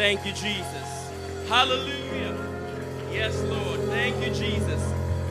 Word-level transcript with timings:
Thank 0.00 0.24
you, 0.24 0.32
Jesus. 0.32 1.10
Hallelujah. 1.46 2.34
Yes, 3.12 3.38
Lord. 3.42 3.80
Thank 3.90 4.16
you, 4.24 4.32
Jesus. 4.32 4.82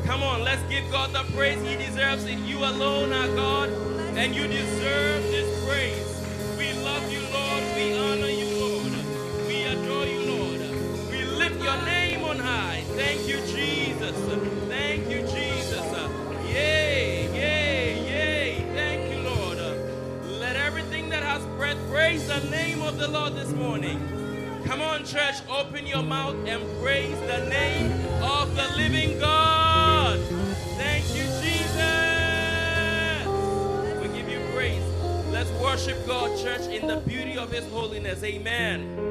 Come 0.05 0.21
on, 0.21 0.43
let's 0.43 0.61
give 0.69 0.87
God 0.91 1.11
the 1.11 1.23
praise 1.35 1.59
He 1.67 1.75
deserves 1.75 2.25
it. 2.25 2.37
You 2.37 2.59
alone 2.59 3.11
are 3.11 3.27
God, 3.29 3.69
and 4.15 4.35
you 4.35 4.47
deserve 4.47 5.18
church, 25.09 25.37
open 25.49 25.87
your 25.87 26.03
mouth 26.03 26.35
and 26.45 26.61
praise 26.83 27.19
the 27.21 27.43
name 27.49 27.91
of 28.21 28.55
the 28.55 28.67
living 28.77 29.17
God. 29.19 30.19
Thank 30.77 31.03
you, 31.15 31.23
Jesus. 31.41 33.25
We 34.01 34.07
give 34.15 34.29
you 34.29 34.39
praise. 34.53 34.83
Let's 35.31 35.49
worship 35.53 36.05
God, 36.05 36.37
church, 36.37 36.67
in 36.67 36.85
the 36.85 36.97
beauty 36.97 37.37
of 37.37 37.51
His 37.51 37.67
holiness. 37.71 38.23
Amen. 38.23 39.08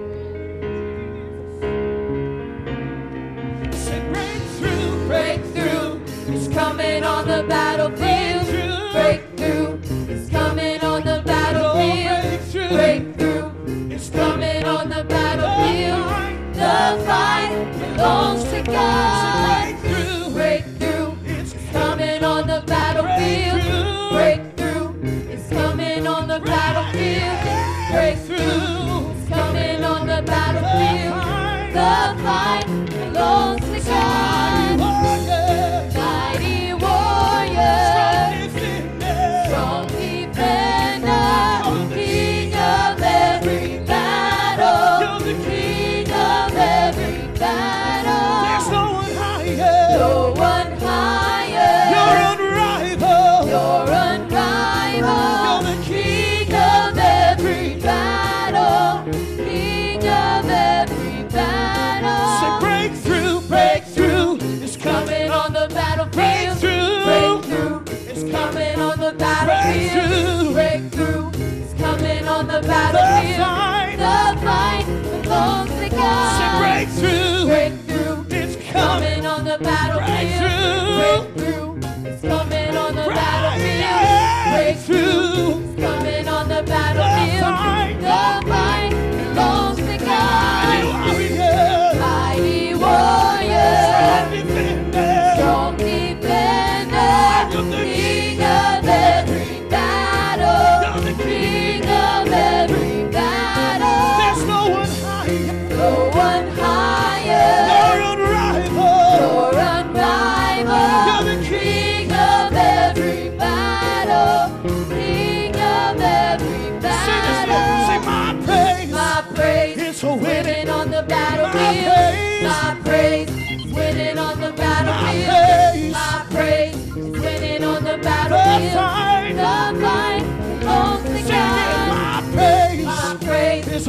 Coming. 79.64 80.17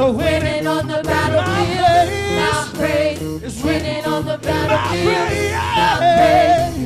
Winning. 0.07 0.39
winning 0.39 0.67
on 0.67 0.87
the 0.87 1.01
battlefield. 1.03 2.09
My 2.39 2.69
praise 2.73 3.21
is 3.43 3.63
winning 3.63 4.05
on 4.05 4.25
the 4.25 4.37
battlefield. 4.37 5.53
My 5.53 5.97
praise 5.99 6.78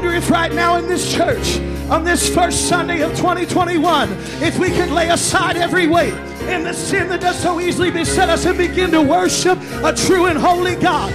wonder 0.00 0.16
if 0.16 0.30
right 0.30 0.54
now 0.54 0.76
in 0.76 0.86
this 0.86 1.14
church, 1.14 1.58
on 1.90 2.02
this 2.02 2.34
first 2.34 2.70
Sunday 2.70 3.02
of 3.02 3.10
2021, 3.16 4.08
if 4.40 4.58
we 4.58 4.70
could 4.70 4.88
lay 4.88 5.10
aside 5.10 5.58
every 5.58 5.86
weight 5.86 6.14
and 6.48 6.64
the 6.64 6.72
sin 6.72 7.06
that 7.10 7.20
does 7.20 7.38
so 7.38 7.60
easily 7.60 7.90
beset 7.90 8.30
us 8.30 8.46
and 8.46 8.56
begin 8.56 8.90
to 8.90 9.02
worship 9.02 9.58
a 9.84 9.92
true 9.92 10.24
and 10.24 10.38
holy 10.38 10.74
God. 10.74 11.12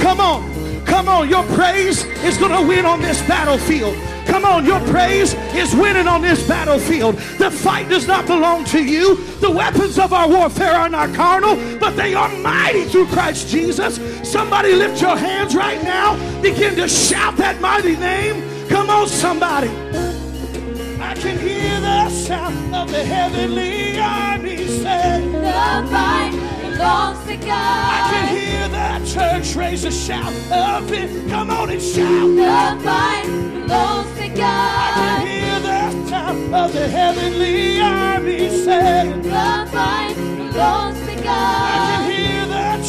Come 0.00 0.18
on, 0.18 0.84
come 0.84 1.06
on, 1.06 1.28
your 1.28 1.44
praise 1.54 2.04
is 2.24 2.36
going 2.36 2.50
to 2.50 2.66
win 2.66 2.84
on 2.84 3.00
this 3.00 3.22
battlefield. 3.28 3.96
Come 4.26 4.44
on, 4.44 4.64
your 4.64 4.80
praise 4.88 5.34
is 5.54 5.72
winning 5.76 6.08
on 6.08 6.20
this 6.20 6.44
battlefield. 6.48 7.14
The 7.38 7.52
fight 7.52 7.88
does 7.88 8.08
not 8.08 8.26
belong 8.26 8.64
to 8.64 8.82
you. 8.82 9.14
The 9.38 9.50
weapons 9.50 9.96
of 9.96 10.12
our 10.12 10.28
warfare 10.28 10.72
are 10.72 10.88
not 10.88 11.14
carnal, 11.14 11.54
but 11.78 11.94
they 11.94 12.14
are 12.14 12.28
mighty 12.38 12.84
through 12.86 13.06
Christ 13.06 13.48
Jesus. 13.48 14.00
Somebody 14.28 14.72
lift 14.72 15.00
your 15.00 15.16
hands 15.16 15.54
right 15.54 15.80
now. 15.84 16.16
Begin 16.44 16.76
to 16.76 16.86
shout 16.86 17.38
that 17.38 17.58
mighty 17.62 17.96
name. 17.96 18.68
Come 18.68 18.90
on, 18.90 19.08
somebody. 19.08 19.68
I 21.00 21.14
can 21.14 21.38
hear 21.38 21.80
the 21.80 22.10
sound 22.10 22.74
of 22.74 22.90
the 22.90 23.02
heavenly 23.02 23.98
army 23.98 24.58
say. 24.66 25.22
The 25.24 25.88
fight 25.90 26.32
belongs 26.60 27.26
to 27.28 27.36
God. 27.38 27.48
I 27.48 28.10
can 28.12 28.26
God. 28.26 28.36
hear 28.36 28.68
the 28.68 29.10
church 29.10 29.56
raise 29.56 29.84
a 29.84 29.90
shout 29.90 30.34
of 30.52 30.92
it. 30.92 31.30
Come 31.30 31.48
on 31.48 31.70
and 31.70 31.80
shout. 31.80 32.28
The 32.36 32.84
fight 32.84 33.24
belongs 33.24 34.18
to 34.18 34.28
God. 34.28 34.92
I 34.92 35.22
can 35.24 35.26
hear 35.26 35.60
the 35.60 36.08
sound 36.10 36.54
of 36.54 36.72
the 36.74 36.86
heavenly 36.88 37.80
army 37.80 38.50
say. 38.50 39.08
The 39.22 39.68
fight 39.72 40.14
belongs 40.14 40.98
to 41.06 41.10
I 41.10 41.16
can 41.16 41.24
God. 41.24 42.10
hear 42.10 42.33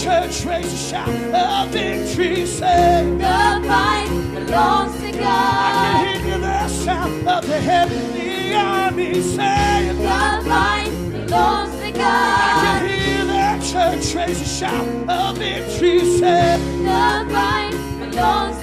church 0.06 0.46
raise 0.46 0.72
a 0.72 0.78
shout 0.78 1.10
of 1.10 1.70
victory. 1.70 2.46
Say, 2.46 3.10
The 3.18 3.68
fight 3.68 4.08
belongs 4.36 5.00
to 5.02 5.12
God. 5.12 5.24
I 5.24 6.14
can 6.14 6.24
hear 6.24 6.38
the 6.38 6.68
sound 6.68 7.28
of 7.28 7.48
the 7.48 7.60
heavenly 7.60 8.54
army 8.54 9.20
saying, 9.20 9.98
The 9.98 10.44
fight 10.48 10.92
belongs 11.12 11.76
to 11.80 11.92
God. 11.92 12.04
I 12.04 12.80
can 12.80 13.00
hear 13.00 13.26
the 13.26 13.66
church 13.72 14.14
raise 14.14 14.42
a 14.42 14.46
shout 14.46 14.88
of 15.10 15.40
victory. 15.40 16.00
Say, 16.20 16.60
The 16.84 17.34
fight 17.34 17.74
belongs 18.00 18.55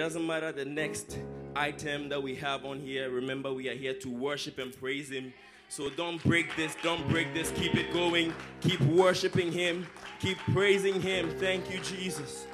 doesn't 0.00 0.26
matter 0.26 0.50
the 0.50 0.64
next 0.64 1.18
item 1.54 2.08
that 2.08 2.22
we 2.22 2.34
have 2.34 2.64
on 2.64 2.80
here. 2.80 3.10
Remember, 3.10 3.52
we 3.52 3.68
are 3.68 3.74
here 3.74 3.92
to 3.92 4.08
worship 4.08 4.56
and 4.56 4.74
praise 4.80 5.10
Him. 5.10 5.30
So 5.68 5.90
don't 5.90 6.24
break 6.24 6.56
this. 6.56 6.74
Don't 6.82 7.06
break 7.10 7.34
this. 7.34 7.50
Keep 7.50 7.74
it 7.74 7.92
going. 7.92 8.32
Keep 8.62 8.80
worshiping 8.80 9.52
Him. 9.52 9.86
Keep 10.18 10.38
praising 10.54 11.02
Him. 11.02 11.28
Thank 11.38 11.70
you, 11.70 11.80
Jesus. 11.80 12.46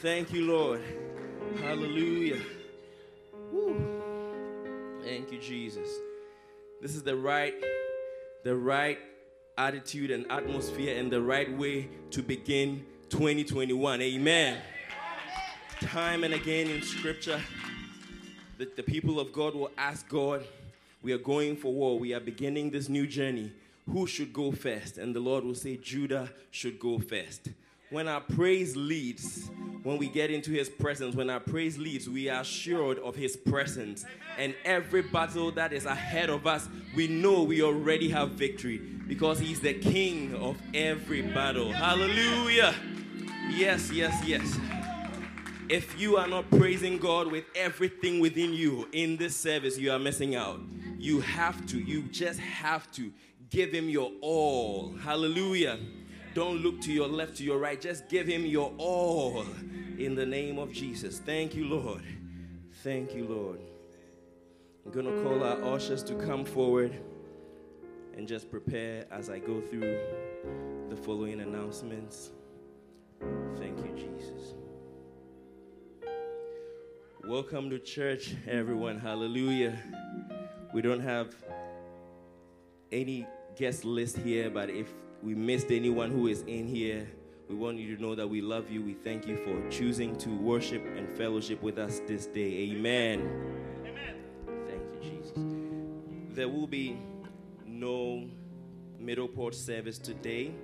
Thank 0.00 0.32
you, 0.32 0.46
Lord. 0.46 0.80
Hallelujah. 1.60 2.40
Woo. 3.52 3.76
Thank 5.04 5.30
you, 5.30 5.38
Jesus. 5.38 5.90
This 6.80 6.96
is 6.96 7.02
the 7.02 7.14
right, 7.14 7.52
the 8.42 8.56
right 8.56 8.98
attitude 9.58 10.10
and 10.10 10.24
atmosphere 10.32 10.98
and 10.98 11.12
the 11.12 11.20
right 11.20 11.54
way 11.58 11.90
to 12.12 12.22
begin 12.22 12.86
2021. 13.10 14.00
Amen. 14.00 14.62
Time 15.80 16.24
and 16.24 16.32
again 16.32 16.68
in 16.68 16.80
scripture, 16.80 17.40
the, 18.56 18.66
the 18.76 18.82
people 18.82 19.20
of 19.20 19.32
God 19.32 19.54
will 19.54 19.70
ask 19.76 20.08
God, 20.08 20.44
We 21.02 21.12
are 21.12 21.18
going 21.18 21.56
for 21.56 21.72
war. 21.72 21.98
We 21.98 22.14
are 22.14 22.20
beginning 22.20 22.70
this 22.70 22.88
new 22.88 23.06
journey. 23.06 23.52
Who 23.92 24.06
should 24.06 24.32
go 24.32 24.52
first? 24.52 24.96
And 24.96 25.14
the 25.14 25.20
Lord 25.20 25.44
will 25.44 25.54
say, 25.54 25.76
Judah 25.76 26.30
should 26.50 26.80
go 26.80 26.98
first. 26.98 27.50
When 27.90 28.08
our 28.08 28.20
praise 28.20 28.74
leads, 28.74 29.50
when 29.84 29.98
we 29.98 30.08
get 30.08 30.30
into 30.30 30.50
his 30.50 30.68
presence, 30.68 31.14
when 31.14 31.30
our 31.30 31.38
praise 31.38 31.78
leads, 31.78 32.08
we 32.08 32.28
are 32.28 32.40
assured 32.40 32.98
of 32.98 33.14
his 33.14 33.36
presence. 33.36 34.04
And 34.38 34.54
every 34.64 35.02
battle 35.02 35.52
that 35.52 35.72
is 35.72 35.84
ahead 35.84 36.30
of 36.30 36.46
us, 36.46 36.68
we 36.96 37.06
know 37.06 37.44
we 37.44 37.62
already 37.62 38.08
have 38.08 38.30
victory 38.30 38.78
because 38.78 39.38
he's 39.38 39.60
the 39.60 39.74
king 39.74 40.34
of 40.34 40.56
every 40.74 41.22
battle. 41.22 41.70
Hallelujah. 41.70 42.74
Yes, 43.50 43.92
yes, 43.92 44.20
yes. 44.26 44.58
If 45.68 46.00
you 46.00 46.16
are 46.16 46.28
not 46.28 46.48
praising 46.50 46.98
God 46.98 47.30
with 47.30 47.44
everything 47.56 48.20
within 48.20 48.52
you 48.52 48.88
in 48.92 49.16
this 49.16 49.36
service, 49.36 49.76
you 49.76 49.90
are 49.90 49.98
missing 49.98 50.36
out. 50.36 50.60
You 50.96 51.20
have 51.20 51.66
to, 51.66 51.78
you 51.78 52.02
just 52.02 52.38
have 52.38 52.90
to 52.92 53.12
give 53.50 53.72
Him 53.72 53.88
your 53.88 54.12
all. 54.20 54.94
Hallelujah. 54.96 55.78
Don't 56.34 56.58
look 56.58 56.80
to 56.82 56.92
your 56.92 57.08
left, 57.08 57.36
to 57.38 57.44
your 57.44 57.58
right. 57.58 57.80
Just 57.80 58.08
give 58.08 58.28
Him 58.28 58.46
your 58.46 58.72
all 58.78 59.44
in 59.98 60.14
the 60.14 60.24
name 60.24 60.58
of 60.58 60.70
Jesus. 60.72 61.18
Thank 61.18 61.54
you, 61.54 61.64
Lord. 61.64 62.02
Thank 62.84 63.14
you, 63.14 63.26
Lord. 63.26 63.60
I'm 64.84 64.92
going 64.92 65.06
to 65.06 65.22
call 65.22 65.42
our 65.42 65.74
ushers 65.74 66.04
to 66.04 66.14
come 66.14 66.44
forward 66.44 66.96
and 68.16 68.28
just 68.28 68.50
prepare 68.52 69.04
as 69.10 69.28
I 69.28 69.40
go 69.40 69.60
through 69.60 69.98
the 70.90 70.96
following 70.96 71.40
announcements. 71.40 72.30
Thank 73.56 73.78
you, 73.78 73.92
Jesus. 73.96 74.05
Welcome 77.26 77.70
to 77.70 77.80
church, 77.80 78.36
everyone. 78.46 79.00
Hallelujah. 79.00 79.76
We 80.72 80.80
don't 80.80 81.00
have 81.00 81.34
any 82.92 83.26
guest 83.56 83.84
list 83.84 84.18
here, 84.18 84.48
but 84.48 84.70
if 84.70 84.86
we 85.24 85.34
missed 85.34 85.72
anyone 85.72 86.12
who 86.12 86.28
is 86.28 86.42
in 86.42 86.68
here, 86.68 87.10
we 87.48 87.56
want 87.56 87.78
you 87.78 87.96
to 87.96 88.00
know 88.00 88.14
that 88.14 88.28
we 88.28 88.40
love 88.40 88.70
you. 88.70 88.80
We 88.80 88.94
thank 88.94 89.26
you 89.26 89.38
for 89.38 89.60
choosing 89.70 90.16
to 90.18 90.28
worship 90.36 90.86
and 90.96 91.10
fellowship 91.10 91.60
with 91.64 91.78
us 91.78 92.00
this 92.06 92.26
day. 92.26 92.70
Amen. 92.70 93.28
Amen. 93.80 94.14
Thank 94.68 94.82
you, 94.94 95.10
Jesus. 95.10 95.32
There 96.30 96.48
will 96.48 96.68
be 96.68 96.96
no 97.66 98.28
Middleport 99.02 99.54
service 99.54 99.98
today, 99.98 100.54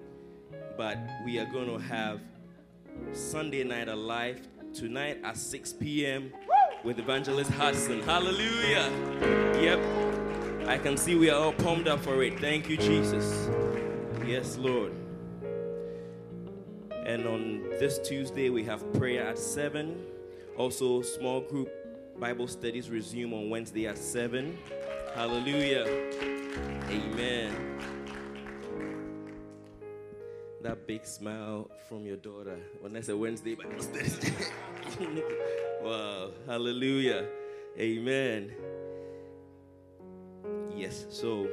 but 0.77 0.97
we 1.25 1.41
are 1.41 1.47
going 1.47 1.67
to 1.67 1.79
have 1.79 2.21
Sunday 3.13 3.65
night 3.65 3.89
alive 3.89 4.47
tonight 4.73 5.19
at 5.23 5.37
6 5.37 5.75
p.m. 5.75 6.33
with 6.83 6.99
Evangelist 6.99 7.51
Hudson. 7.51 8.03
Hallelujah. 8.03 8.91
Yep. 9.61 10.69
I 10.69 10.79
can 10.79 10.97
see 10.97 11.15
we 11.15 11.31
are 11.31 11.39
all 11.39 11.53
pumped 11.53 11.89
up 11.89 12.01
for 12.01 12.23
it. 12.23 12.41
Thank 12.41 12.69
you, 12.69 12.77
Jesus. 12.77 13.49
Yes, 14.27 14.57
Lord. 14.57 14.93
And 17.05 17.27
on 17.27 17.63
this 17.79 17.99
Tuesday, 17.99 18.49
we 18.49 18.65
have 18.65 18.93
prayer 18.95 19.27
at 19.27 19.39
7. 19.39 20.07
Also, 20.57 21.03
small 21.03 21.41
group 21.41 21.69
Bible 22.19 22.47
studies 22.47 22.91
resume 22.91 23.35
on 23.35 23.51
Wednesday 23.51 23.87
at 23.87 23.99
7. 23.99 24.57
Hallelujah. 25.15 25.85
Amen. 26.89 27.53
That 30.63 30.87
big 30.87 31.05
smile 31.05 31.69
from 31.89 32.07
your 32.07 32.17
daughter 32.17 32.57
when 32.81 32.97
I 32.97 33.01
said 33.01 33.17
Wednesday 33.17 33.57
Bible 33.57 33.83
studies. 33.83 34.21
wow. 35.83 36.31
Hallelujah. 36.47 37.27
Amen. 37.77 38.53
Yes, 40.77 41.07
so 41.11 41.49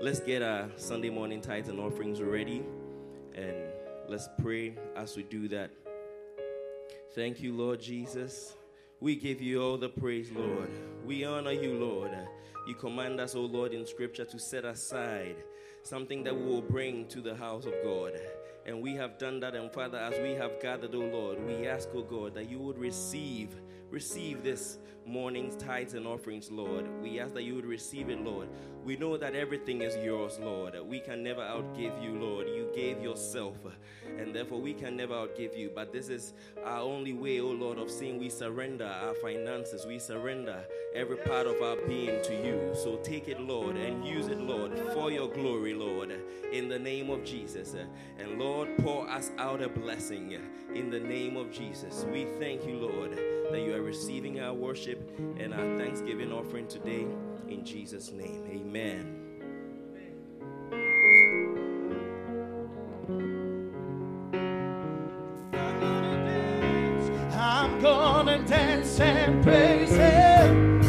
let's 0.00 0.20
get 0.20 0.42
our 0.42 0.70
Sunday 0.76 1.10
morning 1.10 1.42
tithes 1.42 1.68
and 1.68 1.78
offerings 1.78 2.22
ready 2.22 2.62
and 3.34 3.56
let's 4.08 4.28
pray 4.40 4.74
as 4.96 5.16
we 5.16 5.22
do 5.24 5.48
that. 5.48 5.70
Thank 7.14 7.40
you, 7.40 7.54
Lord 7.54 7.80
Jesus. 7.80 8.54
We 9.00 9.16
give 9.16 9.42
you 9.42 9.62
all 9.62 9.76
the 9.76 9.90
praise, 9.90 10.30
Lord. 10.32 10.70
We 11.04 11.26
honor 11.26 11.52
you, 11.52 11.74
Lord. 11.74 12.12
You 12.66 12.74
command 12.74 13.20
us, 13.20 13.34
O 13.34 13.42
Lord, 13.42 13.74
in 13.74 13.86
Scripture 13.86 14.24
to 14.24 14.38
set 14.38 14.64
aside 14.64 15.36
something 15.82 16.24
that 16.24 16.34
we 16.34 16.44
will 16.44 16.62
bring 16.62 17.06
to 17.08 17.20
the 17.20 17.34
house 17.34 17.66
of 17.66 17.74
God. 17.84 18.12
And 18.66 18.82
we 18.82 18.94
have 18.96 19.16
done 19.16 19.40
that. 19.40 19.54
And 19.54 19.72
Father, 19.72 19.96
as 19.96 20.20
we 20.20 20.32
have 20.32 20.60
gathered, 20.60 20.94
O 20.94 20.98
Lord, 20.98 21.44
we 21.46 21.68
ask, 21.68 21.88
O 21.94 22.02
God, 22.02 22.34
that 22.34 22.50
you 22.50 22.58
would 22.58 22.78
receive, 22.78 23.54
receive 23.90 24.42
this 24.42 24.78
morning's 25.06 25.56
tithes 25.56 25.94
and 25.94 26.06
offerings, 26.06 26.50
Lord. 26.50 26.86
We 27.02 27.20
ask 27.20 27.34
that 27.34 27.44
you 27.44 27.54
would 27.54 27.66
receive 27.66 28.10
it, 28.10 28.20
Lord. 28.20 28.48
We 28.84 28.96
know 28.96 29.16
that 29.16 29.34
everything 29.34 29.82
is 29.82 29.96
yours, 29.96 30.38
Lord. 30.38 30.74
We 30.86 31.00
can 31.00 31.22
never 31.22 31.40
outgive 31.40 32.02
you, 32.02 32.18
Lord. 32.20 32.46
You 32.46 32.70
gave 32.74 33.02
yourself, 33.02 33.56
and 34.18 34.32
therefore 34.32 34.60
we 34.60 34.74
can 34.74 34.96
never 34.96 35.14
outgive 35.14 35.58
you. 35.58 35.72
But 35.74 35.92
this 35.92 36.08
is 36.08 36.34
our 36.64 36.80
only 36.80 37.12
way, 37.12 37.40
O 37.40 37.48
Lord, 37.48 37.78
of 37.78 37.90
saying 37.90 38.18
we 38.18 38.28
surrender 38.30 38.86
our 38.86 39.14
finances, 39.14 39.84
we 39.86 39.98
surrender 39.98 40.64
every 40.94 41.16
part 41.16 41.48
of 41.48 41.60
our 41.60 41.76
being 41.88 42.22
to 42.22 42.32
you. 42.46 42.70
So 42.74 42.96
take 43.02 43.26
it, 43.26 43.40
Lord, 43.40 43.76
and 43.76 44.04
use 44.06 44.28
it, 44.28 44.38
Lord, 44.40 44.78
for 44.94 45.10
your 45.10 45.28
glory, 45.28 45.74
Lord, 45.74 46.12
in 46.52 46.68
the 46.68 46.78
name 46.78 47.10
of 47.10 47.24
Jesus. 47.24 47.74
And 48.18 48.38
Lord, 48.38 48.68
pour 48.78 49.08
us 49.08 49.32
out 49.38 49.62
a 49.62 49.68
blessing 49.68 50.38
in 50.74 50.90
the 50.90 51.00
name 51.00 51.36
of 51.36 51.50
Jesus. 51.50 52.06
We 52.12 52.26
thank 52.38 52.64
you, 52.64 52.76
Lord, 52.76 53.18
that 53.50 53.60
you 53.60 53.74
are 53.74 53.82
receiving 53.82 54.40
our 54.40 54.54
worship 54.54 54.95
and 55.38 55.54
our 55.54 55.78
thanksgiving 55.78 56.32
offering 56.32 56.66
today 56.66 57.06
in 57.48 57.64
Jesus' 57.64 58.10
name. 58.12 58.44
Amen. 58.50 59.22
I'm 67.32 67.80
gonna 67.80 68.42
dance 68.46 68.98
and 69.00 69.42
praise 69.42 69.90
Him. 69.90 70.80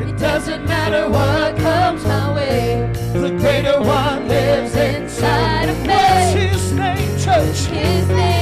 It 0.00 0.18
doesn't 0.18 0.64
matter 0.64 1.08
what 1.10 1.56
comes 1.58 2.04
my 2.04 2.34
way. 2.34 2.92
The 3.12 3.30
greater 3.38 3.80
one 3.80 4.28
lives 4.28 4.74
inside 4.74 5.68
of 5.68 5.80
me. 5.82 5.88
What's 5.88 6.32
His 6.32 6.72
name, 6.72 7.18
church? 7.18 7.66
His 7.66 8.08
name 8.08 8.33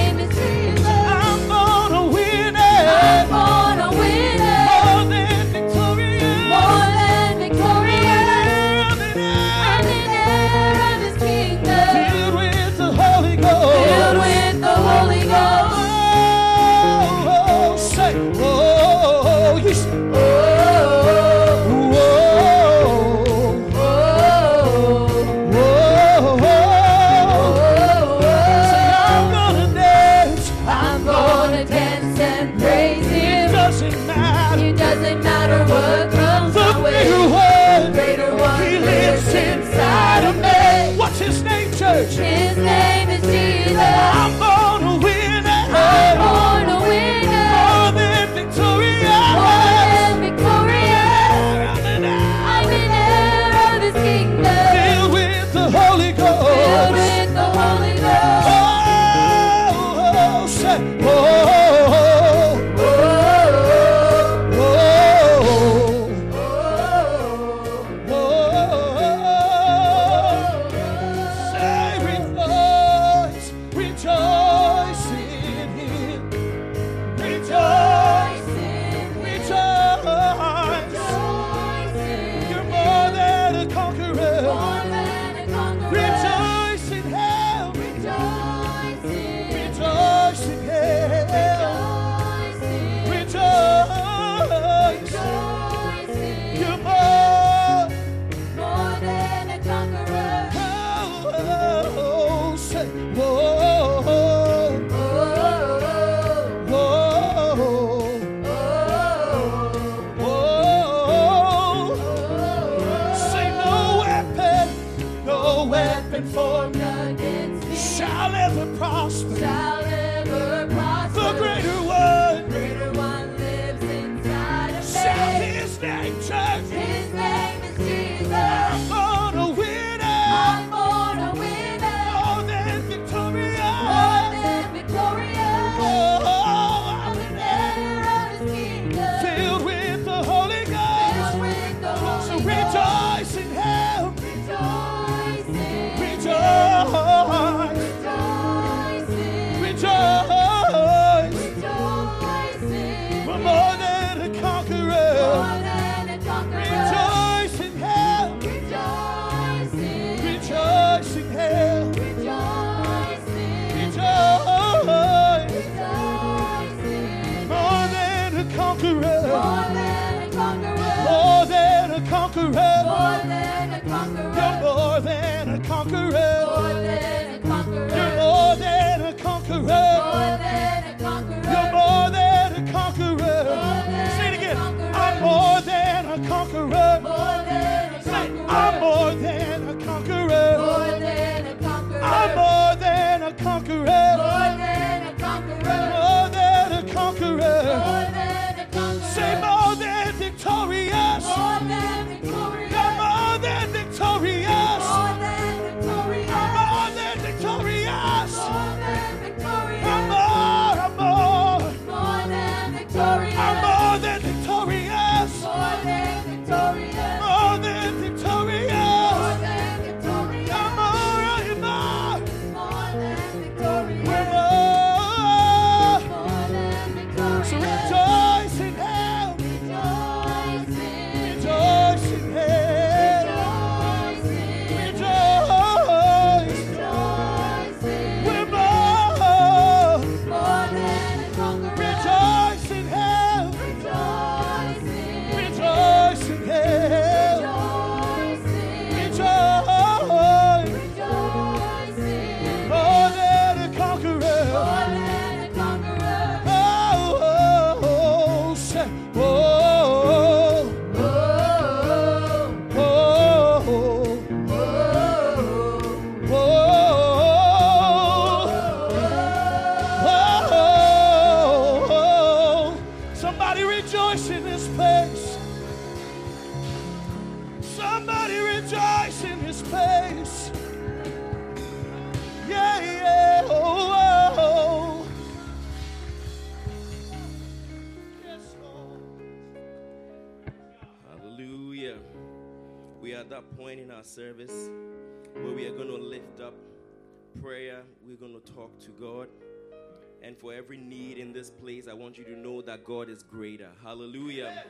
for 300.43 300.53
every 300.53 300.77
need 300.77 301.19
in 301.19 301.33
this 301.33 301.49
place, 301.49 301.87
I 301.87 301.95
want 301.95 302.19
you 302.19 302.25
to 302.25 302.37
know 302.37 302.63
that 302.63 302.85
God 302.85 303.09
is 303.09 303.23
greater. 303.23 303.69
Hallelujah. 303.81 304.65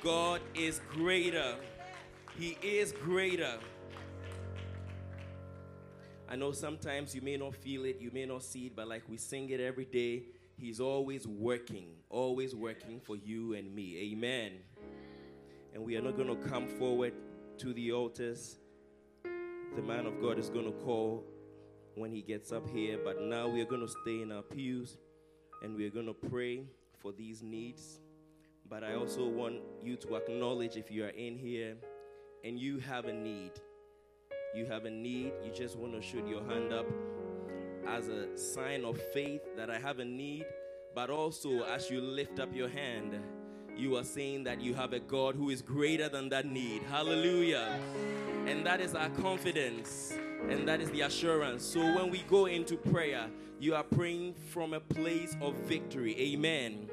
God 0.00 0.40
is 0.54 0.80
greater. 0.92 1.56
He 2.38 2.56
is 2.62 2.92
greater. 2.92 3.58
I 6.30 6.36
know 6.36 6.52
sometimes 6.52 7.16
you 7.16 7.20
may 7.20 7.36
not 7.36 7.56
feel 7.56 7.84
it, 7.84 7.98
you 8.00 8.12
may 8.12 8.24
not 8.24 8.44
see 8.44 8.66
it, 8.66 8.76
but 8.76 8.86
like 8.86 9.02
we 9.08 9.16
sing 9.16 9.50
it 9.50 9.60
every 9.60 9.84
day, 9.84 10.22
He's 10.56 10.80
always 10.80 11.26
working, 11.26 11.88
always 12.08 12.54
working 12.54 13.00
for 13.00 13.16
you 13.16 13.54
and 13.54 13.74
me. 13.74 14.12
Amen. 14.12 14.52
And 15.74 15.82
we 15.82 15.96
are 15.96 16.02
not 16.02 16.16
going 16.16 16.28
to 16.28 16.48
come 16.48 16.68
forward 16.68 17.14
to 17.58 17.72
the 17.72 17.90
altars. 17.90 18.56
The 19.24 19.82
man 19.82 20.06
of 20.06 20.20
God 20.22 20.38
is 20.38 20.48
going 20.48 20.66
to 20.66 20.78
call 20.84 21.24
when 21.94 22.12
he 22.12 22.22
gets 22.22 22.52
up 22.52 22.68
here, 22.70 22.98
but 23.04 23.20
now 23.20 23.48
we 23.48 23.60
are 23.60 23.66
going 23.66 23.80
to 23.80 23.92
stay 24.02 24.22
in 24.22 24.32
our 24.32 24.42
pews 24.42 24.98
and 25.62 25.76
we 25.76 25.86
are 25.86 25.90
going 25.90 26.06
to 26.06 26.14
pray 26.14 26.64
for 26.98 27.12
these 27.12 27.42
needs. 27.42 28.00
But 28.68 28.84
I 28.84 28.94
also 28.94 29.26
want 29.26 29.56
you 29.82 29.96
to 29.96 30.16
acknowledge 30.16 30.76
if 30.76 30.90
you 30.90 31.04
are 31.04 31.10
in 31.10 31.36
here 31.36 31.76
and 32.44 32.58
you 32.58 32.78
have 32.78 33.06
a 33.06 33.12
need. 33.12 33.52
You 34.54 34.66
have 34.66 34.84
a 34.84 34.90
need, 34.90 35.32
you 35.44 35.50
just 35.52 35.76
want 35.76 35.94
to 35.94 36.02
shoot 36.02 36.26
your 36.26 36.44
hand 36.44 36.72
up 36.72 36.86
as 37.88 38.08
a 38.08 38.36
sign 38.36 38.84
of 38.84 39.00
faith 39.12 39.40
that 39.56 39.70
I 39.70 39.78
have 39.78 39.98
a 39.98 40.04
need, 40.04 40.44
but 40.94 41.10
also 41.10 41.64
as 41.64 41.90
you 41.90 42.00
lift 42.00 42.38
up 42.38 42.54
your 42.54 42.68
hand, 42.68 43.18
you 43.76 43.96
are 43.96 44.04
saying 44.04 44.44
that 44.44 44.60
you 44.60 44.74
have 44.74 44.92
a 44.92 45.00
God 45.00 45.34
who 45.34 45.50
is 45.50 45.62
greater 45.62 46.08
than 46.08 46.28
that 46.28 46.46
need. 46.46 46.82
Hallelujah. 46.82 47.78
And 48.46 48.66
that 48.66 48.80
is 48.80 48.94
our 48.94 49.08
confidence. 49.10 50.12
And 50.48 50.68
that 50.68 50.80
is 50.80 50.90
the 50.90 51.02
assurance. 51.02 51.64
So 51.64 51.80
when 51.80 52.10
we 52.10 52.24
go 52.28 52.46
into 52.46 52.76
prayer, 52.76 53.28
you 53.58 53.74
are 53.74 53.84
praying 53.84 54.34
from 54.34 54.74
a 54.74 54.80
place 54.80 55.36
of 55.40 55.54
victory. 55.54 56.16
Amen. 56.18 56.88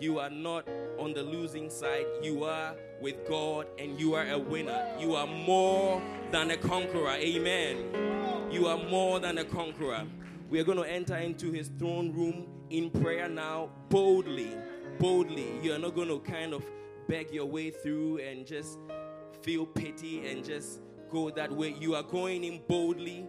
You 0.00 0.18
are 0.18 0.30
not 0.30 0.68
on 0.98 1.12
the 1.12 1.22
losing 1.22 1.70
side. 1.70 2.06
You 2.22 2.44
are 2.44 2.74
with 3.00 3.28
God 3.28 3.66
and 3.78 3.98
you 4.00 4.14
are 4.14 4.28
a 4.28 4.38
winner. 4.38 4.86
You 4.98 5.14
are 5.14 5.26
more 5.26 6.02
than 6.30 6.50
a 6.50 6.56
conqueror. 6.56 7.10
Amen. 7.10 8.50
You 8.50 8.66
are 8.66 8.76
more 8.76 9.20
than 9.20 9.38
a 9.38 9.44
conqueror. 9.44 10.04
We 10.50 10.60
are 10.60 10.64
going 10.64 10.78
to 10.78 10.90
enter 10.90 11.16
into 11.16 11.52
his 11.52 11.68
throne 11.78 12.12
room 12.12 12.46
in 12.70 12.90
prayer 12.90 13.28
now 13.28 13.70
boldly. 13.88 14.56
Boldly. 14.98 15.60
You 15.62 15.74
are 15.74 15.78
not 15.78 15.94
going 15.94 16.08
to 16.08 16.18
kind 16.20 16.52
of 16.52 16.64
beg 17.08 17.32
your 17.32 17.46
way 17.46 17.70
through 17.70 18.18
and 18.18 18.46
just 18.46 18.78
feel 19.42 19.66
pity 19.66 20.26
and 20.28 20.44
just 20.44 20.80
go 21.10 21.30
that 21.30 21.50
way. 21.50 21.74
You 21.80 21.94
are 21.94 22.02
going 22.02 22.44
in 22.44 22.60
boldly, 22.68 23.26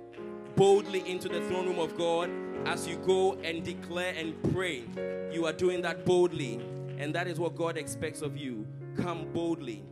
boldly 0.55 1.07
into 1.09 1.29
the 1.29 1.41
throne 1.47 1.67
room 1.67 1.79
of 1.79 1.97
God 1.97 2.29
as 2.65 2.87
you 2.87 2.97
go 2.97 3.33
and 3.43 3.63
declare 3.63 4.13
and 4.17 4.41
pray. 4.53 4.83
You 5.31 5.45
are 5.45 5.53
doing 5.53 5.81
that 5.81 6.05
boldly, 6.05 6.59
and 6.97 7.13
that 7.15 7.27
is 7.27 7.39
what 7.39 7.55
God 7.55 7.77
expects 7.77 8.21
of 8.21 8.37
you. 8.37 8.67
Come 8.97 9.31
boldly 9.33 9.83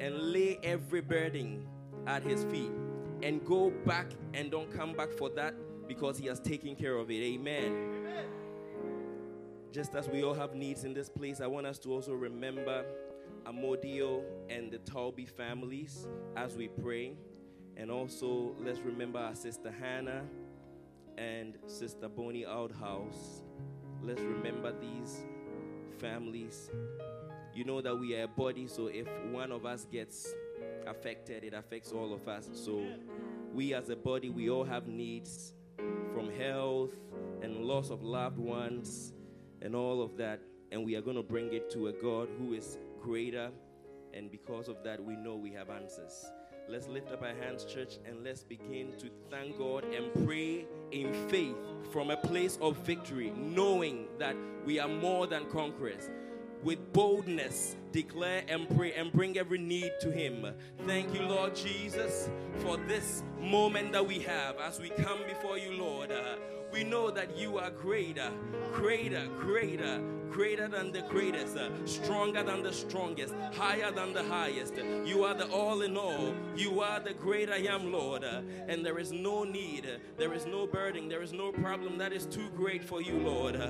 and 0.00 0.32
lay 0.32 0.58
every 0.62 1.00
burden 1.00 1.66
at 2.06 2.22
His 2.22 2.44
feet, 2.44 2.70
and 3.22 3.44
go 3.44 3.70
back 3.86 4.06
and 4.34 4.50
don't 4.50 4.70
come 4.72 4.92
back 4.92 5.12
for 5.12 5.28
that 5.30 5.54
because 5.86 6.18
He 6.18 6.26
has 6.26 6.40
taken 6.40 6.74
care 6.74 6.96
of 6.96 7.10
it. 7.10 7.22
Amen. 7.22 7.92
Just 9.72 9.94
as 9.94 10.08
we 10.08 10.22
all 10.22 10.34
have 10.34 10.54
needs 10.54 10.84
in 10.84 10.92
this 10.92 11.08
place, 11.08 11.40
I 11.40 11.46
want 11.46 11.66
us 11.66 11.78
to 11.80 11.92
also 11.92 12.12
remember 12.12 12.84
Amodio 13.46 14.22
and 14.50 14.70
the 14.70 14.78
Talby 14.78 15.28
families 15.28 16.06
as 16.36 16.56
we 16.56 16.68
pray. 16.68 17.16
And 17.82 17.90
also, 17.90 18.54
let's 18.64 18.78
remember 18.78 19.18
our 19.18 19.34
sister 19.34 19.74
Hannah 19.80 20.22
and 21.18 21.58
sister 21.66 22.08
Bonnie 22.08 22.46
Outhouse. 22.46 23.42
Let's 24.00 24.20
remember 24.20 24.72
these 24.80 25.24
families. 25.98 26.70
You 27.52 27.64
know 27.64 27.80
that 27.80 27.98
we 27.98 28.14
are 28.14 28.22
a 28.22 28.28
body, 28.28 28.68
so 28.68 28.86
if 28.86 29.08
one 29.32 29.50
of 29.50 29.66
us 29.66 29.84
gets 29.90 30.32
affected, 30.86 31.42
it 31.42 31.54
affects 31.54 31.90
all 31.90 32.14
of 32.14 32.28
us. 32.28 32.48
So, 32.52 32.86
we 33.52 33.74
as 33.74 33.88
a 33.88 33.96
body, 33.96 34.30
we 34.30 34.48
all 34.48 34.62
have 34.62 34.86
needs 34.86 35.52
from 36.14 36.30
health 36.38 36.92
and 37.42 37.64
loss 37.64 37.90
of 37.90 38.04
loved 38.04 38.38
ones 38.38 39.12
and 39.60 39.74
all 39.74 40.02
of 40.02 40.16
that. 40.18 40.38
And 40.70 40.84
we 40.84 40.94
are 40.94 41.02
going 41.02 41.16
to 41.16 41.24
bring 41.24 41.52
it 41.52 41.68
to 41.72 41.88
a 41.88 41.92
God 41.92 42.28
who 42.38 42.52
is 42.52 42.78
greater. 43.00 43.50
And 44.14 44.30
because 44.30 44.68
of 44.68 44.84
that, 44.84 45.02
we 45.02 45.16
know 45.16 45.34
we 45.34 45.50
have 45.54 45.68
answers. 45.68 46.24
Let's 46.72 46.88
lift 46.88 47.12
up 47.12 47.20
our 47.20 47.34
hands, 47.34 47.66
church, 47.66 47.98
and 48.06 48.24
let's 48.24 48.42
begin 48.42 48.94
to 48.96 49.10
thank 49.30 49.58
God 49.58 49.84
and 49.84 50.10
pray 50.24 50.64
in 50.90 51.12
faith 51.28 51.54
from 51.92 52.10
a 52.10 52.16
place 52.16 52.56
of 52.62 52.78
victory, 52.78 53.30
knowing 53.36 54.06
that 54.18 54.34
we 54.64 54.80
are 54.80 54.88
more 54.88 55.26
than 55.26 55.44
conquerors. 55.50 56.08
With 56.62 56.94
boldness, 56.94 57.76
declare 57.90 58.44
and 58.48 58.74
pray 58.74 58.94
and 58.94 59.12
bring 59.12 59.36
every 59.36 59.58
need 59.58 59.92
to 60.00 60.10
Him. 60.10 60.46
Thank 60.86 61.12
you, 61.12 61.20
Lord 61.26 61.54
Jesus, 61.54 62.30
for 62.60 62.78
this 62.78 63.22
moment 63.38 63.92
that 63.92 64.06
we 64.06 64.20
have 64.20 64.56
as 64.56 64.80
we 64.80 64.88
come 64.88 65.18
before 65.28 65.58
you, 65.58 65.72
Lord. 65.72 66.10
Uh, 66.10 66.36
we 66.72 66.84
know 66.84 67.10
that 67.10 67.36
you 67.36 67.58
are 67.58 67.70
greater, 67.70 68.30
greater, 68.72 69.26
greater, 69.38 70.00
greater 70.32 70.66
than 70.66 70.90
the 70.90 71.02
greatest, 71.02 71.56
uh, 71.56 71.68
stronger 71.84 72.42
than 72.42 72.62
the 72.62 72.72
strongest, 72.72 73.34
higher 73.54 73.90
than 73.92 74.14
the 74.14 74.24
highest. 74.24 74.74
You 75.04 75.24
are 75.24 75.34
the 75.34 75.46
all 75.50 75.82
in 75.82 75.96
all. 75.96 76.34
You 76.56 76.80
are 76.80 77.00
the 77.00 77.12
great 77.12 77.50
I 77.50 77.58
am, 77.58 77.92
Lord. 77.92 78.24
Uh, 78.24 78.40
and 78.66 78.84
there 78.84 78.98
is 78.98 79.12
no 79.12 79.44
need, 79.44 79.84
uh, 79.84 79.98
there 80.16 80.32
is 80.32 80.46
no 80.46 80.66
burden, 80.66 81.08
there 81.08 81.22
is 81.22 81.32
no 81.32 81.52
problem 81.52 81.98
that 81.98 82.12
is 82.12 82.24
too 82.26 82.48
great 82.56 82.82
for 82.82 83.02
you, 83.02 83.18
Lord. 83.18 83.60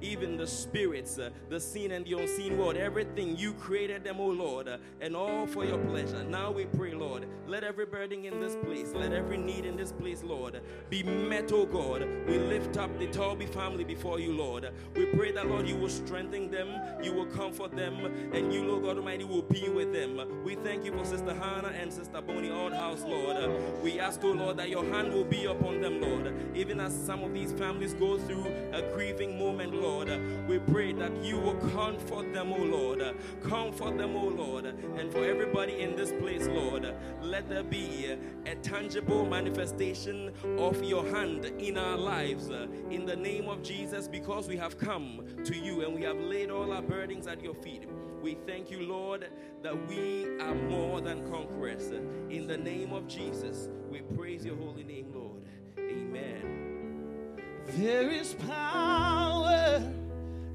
Even 0.00 0.36
the 0.36 0.46
spirits, 0.46 1.18
the 1.48 1.60
seen 1.60 1.92
and 1.92 2.04
the 2.04 2.18
unseen 2.18 2.58
world, 2.58 2.76
everything 2.76 3.36
you 3.36 3.52
created 3.54 4.02
them, 4.02 4.16
oh 4.18 4.28
Lord, 4.28 4.68
and 5.00 5.14
all 5.14 5.46
for 5.46 5.64
your 5.64 5.78
pleasure. 5.78 6.24
Now 6.24 6.50
we 6.50 6.64
pray, 6.64 6.92
Lord, 6.92 7.26
let 7.46 7.62
every 7.62 7.86
burden 7.86 8.24
in 8.24 8.40
this 8.40 8.56
place, 8.64 8.92
let 8.94 9.12
every 9.12 9.36
need 9.36 9.64
in 9.64 9.76
this 9.76 9.92
place, 9.92 10.22
Lord, 10.24 10.60
be 10.88 11.02
met, 11.02 11.52
oh 11.52 11.66
God. 11.66 12.06
We 12.26 12.38
lift 12.38 12.76
up 12.76 12.98
the 12.98 13.06
Talby 13.08 13.48
family 13.48 13.84
before 13.84 14.18
you, 14.18 14.32
Lord. 14.32 14.70
We 14.94 15.06
pray 15.06 15.32
that, 15.32 15.46
Lord, 15.46 15.68
you 15.68 15.76
will 15.76 15.88
strengthen 16.06 16.50
them, 16.50 16.68
you 17.02 17.12
will 17.12 17.26
comfort 17.26 17.76
them, 17.76 18.04
and 18.32 18.52
you, 18.52 18.64
Lord 18.64 18.82
God 18.84 18.96
Almighty, 18.98 19.24
will 19.24 19.42
be 19.42 19.68
with 19.68 19.92
them. 19.92 20.20
We 20.44 20.56
thank 20.56 20.84
you 20.84 20.92
for 20.92 21.04
Sister 21.04 21.34
Hannah 21.34 21.68
and 21.68 21.92
Sister 21.92 22.20
Bonnie 22.20 22.50
Oldhouse, 22.50 23.04
Lord. 23.04 23.82
We 23.82 24.00
ask, 24.00 24.20
oh 24.24 24.32
Lord, 24.32 24.56
that 24.58 24.68
your 24.68 24.84
hand 24.84 25.12
will 25.12 25.24
be 25.24 25.44
upon 25.44 25.80
them, 25.80 26.00
Lord. 26.00 26.34
Even 26.54 26.80
as 26.80 26.94
some 26.94 27.22
of 27.22 27.32
these 27.32 27.52
families 27.52 27.94
go 27.94 28.18
through 28.18 28.46
a 28.72 28.82
grieving 28.94 29.38
moment, 29.38 29.74
Lord, 29.74 30.08
we 30.48 30.58
pray 30.58 30.92
that 30.94 31.12
you 31.22 31.38
will 31.38 31.56
comfort 31.70 32.32
them, 32.32 32.52
oh 32.52 32.62
Lord. 32.62 33.02
Comfort 33.42 33.98
them, 33.98 34.16
oh 34.16 34.28
Lord. 34.28 34.64
And 34.64 35.12
for 35.12 35.24
everybody 35.24 35.80
in 35.80 35.96
this 35.96 36.12
place, 36.12 36.46
Lord, 36.46 36.94
let 37.22 37.48
there 37.48 37.62
be 37.62 38.16
a 38.46 38.54
tangible 38.56 39.26
manifestation 39.26 40.32
of 40.58 40.82
your 40.82 41.06
hand 41.06 41.46
in 41.58 41.78
our 41.78 41.96
lives. 41.96 42.48
In 42.90 43.06
the 43.06 43.16
name 43.16 43.48
of 43.48 43.62
Jesus, 43.62 44.08
because 44.08 44.48
we 44.48 44.56
have 44.56 44.78
come 44.78 45.24
to 45.44 45.56
you 45.56 45.82
and 45.90 45.98
we 45.98 46.06
have 46.06 46.20
laid 46.20 46.52
all 46.52 46.72
our 46.72 46.82
burdens 46.82 47.26
at 47.26 47.42
your 47.42 47.54
feet. 47.54 47.84
We 48.22 48.38
thank 48.46 48.70
you, 48.70 48.82
Lord, 48.82 49.28
that 49.62 49.88
we 49.88 50.38
are 50.38 50.54
more 50.54 51.00
than 51.00 51.28
conquerors. 51.28 51.90
In 52.30 52.46
the 52.46 52.56
name 52.56 52.92
of 52.92 53.08
Jesus, 53.08 53.68
we 53.90 54.00
praise 54.00 54.44
your 54.44 54.54
holy 54.54 54.84
name, 54.84 55.12
Lord. 55.12 55.42
Amen. 55.76 57.40
There 57.66 58.08
is 58.08 58.34
power 58.34 59.82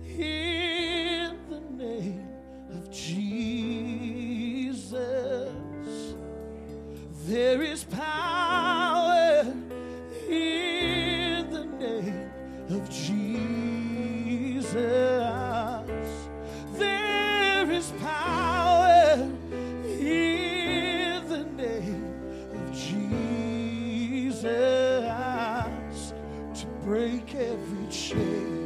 in 0.08 1.38
the 1.50 1.60
name 1.60 2.30
of 2.72 2.90
Jesus. 2.90 4.94
There 7.26 7.62
is 7.62 7.84
power 7.84 9.54
in 10.30 11.50
the 11.50 11.66
name 11.66 12.32
of 12.70 12.90
Jesus. 12.90 15.25
There 17.86 17.98
is 17.98 18.02
power 18.02 19.14
in 20.00 21.28
the 21.30 21.44
name 21.56 22.06
of 22.54 22.74
Jesus 22.74 24.44
to 26.56 26.66
break 26.84 27.36
every 27.36 27.88
chain. 27.92 28.62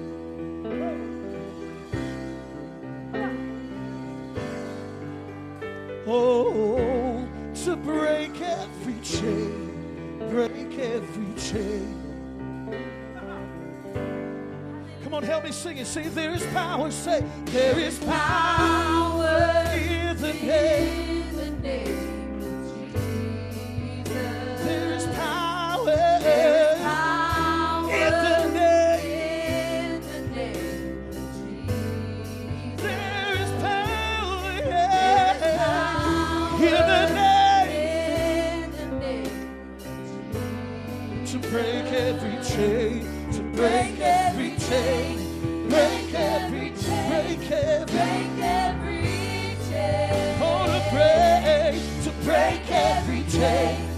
Oh, 6.07 7.27
to 7.65 7.75
break 7.75 8.41
every 8.41 8.99
chain, 9.01 10.29
break 10.29 10.79
every 10.79 11.33
chain. 11.35 11.98
Come 15.09 15.23
on, 15.23 15.23
help 15.23 15.43
me 15.43 15.51
sing 15.51 15.79
it. 15.79 15.87
Say, 15.87 16.07
there 16.07 16.29
is 16.29 16.45
power. 16.53 16.91
Say, 16.91 17.25
there 17.45 17.79
is 17.79 17.97
power 17.97 19.65
in 19.73 20.15
the 20.21 20.33
name. 20.33 21.25
Of 21.33 21.63
Jesus. 21.63 21.89
There 24.63 24.93
is 24.93 25.05
power. 25.07 25.89
In 27.89 28.11
the 28.21 28.49
name. 28.53 29.97
Of 29.97 30.13
Jesus. 30.37 31.01
There 32.77 33.33
is 33.41 33.51
power. 33.63 34.61
In 36.61 36.81
the 36.85 37.03
name. 37.15 38.73
Of 38.77 38.89
Jesus. 41.17 41.31
To 41.31 41.37
break 41.49 41.87
every 41.93 42.37
chain. 42.45 43.01
To 43.31 43.41
break 43.57 43.97
it 43.97 44.18
chain. 44.69 45.67
Break 45.67 46.13
every 46.13 46.69
chain. 46.81 47.09
Break 47.09 47.51
every, 47.51 47.85
break 47.95 48.39
every 48.39 49.57
chain. 49.67 50.37
Oh, 50.41 50.65
to 50.73 50.81
break, 50.93 52.03
to 52.03 52.11
break 52.23 52.71
every 52.71 53.23
chain. 53.31 53.88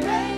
free. 0.00 0.31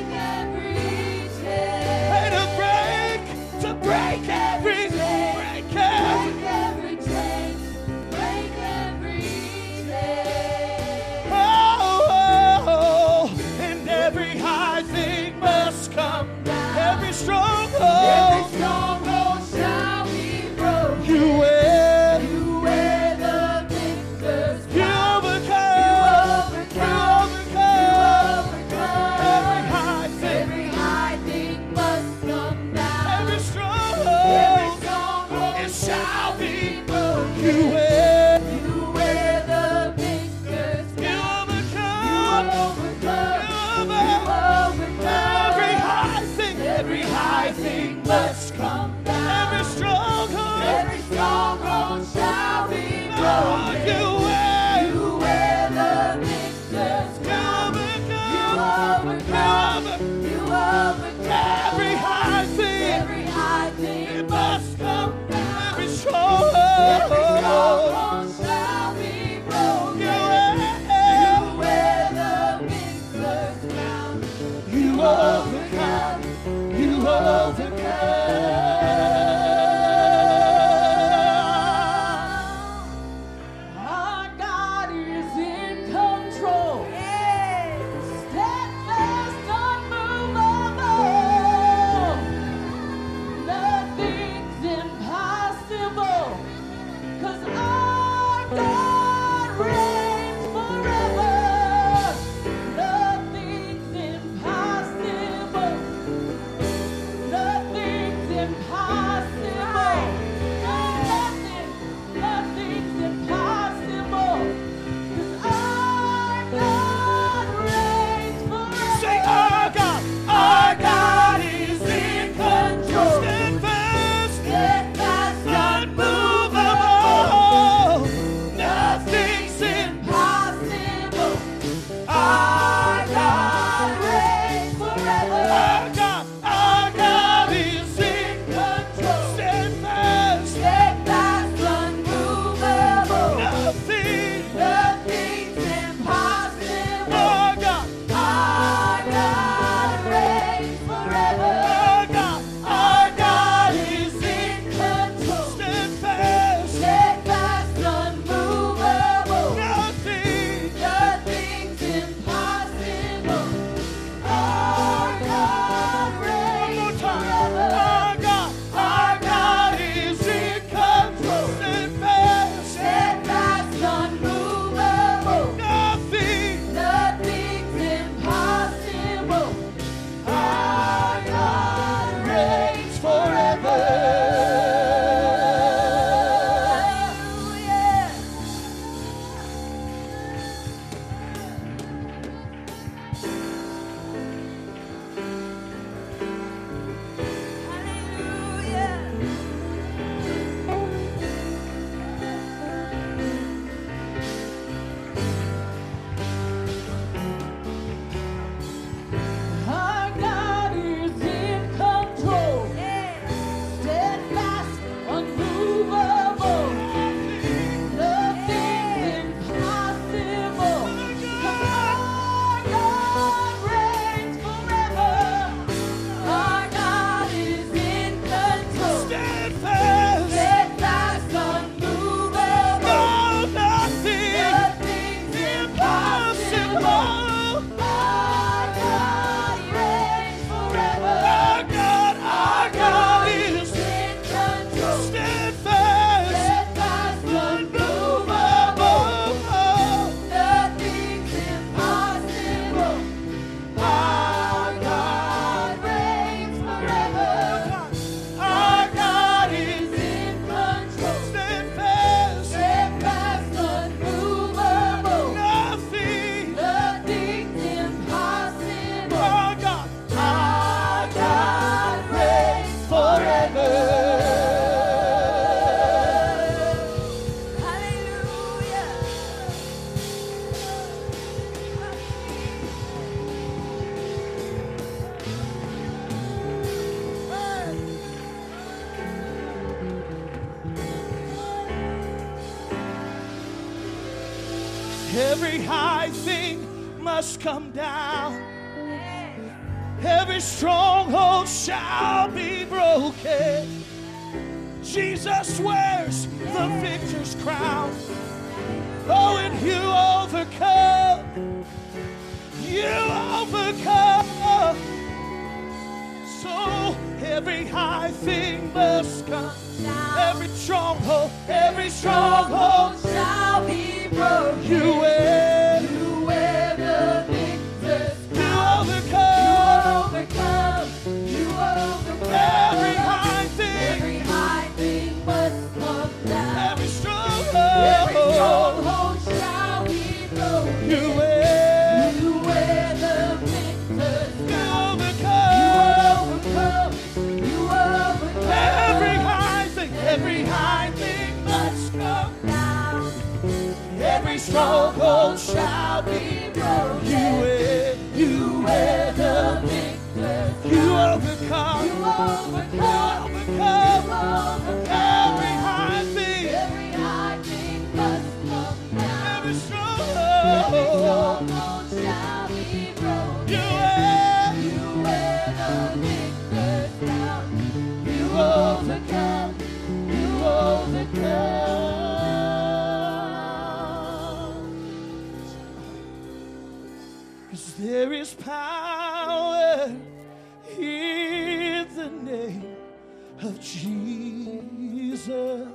Jesus. 395.24 395.68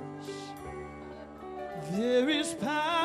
There 1.91 2.29
is 2.29 2.53
power 2.53 2.98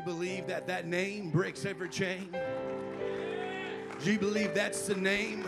you 0.00 0.14
believe 0.14 0.46
that 0.46 0.66
that 0.66 0.86
name 0.86 1.30
breaks 1.30 1.66
every 1.66 1.88
chain? 1.88 2.34
Do 4.02 4.10
you 4.10 4.18
believe 4.18 4.54
that's 4.54 4.86
the 4.86 4.94
name? 4.94 5.44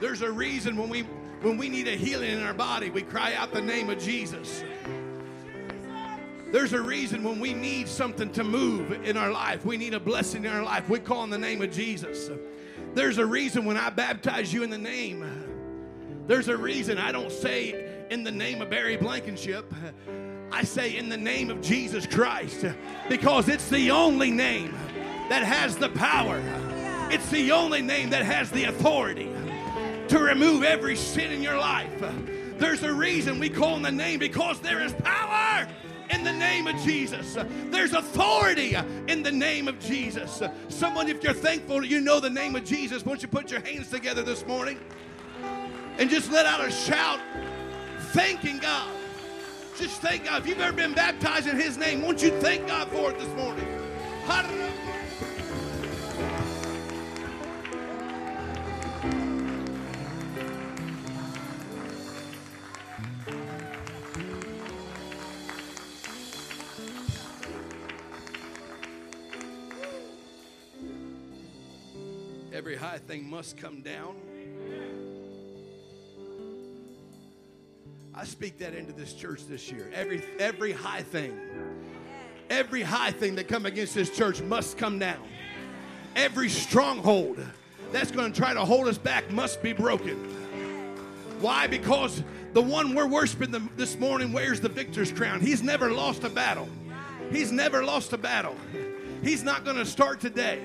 There's 0.00 0.22
a 0.22 0.32
reason 0.32 0.76
when 0.76 0.88
we 0.88 1.02
when 1.42 1.56
we 1.56 1.68
need 1.68 1.86
a 1.86 1.92
healing 1.92 2.30
in 2.30 2.42
our 2.42 2.54
body, 2.54 2.90
we 2.90 3.02
cry 3.02 3.34
out 3.34 3.52
the 3.52 3.60
name 3.60 3.90
of 3.90 3.98
Jesus. 4.00 4.64
There's 6.50 6.72
a 6.72 6.80
reason 6.80 7.22
when 7.22 7.38
we 7.38 7.52
need 7.52 7.86
something 7.86 8.32
to 8.32 8.42
move 8.42 8.90
in 9.04 9.16
our 9.16 9.30
life, 9.30 9.64
we 9.64 9.76
need 9.76 9.94
a 9.94 10.00
blessing 10.00 10.44
in 10.44 10.50
our 10.50 10.64
life, 10.64 10.88
we 10.88 10.98
call 10.98 11.18
on 11.18 11.30
the 11.30 11.38
name 11.38 11.62
of 11.62 11.70
Jesus. 11.70 12.30
There's 12.94 13.18
a 13.18 13.26
reason 13.26 13.64
when 13.64 13.76
I 13.76 13.90
baptize 13.90 14.52
you 14.52 14.64
in 14.64 14.70
the 14.70 14.78
name. 14.78 15.24
There's 16.26 16.48
a 16.48 16.56
reason 16.56 16.98
I 16.98 17.12
don't 17.12 17.30
say 17.30 18.06
in 18.10 18.24
the 18.24 18.32
name 18.32 18.62
of 18.62 18.70
Barry 18.70 18.96
Blankenship. 18.96 19.72
I 20.54 20.62
say 20.62 20.96
in 20.96 21.08
the 21.08 21.16
name 21.16 21.50
of 21.50 21.60
Jesus 21.60 22.06
Christ 22.06 22.64
because 23.08 23.48
it's 23.48 23.68
the 23.70 23.90
only 23.90 24.30
name 24.30 24.72
that 25.28 25.42
has 25.42 25.76
the 25.76 25.88
power. 25.88 26.40
It's 27.10 27.28
the 27.30 27.50
only 27.50 27.82
name 27.82 28.10
that 28.10 28.22
has 28.24 28.52
the 28.52 28.64
authority 28.64 29.28
to 30.06 30.18
remove 30.20 30.62
every 30.62 30.94
sin 30.94 31.32
in 31.32 31.42
your 31.42 31.58
life. 31.58 31.90
There's 32.56 32.84
a 32.84 32.92
reason 32.92 33.40
we 33.40 33.48
call 33.48 33.74
on 33.74 33.82
the 33.82 33.90
name 33.90 34.20
because 34.20 34.60
there 34.60 34.80
is 34.80 34.92
power 35.02 35.66
in 36.10 36.22
the 36.22 36.32
name 36.32 36.68
of 36.68 36.76
Jesus. 36.82 37.36
There's 37.72 37.92
authority 37.92 38.76
in 39.08 39.24
the 39.24 39.32
name 39.32 39.66
of 39.66 39.80
Jesus. 39.80 40.40
Someone, 40.68 41.08
if 41.08 41.20
you're 41.24 41.32
thankful 41.32 41.84
you 41.84 42.00
know 42.00 42.20
the 42.20 42.30
name 42.30 42.54
of 42.54 42.64
Jesus, 42.64 43.04
won't 43.04 43.22
you 43.22 43.28
put 43.28 43.50
your 43.50 43.60
hands 43.60 43.90
together 43.90 44.22
this 44.22 44.46
morning 44.46 44.78
and 45.98 46.08
just 46.08 46.30
let 46.30 46.46
out 46.46 46.64
a 46.64 46.70
shout 46.70 47.18
thanking 48.12 48.60
God. 48.60 48.88
Just 49.76 50.00
thank 50.00 50.24
God. 50.24 50.42
If 50.42 50.48
you've 50.48 50.60
ever 50.60 50.76
been 50.76 50.94
baptized 50.94 51.48
in 51.48 51.56
His 51.56 51.76
name, 51.76 52.02
won't 52.02 52.22
you 52.22 52.30
thank 52.40 52.66
God 52.68 52.88
for 52.88 53.10
it 53.10 53.18
this 53.18 53.28
morning? 53.34 53.66
Every 72.52 72.76
high 72.76 72.98
thing 72.98 73.28
must 73.28 73.56
come 73.56 73.82
down. 73.82 74.14
I 78.24 78.26
speak 78.26 78.56
that 78.60 78.74
into 78.74 78.94
this 78.94 79.12
church 79.12 79.46
this 79.46 79.70
year. 79.70 79.90
Every 79.92 80.22
every 80.38 80.72
high 80.72 81.02
thing, 81.02 81.38
every 82.48 82.80
high 82.80 83.10
thing 83.10 83.34
that 83.34 83.48
come 83.48 83.66
against 83.66 83.94
this 83.94 84.08
church 84.08 84.40
must 84.40 84.78
come 84.78 84.98
down. 84.98 85.22
Every 86.16 86.48
stronghold 86.48 87.38
that's 87.92 88.10
going 88.10 88.32
to 88.32 88.40
try 88.40 88.54
to 88.54 88.64
hold 88.64 88.88
us 88.88 88.96
back 88.96 89.30
must 89.30 89.62
be 89.62 89.74
broken. 89.74 90.16
Why? 91.42 91.66
Because 91.66 92.22
the 92.54 92.62
one 92.62 92.94
we're 92.94 93.06
worshiping 93.06 93.70
this 93.76 93.98
morning 93.98 94.32
wears 94.32 94.58
the 94.58 94.70
victor's 94.70 95.12
crown. 95.12 95.42
He's 95.42 95.62
never 95.62 95.92
lost 95.92 96.24
a 96.24 96.30
battle. 96.30 96.70
He's 97.30 97.52
never 97.52 97.84
lost 97.84 98.14
a 98.14 98.18
battle. 98.18 98.56
He's 99.22 99.42
not 99.42 99.66
going 99.66 99.76
to 99.76 99.84
start 99.84 100.22
today. 100.22 100.62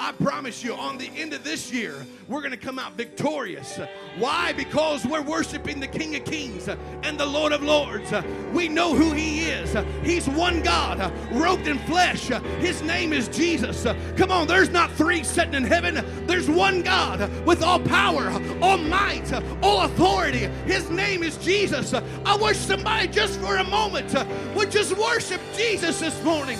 I 0.00 0.12
promise 0.12 0.64
you, 0.64 0.72
on 0.74 0.96
the 0.96 1.10
end 1.14 1.34
of 1.34 1.44
this 1.44 1.70
year, 1.70 2.06
we're 2.26 2.40
going 2.40 2.52
to 2.52 2.56
come 2.56 2.78
out 2.78 2.94
victorious. 2.94 3.78
Why? 4.16 4.54
Because 4.54 5.04
we're 5.04 5.20
worshiping 5.20 5.78
the 5.78 5.86
King 5.86 6.16
of 6.16 6.24
Kings 6.24 6.68
and 6.68 7.20
the 7.20 7.26
Lord 7.26 7.52
of 7.52 7.62
Lords. 7.62 8.10
We 8.54 8.66
know 8.66 8.94
who 8.94 9.12
He 9.12 9.40
is. 9.40 9.76
He's 10.02 10.26
one 10.26 10.62
God, 10.62 11.12
robed 11.32 11.68
in 11.68 11.78
flesh. 11.80 12.28
His 12.60 12.80
name 12.80 13.12
is 13.12 13.28
Jesus. 13.28 13.86
Come 14.16 14.30
on, 14.30 14.46
there's 14.46 14.70
not 14.70 14.90
three 14.92 15.22
sitting 15.22 15.52
in 15.52 15.64
heaven. 15.64 16.02
There's 16.26 16.48
one 16.48 16.80
God 16.80 17.20
with 17.44 17.62
all 17.62 17.78
power, 17.78 18.30
all 18.62 18.78
might, 18.78 19.30
all 19.62 19.82
authority. 19.82 20.48
His 20.64 20.88
name 20.88 21.22
is 21.22 21.36
Jesus. 21.36 21.92
I 21.92 22.36
wish 22.36 22.56
somebody 22.56 23.06
just 23.08 23.38
for 23.38 23.58
a 23.58 23.64
moment 23.64 24.14
would 24.56 24.70
just 24.70 24.96
worship 24.96 25.42
Jesus 25.54 26.00
this 26.00 26.24
morning. 26.24 26.58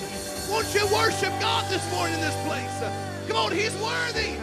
Won't 0.51 0.75
you 0.75 0.85
worship 0.93 1.31
God 1.41 1.71
this 1.71 1.91
morning 1.91 2.17
in 2.17 2.21
this 2.21 2.37
place? 2.47 3.00
Come 3.31 3.47
on, 3.47 3.53
He's 3.53 3.77
worthy. 3.77 4.35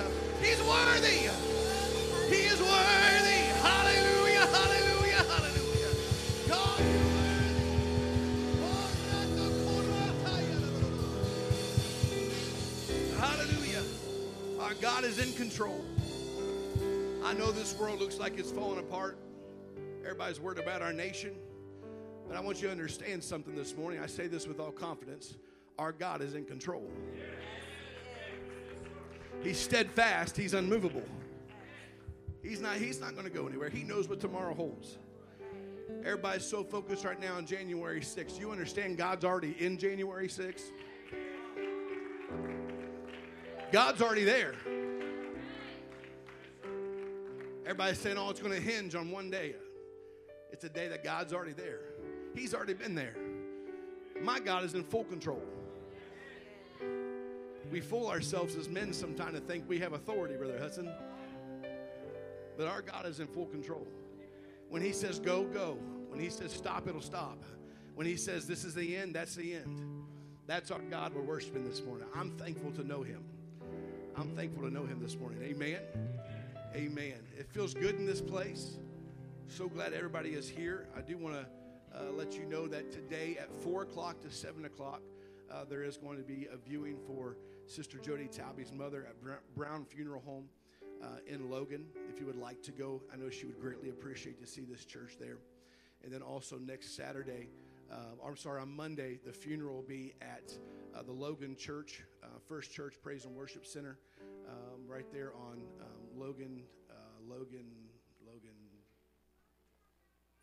He's 0.41 0.63
worthy. 0.63 1.27
He 2.33 2.45
is 2.45 2.57
worthy. 2.61 3.41
Hallelujah, 3.59 4.47
hallelujah, 4.47 5.25
hallelujah. 5.27 5.91
God 6.47 6.79
is 6.79 7.11
worthy. 7.11 7.67
Hallelujah. 13.19 13.83
Our 14.61 14.73
God 14.75 15.03
is 15.03 15.19
in 15.19 15.33
control. 15.33 15.83
I 17.25 17.33
know 17.33 17.51
this 17.51 17.77
world 17.77 17.99
looks 17.99 18.19
like 18.19 18.39
it's 18.39 18.51
falling 18.51 18.79
apart. 18.79 19.17
Everybody's 20.05 20.39
worried 20.39 20.59
about 20.59 20.81
our 20.81 20.93
nation. 20.93 21.35
But 22.25 22.38
I 22.38 22.39
want 22.39 22.61
you 22.61 22.67
to 22.67 22.71
understand 22.71 23.21
something 23.21 23.53
this 23.53 23.75
morning. 23.75 23.99
I 23.99 24.05
say 24.05 24.27
this 24.27 24.47
with 24.47 24.61
all 24.61 24.71
confidence. 24.71 25.35
Our 25.77 25.91
God 25.91 26.21
is 26.21 26.35
in 26.35 26.45
control. 26.45 26.89
He's 29.43 29.57
steadfast, 29.57 30.35
he's 30.35 30.53
unmovable. 30.53 31.03
He's 32.41 32.61
not 32.61 32.75
he's 32.75 32.99
not 33.01 33.13
going 33.13 33.25
to 33.25 33.33
go 33.33 33.47
anywhere. 33.47 33.69
He 33.69 33.83
knows 33.83 34.07
what 34.07 34.19
tomorrow 34.19 34.53
holds. 34.53 34.97
Everybody's 36.03 36.45
so 36.45 36.63
focused 36.63 37.03
right 37.05 37.19
now 37.19 37.35
on 37.35 37.45
January 37.45 38.01
6th. 38.01 38.39
You 38.39 38.51
understand 38.51 38.97
God's 38.97 39.25
already 39.25 39.55
in 39.59 39.77
January 39.77 40.27
6th? 40.27 40.71
God's 43.71 44.01
already 44.01 44.23
there. 44.23 44.53
Everybody's 47.63 47.99
saying, 47.99 48.17
oh, 48.17 48.29
it's 48.29 48.39
going 48.39 48.53
to 48.53 48.61
hinge 48.61 48.95
on 48.95 49.11
one 49.11 49.29
day. 49.29 49.55
It's 50.53 50.63
a 50.63 50.69
day 50.69 50.88
that 50.88 51.03
God's 51.03 51.33
already 51.33 51.51
there. 51.51 51.81
He's 52.33 52.53
already 52.53 52.73
been 52.73 52.95
there. 52.95 53.15
My 54.21 54.39
God 54.39 54.63
is 54.63 54.73
in 54.73 54.83
full 54.83 55.03
control. 55.03 55.41
We 57.72 57.82
fool 57.82 58.07
ourselves 58.07 58.55
as 58.55 58.70
men 58.70 58.93
sometimes 58.93 59.34
to 59.34 59.41
think 59.41 59.68
we 59.68 59.80
have 59.80 59.93
authority, 59.93 60.36
Brother 60.36 60.57
Hudson. 60.57 60.89
But 62.57 62.68
our 62.68 62.82
God 62.82 63.05
is 63.05 63.20
in 63.20 63.28
full 63.28 63.45
control. 63.45 63.88
When 64.70 64.82
He 64.82 64.93
says 64.93 65.20
go, 65.20 65.43
go. 65.43 65.78
When 66.09 66.20
He 66.20 66.30
says 66.30 66.51
stop, 66.51 66.88
it'll 66.88 67.01
stop. 67.01 67.43
When 67.95 68.07
He 68.07 68.15
says 68.15 68.47
this 68.47 68.63
is 68.63 68.74
the 68.74 68.95
end, 68.95 69.15
that's 69.15 69.36
the 69.36 69.55
end. 69.55 70.05
That's 70.47 70.72
our 70.72 70.80
God 70.80 71.13
we're 71.13 71.22
worshiping 71.22 71.68
this 71.68 71.84
morning. 71.84 72.07
I'm 72.15 72.32
thankful 72.38 72.72
to 72.72 72.84
know 72.84 73.03
Him. 73.03 73.24
I'm 74.15 74.30
thankful 74.36 74.63
to 74.63 74.74
know 74.74 74.86
Him 74.86 74.99
this 75.01 75.18
morning. 75.18 75.39
Amen. 75.43 75.80
Amen. 76.74 77.15
It 77.38 77.51
feels 77.51 77.74
good 77.74 77.95
in 77.95 78.05
this 78.05 78.22
place. 78.22 78.78
So 79.49 79.68
glad 79.68 79.93
everybody 79.93 80.30
is 80.32 80.47
here. 80.47 80.88
I 80.95 81.01
do 81.01 81.18
want 81.18 81.36
to 81.36 81.45
uh, 81.97 82.11
let 82.11 82.34
you 82.34 82.45
know 82.45 82.68
that 82.68 82.91
today 82.91 83.38
at 83.39 83.49
4 83.61 83.84
o'clock 83.84 84.22
to 84.22 84.32
7 84.32 84.65
o'clock, 84.65 85.01
uh, 85.51 85.63
there 85.70 85.84
is 85.84 85.97
going 85.97 86.18
to 86.18 86.24
be 86.24 86.47
a 86.51 86.57
viewing 86.57 86.97
for 87.07 87.38
Sister 87.68 87.97
Jody 87.97 88.28
Talby's 88.28 88.72
mother 88.72 89.05
at 89.09 89.15
Brown 89.55 89.84
Funeral 89.84 90.22
Home 90.22 90.45
uh, 91.03 91.07
in 91.28 91.51
Logan. 91.51 91.86
If 92.09 92.20
you 92.20 92.26
would 92.26 92.39
like 92.39 92.63
to 92.63 92.72
go, 92.72 93.01
I 93.13 93.18
know 93.18 93.30
she 93.30 93.45
would 93.45 93.59
greatly 93.59 93.89
appreciate 93.89 94.39
to 94.39 94.47
see 94.47 94.63
this 94.63 94.86
church 94.86 95.18
there. 95.20 95.38
And 96.01 96.11
then 96.11 96.22
also 96.22 96.57
next 96.57 96.95
Saturday, 96.95 97.49
uh, 97.91 98.26
I'm 98.26 98.38
sorry, 98.38 98.61
on 98.61 98.74
Monday, 98.74 99.20
the 99.26 99.34
funeral 99.34 99.76
will 99.76 99.82
be 99.82 100.13
at 100.22 100.53
uh, 100.95 101.03
the 101.03 101.11
Logan 101.11 101.57
Church, 101.57 102.03
uh, 102.24 102.28
First 102.47 102.72
Church 102.72 102.95
Praise 103.03 103.26
and 103.26 103.36
Worship 103.36 103.65
Center, 103.65 103.99
um, 104.47 104.88
right 104.88 105.05
there 105.11 105.34
on 105.36 105.61
um, 105.82 106.20
Logan, 106.20 106.63
uh, 106.89 106.93
Logan, 107.28 107.65
Logan, 108.26 108.55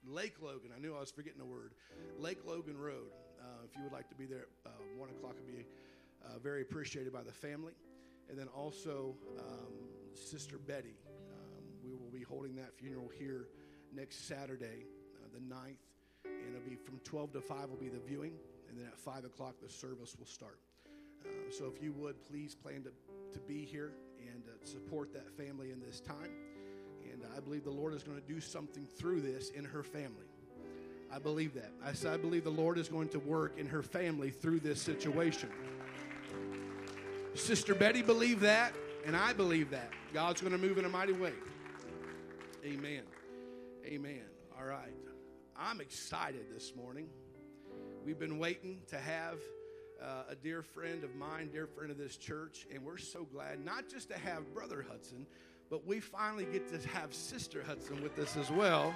Lake 0.06 0.34
Logan. 0.42 0.70
I 0.76 0.78
knew 0.78 0.94
I 0.94 1.00
was 1.00 1.10
forgetting 1.10 1.38
the 1.38 1.46
word. 1.46 1.72
Lake 2.18 2.44
Logan 2.44 2.76
Road. 2.76 3.08
Uh, 3.40 3.64
if 3.68 3.76
you 3.76 3.82
would 3.82 3.92
like 3.92 4.08
to 4.08 4.14
be 4.14 4.26
there, 4.26 4.46
uh, 4.66 4.70
one 4.96 5.10
o'clock 5.10 5.34
would 5.34 5.46
be 5.46 5.66
uh, 6.24 6.38
very 6.38 6.62
appreciated 6.62 7.12
by 7.12 7.22
the 7.22 7.32
family. 7.32 7.72
And 8.28 8.38
then 8.38 8.48
also 8.48 9.14
um, 9.38 9.72
Sister 10.14 10.58
Betty. 10.58 10.96
Um, 11.30 11.64
we 11.84 11.92
will 11.92 12.10
be 12.10 12.22
holding 12.22 12.54
that 12.56 12.72
funeral 12.74 13.10
here 13.18 13.48
next 13.94 14.26
Saturday, 14.26 14.86
uh, 15.16 15.28
the 15.32 15.40
9th. 15.40 15.76
And 16.24 16.56
it'll 16.56 16.68
be 16.68 16.76
from 16.76 16.98
12 17.04 17.32
to 17.34 17.40
5 17.40 17.70
will 17.70 17.76
be 17.76 17.88
the 17.88 17.98
viewing. 17.98 18.32
And 18.68 18.78
then 18.78 18.86
at 18.86 18.98
5 18.98 19.24
o'clock, 19.24 19.54
the 19.62 19.68
service 19.68 20.16
will 20.18 20.26
start. 20.26 20.58
Uh, 21.24 21.28
so 21.50 21.72
if 21.74 21.82
you 21.82 21.92
would, 21.92 22.16
please 22.28 22.54
plan 22.54 22.82
to, 22.84 22.90
to 23.32 23.38
be 23.46 23.64
here 23.64 23.92
and 24.20 24.44
uh, 24.48 24.66
support 24.66 25.12
that 25.12 25.30
family 25.30 25.70
in 25.70 25.80
this 25.80 26.00
time. 26.00 26.30
And 27.12 27.22
I 27.36 27.40
believe 27.40 27.64
the 27.64 27.70
Lord 27.70 27.94
is 27.94 28.02
going 28.02 28.20
to 28.20 28.26
do 28.26 28.40
something 28.40 28.86
through 28.86 29.20
this 29.20 29.50
in 29.50 29.64
her 29.64 29.82
family. 29.82 30.26
I 31.14 31.18
believe 31.18 31.54
that. 31.54 31.70
I, 31.84 32.12
I 32.12 32.16
believe 32.16 32.42
the 32.42 32.50
Lord 32.50 32.78
is 32.78 32.88
going 32.88 33.08
to 33.10 33.20
work 33.20 33.58
in 33.58 33.66
her 33.66 33.82
family 33.82 34.30
through 34.30 34.60
this 34.60 34.82
situation. 34.82 35.48
Sister 37.34 37.74
Betty 37.74 38.02
believed 38.02 38.42
that, 38.42 38.72
and 39.04 39.16
I 39.16 39.32
believe 39.32 39.70
that. 39.70 39.90
God's 40.12 40.40
going 40.40 40.52
to 40.52 40.58
move 40.58 40.78
in 40.78 40.84
a 40.84 40.88
mighty 40.88 41.12
way. 41.12 41.32
Amen. 42.64 43.02
Amen. 43.84 44.22
All 44.58 44.64
right. 44.64 44.94
I'm 45.56 45.80
excited 45.80 46.46
this 46.52 46.74
morning. 46.76 47.08
We've 48.04 48.18
been 48.18 48.38
waiting 48.38 48.82
to 48.88 48.98
have 48.98 49.38
uh, 50.02 50.24
a 50.30 50.34
dear 50.36 50.62
friend 50.62 51.02
of 51.02 51.14
mine, 51.16 51.50
dear 51.52 51.66
friend 51.66 51.90
of 51.90 51.98
this 51.98 52.16
church, 52.16 52.66
and 52.72 52.84
we're 52.84 52.98
so 52.98 53.24
glad 53.24 53.64
not 53.64 53.88
just 53.88 54.08
to 54.10 54.18
have 54.18 54.52
Brother 54.54 54.84
Hudson, 54.88 55.26
but 55.70 55.86
we 55.86 56.00
finally 56.00 56.44
get 56.44 56.68
to 56.68 56.88
have 56.88 57.12
Sister 57.12 57.62
Hudson 57.66 58.02
with 58.02 58.18
us 58.18 58.36
as 58.36 58.50
well. 58.50 58.94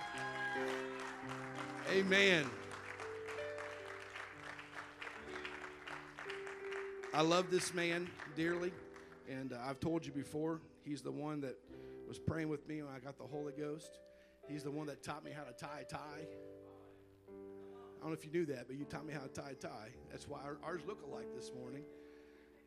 Amen. 1.91 2.47
I 7.19 7.23
love 7.23 7.51
this 7.51 7.75
man 7.75 8.09
dearly, 8.37 8.71
and 9.29 9.53
uh, 9.53 9.57
I've 9.67 9.81
told 9.81 10.07
you 10.07 10.13
before, 10.13 10.61
he's 10.85 11.03
the 11.03 11.11
one 11.11 11.41
that 11.41 11.57
was 12.07 12.17
praying 12.17 12.49
with 12.49 12.69
me 12.69 12.81
when 12.81 12.95
I 12.95 13.01
got 13.01 13.19
the 13.19 13.25
Holy 13.25 13.53
Ghost. 13.53 13.99
He's 14.49 14.63
the 14.63 14.71
one 14.71 14.87
that 14.87 15.03
taught 15.03 15.25
me 15.25 15.33
how 15.33 15.43
to 15.43 15.51
tie 15.51 15.81
a 15.81 15.85
tie. 15.85 15.99
I 17.29 18.01
don't 18.01 18.11
know 18.11 18.13
if 18.13 18.25
you 18.25 18.31
knew 18.31 18.47
that, 18.47 18.69
but 18.69 18.77
you 18.77 18.85
taught 18.85 19.05
me 19.05 19.13
how 19.13 19.23
to 19.23 19.29
tie 19.29 19.51
a 19.51 19.55
tie. 19.55 19.89
That's 20.13 20.29
why 20.29 20.39
our, 20.45 20.59
ours 20.63 20.83
look 20.87 21.03
alike 21.11 21.27
this 21.35 21.51
morning. 21.61 21.83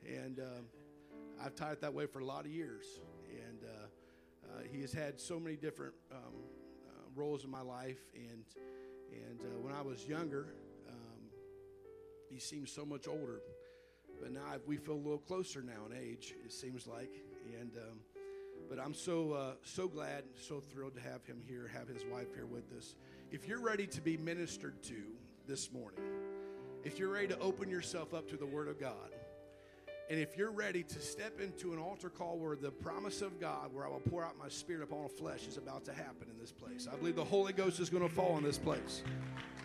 And 0.06 0.40
um, 0.40 0.66
I've 1.42 1.56
tied 1.56 1.72
it 1.72 1.80
that 1.80 1.94
way 1.94 2.06
for 2.06 2.20
a 2.20 2.26
lot 2.26 2.44
of 2.44 2.52
years. 2.52 2.84
And 3.30 3.64
uh, 3.64 4.50
uh, 4.50 4.64
he 4.70 4.82
has 4.82 4.92
had 4.92 5.22
so 5.22 5.40
many 5.40 5.56
different 5.56 5.94
um, 6.12 6.34
uh, 6.90 6.92
roles 7.16 7.46
in 7.46 7.50
my 7.50 7.62
life. 7.62 8.02
And, 8.14 8.44
and 9.14 9.40
uh, 9.40 9.60
when 9.62 9.72
I 9.72 9.82
was 9.82 10.06
younger, 10.06 10.56
um, 10.90 11.22
he 12.30 12.38
seemed 12.38 12.68
so 12.68 12.84
much 12.84 13.08
older. 13.08 13.40
But 14.22 14.32
now 14.32 14.42
we 14.68 14.78
feel 14.78 14.94
a 14.94 14.96
little 14.96 15.18
closer 15.18 15.62
now 15.62 15.86
in 15.90 15.98
age, 15.98 16.36
it 16.46 16.54
seems 16.54 16.88
like. 16.88 17.12
And 17.60 17.72
um, 17.78 18.00
but 18.70 18.80
I'm 18.80 18.94
so 18.94 19.34
uh, 19.34 19.54
so 19.64 19.88
glad, 19.88 20.24
so 20.40 20.60
thrilled 20.60 20.96
to 20.96 21.02
have 21.02 21.26
him 21.26 21.42
here, 21.48 21.70
have 21.74 21.88
his 21.88 22.06
wife 22.06 22.34
here 22.36 22.46
with 22.46 22.72
us. 22.78 22.96
If 23.32 23.48
you're 23.48 23.62
ready 23.62 23.88
to 23.88 24.02
be 24.02 24.18
ministered 24.18 24.82
to 24.84 25.04
this 25.48 25.72
morning, 25.72 26.00
if 26.84 27.00
you're 27.00 27.12
ready 27.12 27.28
to 27.28 27.40
open 27.40 27.70
yourself 27.70 28.14
up 28.14 28.30
to 28.30 28.38
the 28.38 28.46
Word 28.46 28.68
of 28.68 28.80
God, 28.80 29.12
and 30.10 30.20
if 30.20 30.38
you're 30.38 30.52
ready 30.52 30.84
to 30.84 31.00
step 31.00 31.40
into 31.40 31.72
an 31.72 31.80
altar 31.80 32.10
call 32.10 32.38
where 32.38 32.56
the 32.56 32.70
promise 32.70 33.22
of 33.22 33.40
God, 33.40 33.74
where 33.74 33.86
I 33.86 33.90
will 33.90 34.02
pour 34.02 34.26
out 34.26 34.38
my 34.38 34.50
spirit 34.50 34.84
upon 34.84 35.00
all 35.00 35.08
flesh, 35.08 35.48
is 35.48 35.58
about 35.58 35.86
to 35.86 35.94
happen 35.94 36.28
in 36.30 36.38
this 36.38 36.52
place, 36.52 36.88
I 36.92 36.98
believe 36.98 37.16
the 37.16 37.24
Holy 37.24 37.54
Ghost 37.54 37.80
is 37.80 37.90
going 37.90 38.08
to 38.08 38.14
fall 38.14 38.38
in 38.38 38.44
this 38.44 38.58
place. 38.58 39.04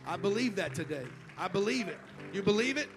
I 0.06 0.16
believe 0.16 0.54
that 0.56 0.72
today. 0.72 1.06
I 1.36 1.48
believe 1.48 1.88
it. 1.88 1.98
You 2.32 2.42
believe 2.42 2.76
it? 2.76 2.88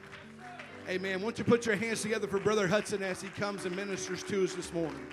Amen. 0.89 1.21
Won't 1.21 1.37
you 1.37 1.43
put 1.43 1.67
your 1.67 1.75
hands 1.75 2.01
together 2.01 2.27
for 2.27 2.39
Brother 2.39 2.67
Hudson 2.67 3.03
as 3.03 3.21
he 3.21 3.27
comes 3.27 3.65
and 3.65 3.75
ministers 3.75 4.23
to 4.23 4.43
us 4.43 4.55
this 4.55 4.73
morning? 4.73 5.05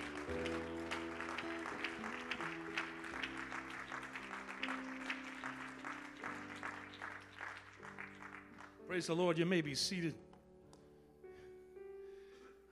Praise 8.87 9.05
the 9.05 9.13
Lord. 9.13 9.37
You 9.37 9.45
may 9.45 9.61
be 9.61 9.75
seated. 9.75 10.15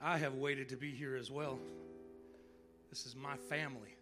I 0.01 0.17
have 0.17 0.33
waited 0.33 0.69
to 0.69 0.75
be 0.75 0.89
here 0.89 1.15
as 1.15 1.29
well. 1.29 1.59
This 2.89 3.05
is 3.05 3.15
my 3.15 3.37
family. 3.37 3.95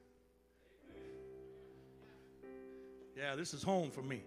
Yeah, 3.18 3.36
this 3.36 3.54
is 3.54 3.64
home 3.64 3.92
for 3.92 4.02
me. 4.02 4.24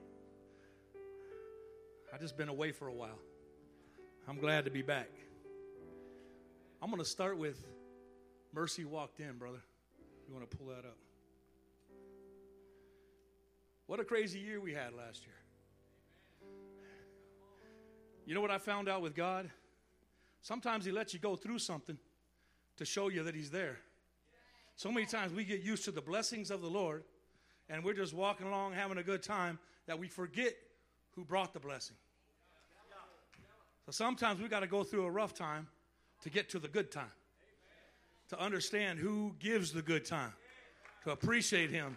I've 2.12 2.20
just 2.20 2.36
been 2.36 2.50
away 2.50 2.72
for 2.72 2.88
a 2.88 2.92
while. 2.92 3.18
I'm 4.28 4.38
glad 4.38 4.64
to 4.64 4.72
be 4.72 4.82
back. 4.82 5.08
I'm 6.82 6.90
going 6.90 7.02
to 7.02 7.08
start 7.08 7.38
with 7.38 7.64
Mercy 8.52 8.84
walked 8.84 9.20
in, 9.20 9.38
brother. 9.38 9.62
You 10.26 10.34
want 10.34 10.50
to 10.50 10.56
pull 10.56 10.66
that 10.66 10.80
up? 10.80 10.96
What 13.86 14.00
a 14.00 14.04
crazy 14.04 14.40
year 14.40 14.60
we 14.60 14.74
had 14.74 14.94
last 14.94 15.22
year. 15.24 15.34
You 18.26 18.34
know 18.34 18.40
what 18.40 18.50
I 18.50 18.58
found 18.58 18.88
out 18.88 19.00
with 19.00 19.14
God? 19.14 19.48
Sometimes 20.42 20.84
He 20.84 20.90
lets 20.90 21.14
you 21.14 21.20
go 21.20 21.36
through 21.36 21.60
something 21.60 21.96
to 22.78 22.84
show 22.84 23.08
you 23.08 23.22
that 23.22 23.34
He's 23.34 23.52
there. 23.52 23.78
So 24.74 24.90
many 24.90 25.06
times 25.06 25.32
we 25.32 25.44
get 25.44 25.62
used 25.62 25.84
to 25.84 25.92
the 25.92 26.02
blessings 26.02 26.50
of 26.50 26.62
the 26.62 26.68
Lord 26.68 27.04
and 27.68 27.84
we're 27.84 27.94
just 27.94 28.12
walking 28.12 28.48
along 28.48 28.72
having 28.72 28.98
a 28.98 29.04
good 29.04 29.22
time 29.22 29.60
that 29.86 29.98
we 30.00 30.08
forget 30.08 30.54
who 31.14 31.24
brought 31.24 31.52
the 31.52 31.60
blessing. 31.60 31.96
So 33.86 33.92
sometimes 33.92 34.40
we 34.40 34.48
got 34.48 34.60
to 34.60 34.66
go 34.66 34.82
through 34.82 35.04
a 35.04 35.10
rough 35.10 35.32
time 35.32 35.68
to 36.22 36.30
get 36.30 36.50
to 36.50 36.58
the 36.58 36.66
good 36.66 36.90
time, 36.90 37.12
to 38.30 38.40
understand 38.40 38.98
who 38.98 39.34
gives 39.38 39.72
the 39.72 39.82
good 39.82 40.04
time, 40.04 40.32
to 41.04 41.12
appreciate 41.12 41.70
Him. 41.70 41.96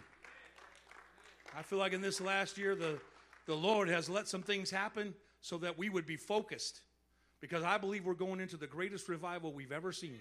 I 1.58 1.62
feel 1.62 1.80
like 1.80 1.92
in 1.92 2.00
this 2.00 2.20
last 2.20 2.56
year, 2.56 2.76
the, 2.76 3.00
the 3.46 3.56
Lord 3.56 3.88
has 3.88 4.08
let 4.08 4.28
some 4.28 4.42
things 4.42 4.70
happen 4.70 5.14
so 5.40 5.58
that 5.58 5.76
we 5.76 5.88
would 5.88 6.06
be 6.06 6.16
focused 6.16 6.80
because 7.40 7.64
I 7.64 7.76
believe 7.76 8.04
we're 8.04 8.14
going 8.14 8.38
into 8.38 8.56
the 8.56 8.68
greatest 8.68 9.08
revival 9.08 9.52
we've 9.52 9.72
ever 9.72 9.90
seen. 9.90 10.20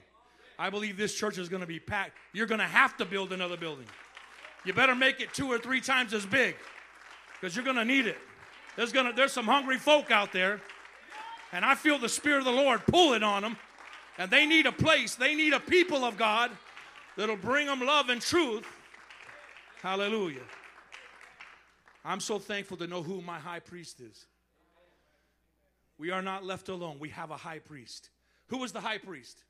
I 0.58 0.72
believe 0.72 0.98
this 0.98 1.14
church 1.14 1.38
is 1.38 1.50
going 1.50 1.62
to 1.62 1.68
be 1.68 1.80
packed. 1.80 2.14
You're 2.34 2.48
going 2.48 2.60
to 2.60 2.66
have 2.66 2.98
to 2.98 3.06
build 3.06 3.32
another 3.32 3.58
building. 3.58 3.86
You 4.66 4.74
better 4.74 4.96
make 4.96 5.22
it 5.22 5.34
two 5.34 5.48
or 5.48 5.60
three 5.60 5.82
times 5.82 6.14
as 6.16 6.26
big 6.26 6.56
because 7.40 7.56
you're 7.56 7.66
going 7.66 7.78
to 7.78 7.86
need 7.86 8.08
it. 8.08 8.18
There's, 8.76 8.92
gonna, 8.92 9.14
there's 9.14 9.34
some 9.34 9.46
hungry 9.46 9.78
folk 9.78 10.10
out 10.10 10.34
there, 10.34 10.62
and 11.52 11.66
I 11.66 11.76
feel 11.76 11.98
the 11.98 12.10
Spirit 12.10 12.40
of 12.40 12.46
the 12.46 12.52
Lord 12.52 12.82
pulling 12.88 13.24
on 13.24 13.42
them, 13.42 13.58
and 14.18 14.30
they 14.30 14.46
need 14.46 14.66
a 14.66 14.72
place, 14.72 15.16
they 15.16 15.36
need 15.36 15.54
a 15.54 15.60
people 15.60 16.04
of 16.04 16.18
God 16.18 16.52
that'll 17.16 17.38
bring 17.38 17.68
them 17.68 17.82
love 17.82 18.10
and 18.10 18.22
truth. 18.22 18.66
Hallelujah. 19.82 20.44
I'm 22.04 22.20
so 22.20 22.40
thankful 22.40 22.78
to 22.78 22.88
know 22.88 23.04
who 23.04 23.22
my 23.22 23.40
high 23.40 23.60
priest 23.60 24.02
is. 24.02 24.26
We 25.98 26.12
are 26.12 26.22
not 26.22 26.46
left 26.46 26.70
alone. 26.70 26.98
We 27.00 27.10
have 27.10 27.30
a 27.30 27.38
high 27.38 27.60
priest. 27.60 28.10
Who 28.48 28.58
was 28.58 28.72
the 28.72 28.80
high 28.80 28.98
priest? 28.98 29.44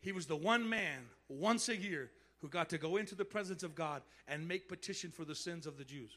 He 0.00 0.12
was 0.12 0.26
the 0.26 0.36
one 0.36 0.68
man 0.68 1.02
once 1.28 1.68
a 1.68 1.76
year 1.76 2.10
who 2.40 2.48
got 2.48 2.68
to 2.70 2.78
go 2.78 2.96
into 2.96 3.14
the 3.14 3.24
presence 3.24 3.62
of 3.62 3.74
God 3.74 4.02
and 4.28 4.46
make 4.46 4.68
petition 4.68 5.10
for 5.10 5.24
the 5.24 5.34
sins 5.34 5.66
of 5.66 5.78
the 5.78 5.84
Jews. 5.84 6.10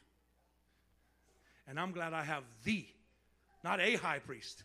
And 1.66 1.78
I'm 1.78 1.92
glad 1.92 2.12
I 2.12 2.24
have 2.24 2.44
the, 2.64 2.84
not 3.62 3.80
a 3.80 3.96
high 3.96 4.18
priest. 4.18 4.64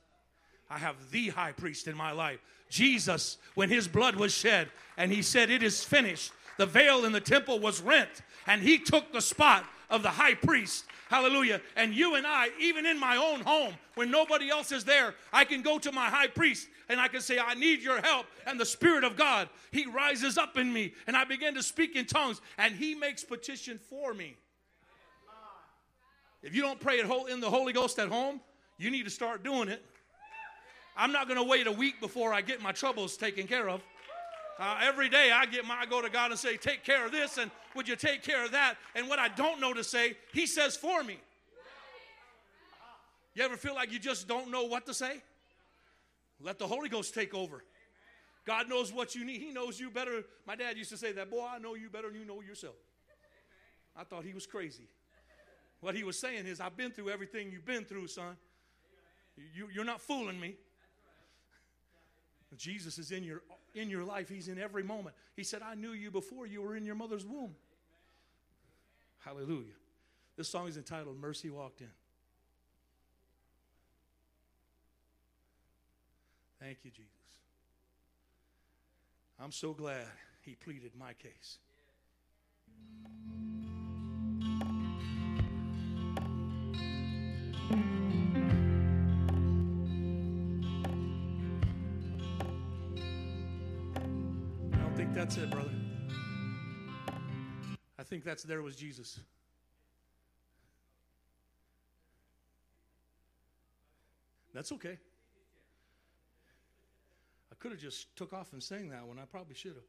I 0.70 0.78
have 0.80 0.96
the 1.12 1.30
high 1.30 1.52
priest 1.52 1.88
in 1.88 1.96
my 1.96 2.12
life. 2.12 2.40
Jesus, 2.70 3.38
when 3.54 3.70
his 3.70 3.88
blood 3.88 4.16
was 4.16 4.34
shed 4.34 4.70
and 4.98 5.12
he 5.12 5.22
said, 5.22 5.50
It 5.50 5.64
is 5.64 5.84
finished, 5.84 6.32
the 6.58 6.66
veil 6.66 7.06
in 7.06 7.12
the 7.12 7.22
temple 7.22 7.60
was 7.60 7.82
rent, 7.82 8.10
and 8.48 8.62
he 8.62 8.80
took 8.80 9.12
the 9.12 9.22
spot 9.22 9.66
of 9.90 10.04
the 10.04 10.10
high 10.10 10.34
priest. 10.34 10.86
Hallelujah. 11.10 11.62
And 11.76 11.94
you 11.94 12.16
and 12.16 12.26
I, 12.26 12.50
even 12.60 12.86
in 12.86 13.00
my 13.00 13.18
own 13.18 13.42
home, 13.42 13.76
when 13.94 14.10
nobody 14.10 14.50
else 14.50 14.72
is 14.72 14.84
there, 14.84 15.14
I 15.32 15.46
can 15.46 15.62
go 15.62 15.78
to 15.78 15.92
my 15.92 16.08
high 16.08 16.28
priest 16.28 16.68
and 16.90 17.00
I 17.00 17.08
can 17.08 17.22
say, 17.22 17.38
I 17.40 17.54
need 17.54 17.82
your 17.82 18.02
help. 18.02 18.26
And 18.48 18.60
the 18.60 18.66
Spirit 18.66 19.04
of 19.04 19.16
God, 19.16 19.48
He 19.72 19.86
rises 19.86 20.38
up 20.38 20.58
in 20.58 20.72
me. 20.74 20.94
And 21.06 21.16
I 21.16 21.24
begin 21.24 21.54
to 21.56 21.64
speak 21.64 21.96
in 21.96 22.06
tongues 22.06 22.42
and 22.58 22.74
He 22.76 22.96
makes 22.96 23.24
petition 23.24 23.80
for 23.90 24.14
me. 24.14 24.36
If 26.42 26.56
you 26.56 26.62
don't 26.62 26.80
pray 26.80 27.00
in 27.00 27.40
the 27.40 27.50
Holy 27.50 27.74
Ghost 27.74 27.98
at 28.00 28.08
home, 28.08 28.40
you 28.78 28.92
need 28.92 29.04
to 29.04 29.10
start 29.10 29.44
doing 29.44 29.68
it. 29.68 29.84
I'm 30.98 31.12
not 31.12 31.28
going 31.28 31.40
to 31.40 31.44
wait 31.44 31.68
a 31.68 31.72
week 31.72 32.00
before 32.00 32.34
I 32.34 32.42
get 32.42 32.62
my 32.62 32.72
troubles 32.72 33.18
taken 33.18 33.48
care 33.48 33.70
of. 33.70 33.82
Uh, 34.58 34.78
every 34.82 35.10
day 35.10 35.32
I 35.34 35.46
get 35.46 35.66
my, 35.66 35.76
I 35.76 35.86
go 35.86 36.02
to 36.02 36.10
God 36.10 36.32
and 36.32 36.40
say, 36.40 36.56
take 36.56 36.84
care 36.86 37.06
of 37.06 37.12
this, 37.12 37.38
and 37.38 37.52
would 37.76 37.88
you 37.88 37.98
take 37.98 38.24
care 38.24 38.46
of 38.46 38.52
that? 38.52 38.76
And 38.96 39.10
what 39.10 39.20
I 39.20 39.28
don't 39.28 39.60
know 39.60 39.74
to 39.74 39.84
say, 39.84 40.16
He 40.32 40.48
says 40.48 40.78
for 40.78 41.04
me. 41.04 41.20
You 43.34 43.44
ever 43.44 43.58
feel 43.58 43.76
like 43.76 43.92
you 43.92 44.00
just 44.00 44.30
don't 44.30 44.50
know 44.50 44.64
what 44.64 44.86
to 44.86 44.94
say? 44.94 45.22
Let 46.42 46.58
the 46.58 46.68
Holy 46.68 46.88
Ghost 46.88 47.14
take 47.14 47.34
over. 47.34 47.66
God 48.46 48.70
knows 48.70 48.94
what 48.94 49.14
you 49.14 49.26
need. 49.26 49.42
He 49.42 49.52
knows 49.52 49.78
you 49.78 49.90
better. 49.90 50.24
My 50.48 50.56
dad 50.56 50.78
used 50.78 50.92
to 50.92 50.98
say 50.98 51.12
that, 51.14 51.30
boy, 51.30 51.46
I 51.46 51.60
know 51.60 51.76
you 51.76 51.90
better 51.90 52.10
than 52.10 52.20
you 52.20 52.26
know 52.26 52.42
yourself. 52.42 52.76
I 53.98 54.06
thought 54.06 54.24
he 54.24 54.34
was 54.34 54.46
crazy. 54.46 54.88
What 55.82 55.96
he 55.96 56.04
was 56.04 56.18
saying 56.18 56.46
is, 56.46 56.62
I've 56.62 56.78
been 56.78 56.92
through 56.92 57.10
everything 57.10 57.52
you've 57.52 57.66
been 57.66 57.84
through, 57.84 58.08
son. 58.08 58.38
You, 59.54 59.68
you're 59.74 59.84
not 59.84 60.00
fooling 60.00 60.40
me. 60.40 60.56
Jesus 62.58 62.98
is 62.98 63.12
in 63.12 63.24
your 63.24 63.42
in 63.74 63.90
your 63.90 64.04
life. 64.04 64.30
He's 64.30 64.48
in 64.48 64.58
every 64.58 64.84
moment. 64.84 65.16
He 65.36 65.44
said, 65.44 65.62
I 65.62 65.76
knew 65.76 65.92
you 65.92 66.12
before 66.12 66.48
you 66.48 66.62
were 66.62 66.76
in 66.76 66.86
your 66.86 66.96
mother's 66.96 67.26
womb. 67.26 67.56
Hallelujah. 69.20 69.74
This 70.38 70.48
song 70.50 70.68
is 70.68 70.78
entitled 70.78 71.20
Mercy 71.20 71.50
Walked 71.50 71.82
In. 71.82 71.90
Thank 76.60 76.80
you, 76.84 76.92
Jesus. 76.92 77.12
I'm 79.40 79.52
so 79.52 79.74
glad 79.74 80.08
he 80.42 80.56
pleaded 80.56 80.92
my 80.98 81.14
case. 81.14 81.60
That's 95.16 95.38
it, 95.38 95.50
brother. 95.50 95.70
I 97.98 98.04
think 98.04 98.26
that's 98.26 98.44
there 98.44 98.62
was 98.62 98.76
Jesus. 98.76 99.20
That's 104.54 104.74
okay. 104.74 104.98
I 107.50 107.56
could 107.60 107.72
have 107.72 107.80
just 107.80 108.14
took 108.18 108.34
off 108.34 108.52
and 108.52 108.62
sang 108.62 108.90
that 108.90 109.08
one. 109.08 109.18
I 109.18 109.24
probably 109.24 109.56
should 109.56 109.76
have. 109.76 109.84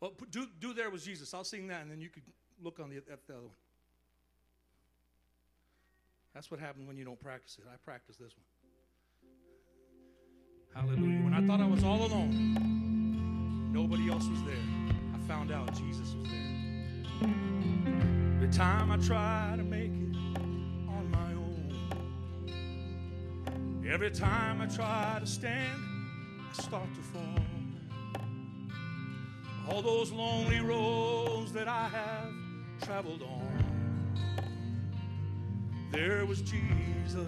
Well, 0.00 0.12
do, 0.30 0.46
do 0.60 0.72
there 0.74 0.90
was 0.90 1.04
Jesus. 1.04 1.34
I'll 1.34 1.42
sing 1.42 1.66
that, 1.68 1.82
and 1.82 1.90
then 1.90 2.00
you 2.00 2.08
could 2.08 2.22
look 2.62 2.78
on 2.78 2.88
the, 2.88 2.98
at 2.98 3.26
the 3.26 3.32
other 3.32 3.42
one. 3.42 3.50
That's 6.34 6.52
what 6.52 6.60
happens 6.60 6.86
when 6.86 6.96
you 6.96 7.04
don't 7.04 7.20
practice 7.20 7.58
it. 7.58 7.64
I 7.68 7.76
practice 7.84 8.16
this 8.16 8.32
one. 8.32 8.57
Hallelujah. 10.78 11.24
When 11.24 11.34
I 11.34 11.44
thought 11.44 11.60
I 11.60 11.66
was 11.66 11.82
all 11.82 12.06
alone, 12.06 13.72
nobody 13.72 14.08
else 14.10 14.28
was 14.28 14.40
there. 14.44 14.54
I 15.12 15.18
found 15.26 15.50
out 15.50 15.74
Jesus 15.74 16.14
was 16.14 16.28
there. 16.28 17.32
Every 18.36 18.48
time 18.48 18.92
I 18.92 18.96
try 18.98 19.54
to 19.56 19.64
make 19.64 19.90
it 19.90 20.16
on 20.88 21.10
my 21.10 21.32
own, 21.34 21.72
every 23.90 24.12
time 24.12 24.60
I 24.60 24.66
try 24.66 25.18
to 25.18 25.26
stand, 25.26 25.80
I 26.48 26.52
start 26.62 26.94
to 26.94 27.00
fall. 27.00 27.42
All 29.68 29.82
those 29.82 30.12
lonely 30.12 30.60
roads 30.60 31.52
that 31.54 31.66
I 31.66 31.88
have 31.88 32.32
traveled 32.82 33.22
on, 33.22 33.64
there 35.90 36.24
was 36.24 36.40
Jesus. 36.40 37.26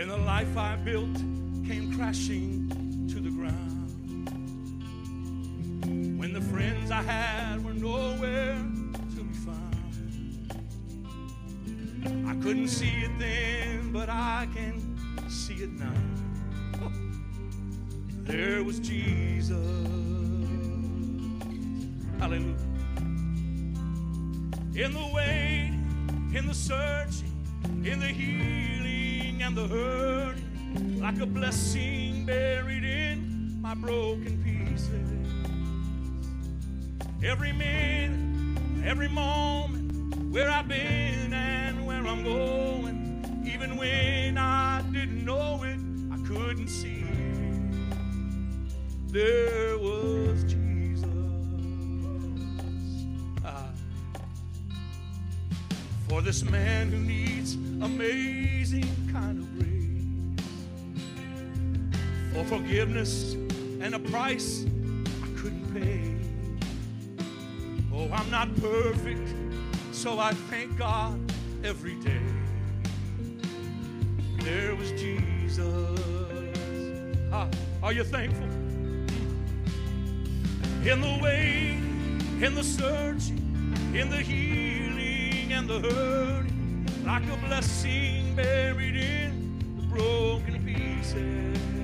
When 0.00 0.08
the 0.08 0.16
life 0.16 0.56
I 0.56 0.76
built 0.76 1.14
came 1.68 1.94
crashing 1.94 3.06
to 3.12 3.20
the 3.20 3.28
ground. 3.28 3.90
When 6.18 6.32
the 6.32 6.40
friends 6.40 6.90
I 6.90 7.02
had 7.02 7.62
were 7.62 7.74
nowhere 7.74 8.54
to 9.14 9.22
be 9.22 9.34
found. 9.34 9.76
I 12.26 12.34
couldn't 12.42 12.68
see 12.68 13.04
it 13.04 13.10
then, 13.18 13.92
but 13.92 14.08
I 14.08 14.48
can 14.54 14.80
see 15.28 15.56
it 15.56 15.72
now. 15.72 15.92
There 18.22 18.64
was 18.64 18.80
Jesus. 18.80 19.50
Hallelujah. 22.18 22.56
In 24.76 24.94
the 24.94 25.10
way, 25.14 25.78
in 26.34 26.46
the 26.46 26.54
searching, 26.54 27.36
in 27.84 28.00
the 28.00 28.06
healing 28.06 28.79
and 29.50 29.58
the 29.58 29.66
hurting, 29.66 31.00
like 31.00 31.18
a 31.20 31.26
blessing 31.26 32.24
buried 32.24 32.84
in 32.84 33.58
my 33.60 33.74
broken 33.74 34.40
pieces. 34.44 35.10
every 37.24 37.52
minute, 37.52 38.86
every 38.86 39.08
moment, 39.08 40.32
where 40.32 40.48
I've 40.48 40.68
been 40.68 41.32
and 41.32 41.84
where 41.84 42.06
I'm 42.06 42.22
going. 42.22 43.42
Even 43.44 43.76
when 43.76 44.38
I 44.38 44.82
didn't 44.92 45.24
know 45.24 45.64
it, 45.64 45.80
I 46.12 46.18
couldn't 46.28 46.68
see 46.68 47.02
it. 47.02 47.92
There 49.08 49.76
was 49.78 50.44
Jesus. 50.44 51.08
Ah. 53.44 53.68
For 56.08 56.22
this 56.22 56.44
man 56.44 56.92
who 56.92 56.98
needs 56.98 57.54
amazing 57.82 58.86
kind 59.12 59.39
forgiveness 62.50 63.34
and 63.80 63.94
a 63.94 63.98
price 64.00 64.66
I 65.22 65.40
couldn't 65.40 65.72
pay. 65.72 66.16
Oh, 67.94 68.10
I'm 68.12 68.28
not 68.28 68.48
perfect, 68.60 69.32
so 69.92 70.18
I 70.18 70.32
thank 70.50 70.76
God 70.76 71.16
every 71.62 71.94
day. 72.00 72.20
There 74.38 74.74
was 74.74 74.90
Jesus. 74.90 76.00
Ah, 77.32 77.48
are 77.84 77.92
you 77.92 78.02
thankful? 78.02 78.48
In 80.82 81.00
the 81.00 81.20
way, 81.22 81.78
in 82.44 82.56
the 82.56 82.64
searching, 82.64 83.38
in 83.94 84.10
the 84.10 84.20
healing 84.20 85.52
and 85.52 85.68
the 85.68 85.78
hurting, 85.78 86.88
like 87.06 87.22
a 87.22 87.46
blessing 87.46 88.34
buried 88.34 88.96
in 88.96 89.76
the 89.76 89.82
broken 89.84 90.60
pieces 90.64 91.79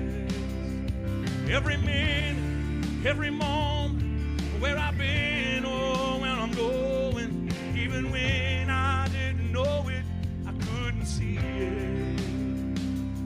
every 1.51 1.77
minute, 1.77 3.07
every 3.07 3.31
moment, 3.31 4.41
where 4.61 4.79
I've 4.79 4.97
been 4.99 5.65
oh, 5.65 6.15
or 6.15 6.21
where 6.21 6.33
I'm 6.33 6.53
going. 6.53 7.51
Even 7.77 8.11
when 8.11 8.71
I 8.71 9.09
didn't 9.09 9.53
know 9.53 9.89
it, 9.89 10.05
I 10.47 10.53
couldn't 10.67 11.07
see 11.07 11.37
it. 11.37 12.21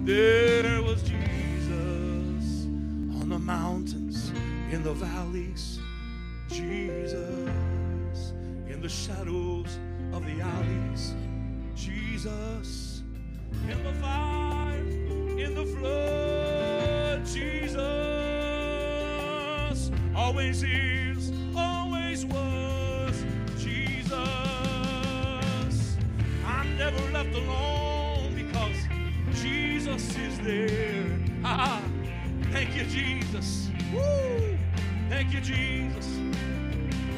There 0.05 0.83
was 0.83 1.03
Jesus 1.03 2.65
on 3.21 3.29
the 3.29 3.39
mountains, 3.39 4.31
in 4.71 4.83
the 4.83 4.93
valleys, 4.93 5.79
Jesus 6.49 7.51
in 8.81 8.81
the 8.81 8.89
shadows 8.89 9.79
of 10.13 10.25
the 10.25 10.41
alleys, 10.41 11.15
Jesus 11.75 12.80
always 20.31 20.63
is, 20.63 21.33
always 21.57 22.25
was, 22.25 23.25
Jesus. 23.59 24.15
I'm 26.47 26.79
never 26.79 27.01
left 27.11 27.35
alone 27.35 28.33
because 28.37 28.77
Jesus 29.43 30.17
is 30.17 30.39
there. 30.39 31.19
Ah, 31.43 31.83
thank 32.53 32.77
you, 32.77 32.85
Jesus. 32.85 33.71
Woo! 33.93 34.57
Thank 35.09 35.35
you, 35.35 35.41
Jesus. 35.41 36.07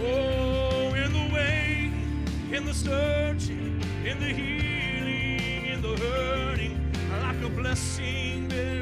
Oh, 0.03 0.95
in 0.95 1.13
the 1.13 1.35
way, 1.35 1.93
in 2.51 2.65
the 2.65 2.73
searching, 2.73 3.85
in 4.07 4.21
the 4.21 4.33
healing, 4.41 5.67
in 5.67 5.83
the 5.83 5.99
hurting, 5.99 6.81
like 7.21 7.43
a 7.43 7.51
blessing 7.51 8.49
buried 8.49 8.82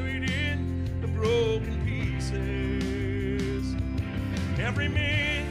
Every 4.81 4.95
minute, 4.95 5.45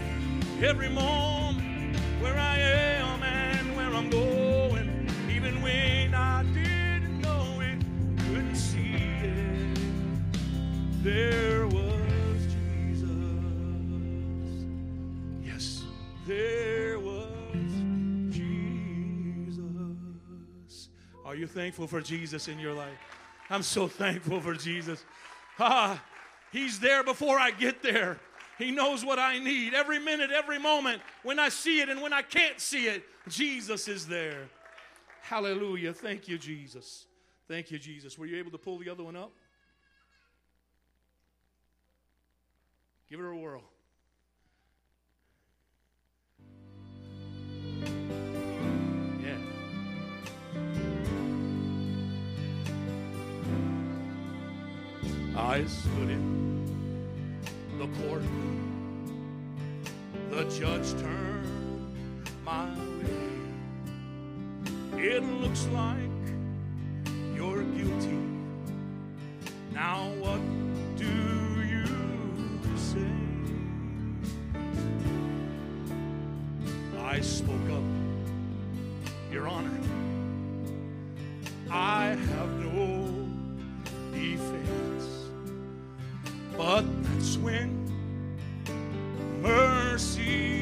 every 0.61 0.89
moment, 0.89 1.97
where 2.21 2.37
I 2.37 2.59
am 2.59 3.23
and 3.23 3.77
where 3.77 3.87
I'm 3.87 4.11
going, 4.11 5.09
even 5.31 5.63
when 5.63 6.15
I 6.15 6.43
didn't 6.53 7.21
know 7.21 7.61
it, 7.61 7.79
couldn't 8.27 8.57
see 8.57 8.97
it, 9.23 9.79
there 11.05 11.69
was 11.69 12.41
Jesus. 12.43 13.07
Yes, 15.45 15.85
there 16.27 16.99
was 16.99 17.71
Jesus. 18.31 19.61
Are 21.25 21.37
you 21.37 21.47
thankful 21.47 21.87
for 21.87 22.01
Jesus 22.01 22.49
in 22.49 22.59
your 22.59 22.75
life? 22.75 22.99
I'm 23.49 23.63
so 23.63 23.87
thankful 23.87 24.41
for 24.41 24.55
Jesus. 24.55 25.05
Ah, 25.61 26.03
he's 26.51 26.81
there 26.81 27.05
before 27.05 27.39
I 27.39 27.53
get 27.53 27.81
there. 27.81 28.19
He 28.61 28.71
knows 28.71 29.05
what 29.05 29.19
I 29.19 29.39
need 29.39 29.73
every 29.75 29.99
minute, 29.99 30.31
every 30.31 30.59
moment. 30.59 31.01
When 31.23 31.39
I 31.39 31.49
see 31.49 31.81
it 31.81 31.89
and 31.89 32.03
when 32.03 32.13
I 32.13 32.23
can't 32.23 32.61
see 32.61 32.87
it, 32.87 33.03
Jesus 33.29 33.89
is 33.89 34.07
there. 34.07 34.49
Hallelujah. 35.23 35.95
Thank 35.95 36.29
you, 36.29 36.37
Jesus. 36.39 37.07
Thank 37.49 37.71
you, 37.71 37.79
Jesus. 37.79 38.19
Were 38.19 38.27
you 38.27 38.39
able 38.39 38.51
to 38.51 38.59
pull 38.59 38.79
the 38.79 38.91
other 38.91 39.03
one 39.03 39.17
up? 39.17 39.33
Give 43.09 43.19
it 43.19 43.25
a 43.25 43.35
whirl. 43.35 43.63
Yeah. 49.21 49.37
I 55.37 55.65
stood 55.65 56.11
in 56.11 56.61
the 57.79 57.87
court. 58.03 58.23
The 60.31 60.45
judge 60.45 60.93
turned 60.93 62.31
my 62.45 62.65
way. 63.03 63.31
It 64.97 65.25
looks 65.25 65.67
like 65.73 65.99
you're 67.35 67.65
guilty. 67.65 68.19
Now 69.73 70.09
what 70.21 70.41
do 70.97 71.05
you 71.67 71.85
say? 72.77 73.11
I 76.99 77.21
spoke 77.21 77.71
up, 77.73 77.83
Your 79.33 79.49
Honor. 79.49 79.81
I 81.69 82.17
have 82.35 82.51
no 82.61 83.27
defense, 84.13 85.29
but 86.57 86.85
that's 87.03 87.37
when 87.39 87.80
mercy 90.01 90.60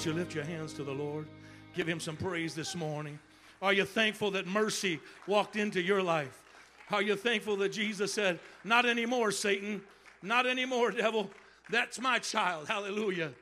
don't 0.00 0.14
you 0.14 0.18
lift 0.18 0.34
your 0.34 0.44
hands 0.44 0.72
to 0.72 0.82
the 0.82 0.94
Lord? 0.94 1.26
Give 1.74 1.86
him 1.86 2.00
some 2.00 2.16
praise 2.16 2.54
this 2.54 2.74
morning. 2.74 3.18
Are 3.60 3.74
you 3.74 3.84
thankful 3.84 4.30
that 4.30 4.46
mercy 4.46 4.98
walked 5.26 5.56
into 5.56 5.78
your 5.78 6.02
life? 6.02 6.42
Are 6.90 7.02
you 7.02 7.16
thankful 7.16 7.58
that 7.58 7.72
Jesus 7.72 8.10
said, 8.10 8.40
Not 8.64 8.86
anymore, 8.86 9.30
Satan, 9.30 9.82
not 10.22 10.46
anymore, 10.46 10.90
devil. 10.90 11.30
That's 11.68 12.00
my 12.00 12.18
child. 12.18 12.66
Hallelujah. 12.66 13.32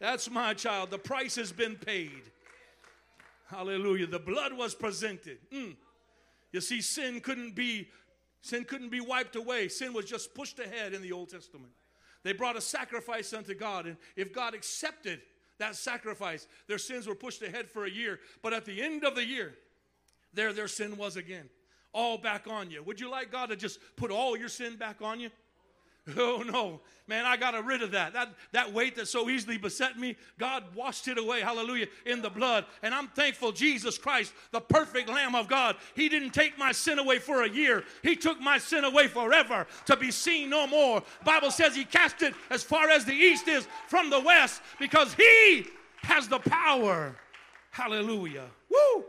That's 0.00 0.30
my 0.30 0.54
child. 0.54 0.90
The 0.90 0.98
price 0.98 1.36
has 1.36 1.52
been 1.52 1.76
paid. 1.76 2.22
Hallelujah. 3.48 4.06
The 4.06 4.18
blood 4.18 4.54
was 4.54 4.74
presented. 4.74 5.36
Mm. 5.52 5.76
You 6.52 6.62
see, 6.62 6.80
sin 6.80 7.20
couldn't 7.20 7.54
be 7.54 7.86
sin 8.40 8.64
couldn't 8.64 8.88
be 8.88 9.02
wiped 9.02 9.36
away. 9.36 9.68
Sin 9.68 9.92
was 9.92 10.06
just 10.06 10.34
pushed 10.34 10.58
ahead 10.58 10.94
in 10.94 11.02
the 11.02 11.12
Old 11.12 11.28
Testament. 11.28 11.72
They 12.22 12.32
brought 12.32 12.56
a 12.56 12.62
sacrifice 12.62 13.34
unto 13.34 13.54
God, 13.54 13.84
and 13.84 13.98
if 14.16 14.32
God 14.32 14.54
accepted 14.54 15.20
that 15.58 15.76
sacrifice, 15.76 16.46
their 16.66 16.78
sins 16.78 17.06
were 17.06 17.14
pushed 17.14 17.42
ahead 17.42 17.68
for 17.68 17.84
a 17.84 17.90
year. 17.90 18.20
But 18.42 18.52
at 18.52 18.64
the 18.64 18.82
end 18.82 19.04
of 19.04 19.14
the 19.14 19.24
year, 19.24 19.54
there 20.32 20.52
their 20.52 20.68
sin 20.68 20.96
was 20.96 21.16
again. 21.16 21.48
All 21.92 22.18
back 22.18 22.46
on 22.46 22.70
you. 22.70 22.82
Would 22.82 23.00
you 23.00 23.10
like 23.10 23.32
God 23.32 23.46
to 23.46 23.56
just 23.56 23.80
put 23.96 24.10
all 24.10 24.36
your 24.36 24.48
sin 24.48 24.76
back 24.76 25.00
on 25.00 25.20
you? 25.20 25.30
Oh 26.16 26.42
no, 26.42 26.80
man, 27.06 27.26
I 27.26 27.36
got 27.36 27.62
rid 27.64 27.82
of 27.82 27.90
that. 27.92 28.12
That 28.12 28.30
that 28.52 28.72
weight 28.72 28.96
that 28.96 29.08
so 29.08 29.28
easily 29.28 29.58
beset 29.58 29.98
me, 29.98 30.16
God 30.38 30.64
washed 30.74 31.06
it 31.08 31.18
away, 31.18 31.40
hallelujah, 31.40 31.86
in 32.06 32.22
the 32.22 32.30
blood. 32.30 32.64
And 32.82 32.94
I'm 32.94 33.08
thankful 33.08 33.52
Jesus 33.52 33.98
Christ, 33.98 34.32
the 34.50 34.60
perfect 34.60 35.08
Lamb 35.08 35.34
of 35.34 35.48
God, 35.48 35.76
He 35.94 36.08
didn't 36.08 36.30
take 36.30 36.58
my 36.58 36.72
sin 36.72 36.98
away 36.98 37.18
for 37.18 37.42
a 37.42 37.48
year. 37.48 37.84
He 38.02 38.16
took 38.16 38.40
my 38.40 38.58
sin 38.58 38.84
away 38.84 39.08
forever 39.08 39.66
to 39.86 39.96
be 39.96 40.10
seen 40.10 40.50
no 40.50 40.66
more. 40.66 41.02
Bible 41.24 41.50
says 41.50 41.76
He 41.76 41.84
cast 41.84 42.22
it 42.22 42.34
as 42.50 42.62
far 42.62 42.88
as 42.88 43.04
the 43.04 43.12
east 43.14 43.48
is 43.48 43.66
from 43.88 44.08
the 44.08 44.20
west 44.20 44.62
because 44.78 45.14
He 45.14 45.66
has 46.02 46.28
the 46.28 46.38
power. 46.38 47.16
Hallelujah. 47.70 48.46
Woo! 48.70 49.04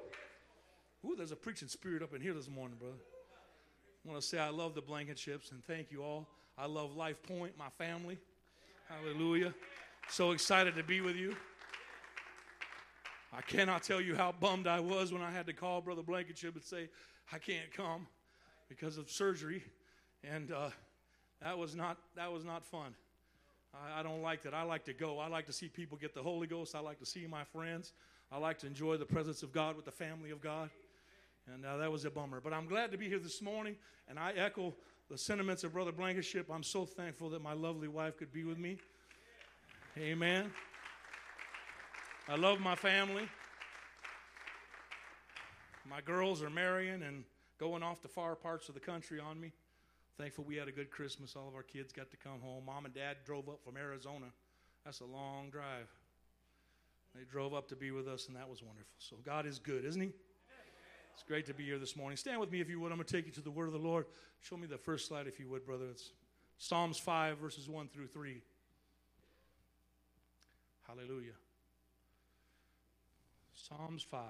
Ooh, 1.05 1.15
there's 1.15 1.31
a 1.31 1.37
preaching 1.37 1.69
spirit 1.69 2.03
up 2.03 2.13
in 2.13 2.21
here 2.21 2.33
this 2.33 2.49
morning, 2.49 2.77
brother. 2.77 2.97
I 4.05 4.09
want 4.09 4.21
to 4.21 4.27
say 4.27 4.37
I 4.37 4.49
love 4.49 4.75
the 4.75 4.81
Blankenships 4.81 5.51
and 5.51 5.63
thank 5.65 5.91
you 5.91 6.03
all. 6.03 6.27
I 6.62 6.66
love 6.66 6.93
Life 6.93 7.24
Point, 7.24 7.57
my 7.57 7.70
family. 7.78 8.18
Hallelujah. 8.89 9.53
So 10.10 10.32
excited 10.32 10.76
to 10.76 10.84
be 10.84 10.99
with 10.99 11.16
you. 11.16 11.34
I 13.32 13.39
cannot 13.41 13.82
tell 13.82 14.01
you 14.01 14.14
how 14.14 14.34
bummed 14.34 14.68
I 14.68 14.82
was 14.82 15.14
when 15.14 15.22
I 15.22 15.32
had 15.32 15.45
to 15.45 15.53
call 15.53 15.80
Brother 15.80 16.03
Blankenship 16.03 16.55
and 16.55 16.64
say, 16.64 16.89
I 17.32 17.38
can't 17.38 17.72
come 17.72 18.07
because 18.68 18.97
of 18.97 19.10
surgery. 19.10 19.64
And 20.22 20.51
uh, 20.51 20.72
that 21.41 21.57
was 21.57 21.78
not 21.78 21.97
that 22.18 22.30
was 22.30 22.43
not 22.43 22.66
fun. 22.66 22.93
I, 23.74 24.01
I 24.01 24.03
don't 24.03 24.22
like 24.22 24.43
that. 24.43 24.53
I 24.53 24.64
like 24.64 24.84
to 24.86 24.93
go. 24.93 25.18
I 25.18 25.30
like 25.30 25.45
to 25.45 25.53
see 25.53 25.70
people 25.70 25.97
get 25.97 26.14
the 26.14 26.24
Holy 26.24 26.47
Ghost. 26.47 26.76
I 26.76 26.80
like 26.80 26.99
to 26.99 27.05
see 27.05 27.26
my 27.26 27.45
friends. 27.45 27.93
I 28.34 28.38
like 28.38 28.60
to 28.60 28.68
enjoy 28.68 28.97
the 28.97 29.05
presence 29.05 29.43
of 29.43 29.53
God 29.53 29.78
with 29.78 29.86
the 29.86 29.91
family 29.91 30.32
of 30.32 30.41
God. 30.41 30.70
And 31.53 31.66
uh, 31.66 31.78
that 31.78 31.89
was 31.89 32.03
a 32.03 32.10
bummer. 32.10 32.41
But 32.41 32.51
I'm 32.51 32.68
glad 32.68 32.91
to 32.91 32.97
be 32.97 33.07
here 33.07 33.20
this 33.20 33.41
morning, 33.41 33.78
and 34.10 34.20
I 34.20 34.34
echo 34.34 34.74
the 35.10 35.18
sentiments 35.18 35.64
of 35.64 35.74
Brother 35.74 35.91
Blankenship. 35.91 36.49
I'm 36.53 36.64
so 36.64 36.86
thankful 36.86 37.32
that 37.32 37.41
my 37.41 37.53
lovely 37.53 37.88
wife 37.88 38.18
could 38.18 38.32
be 38.32 38.43
with 38.43 38.60
me. 38.60 38.78
Amen. 39.97 40.51
I 42.28 42.36
love 42.36 42.60
my 42.60 42.76
family. 42.76 43.28
My 45.89 46.01
girls 46.01 46.43
are 46.43 46.49
marrying 46.51 47.01
and 47.01 47.24
going 47.60 47.82
off 47.82 48.01
to 48.01 48.07
far 48.07 48.36
parts 48.36 48.70
of 48.70 48.76
the 48.76 48.80
country 48.80 49.20
on 49.20 49.41
me. 49.41 49.51
Thankful 50.20 50.43
we 50.43 50.55
had 50.57 50.68
a 50.68 50.72
good 50.72 50.91
Christmas. 50.91 51.36
All 51.36 51.47
of 51.47 51.55
our 51.55 51.64
kids 51.64 51.91
got 51.91 52.12
to 52.12 52.18
come 52.18 52.39
home. 52.41 52.66
Mom 52.66 52.86
and 52.86 52.93
dad 52.93 53.18
drove 53.26 53.49
up 53.49 53.64
from 53.64 53.78
Arizona. 53.78 54.28
That's 54.86 54.99
a 54.99 55.05
long 55.05 55.49
drive. 55.49 55.88
They 57.16 57.24
drove 57.24 57.55
up 57.55 57.68
to 57.70 57.76
be 57.76 57.89
with 57.89 58.07
us, 58.07 58.28
and 58.28 58.36
that 58.36 58.47
was 58.47 58.62
wonderful. 58.62 58.93
So 58.99 59.16
God 59.26 59.47
is 59.47 59.57
good, 59.57 59.84
isn't 59.86 60.01
He? 60.01 60.12
It's 61.20 61.28
great 61.28 61.45
to 61.47 61.53
be 61.53 61.65
here 61.65 61.78
this 61.78 61.97
morning. 61.97 62.15
Stand 62.15 62.39
with 62.39 62.49
me 62.49 62.61
if 62.61 62.70
you 62.70 62.80
would. 62.80 62.93
I'm 62.93 62.97
going 62.97 63.05
to 63.05 63.13
take 63.13 63.26
you 63.26 63.34
to 63.34 63.41
the 63.41 63.51
Word 63.51 63.67
of 63.67 63.74
the 63.74 63.78
Lord. 63.78 64.05
Show 64.39 64.55
me 64.55 64.67
the 64.67 64.78
first 64.78 65.05
slide 65.05 65.28
if 65.28 65.38
you 65.38 65.49
would, 65.49 65.65
brother. 65.65 65.88
It's 65.91 66.11
Psalms 66.57 66.97
5, 66.97 67.39
verses 67.39 67.67
1 67.67 67.89
through 67.89 68.07
3. 68.07 68.41
Hallelujah. 70.88 71.34
Psalms 73.53 74.01
5, 74.01 74.22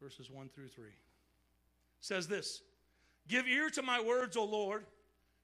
verses 0.00 0.30
1 0.30 0.50
through 0.50 0.68
3. 0.68 0.84
Says 2.00 2.28
this 2.28 2.62
Give 3.26 3.48
ear 3.48 3.70
to 3.70 3.82
my 3.82 4.00
words, 4.00 4.36
O 4.36 4.44
Lord. 4.44 4.84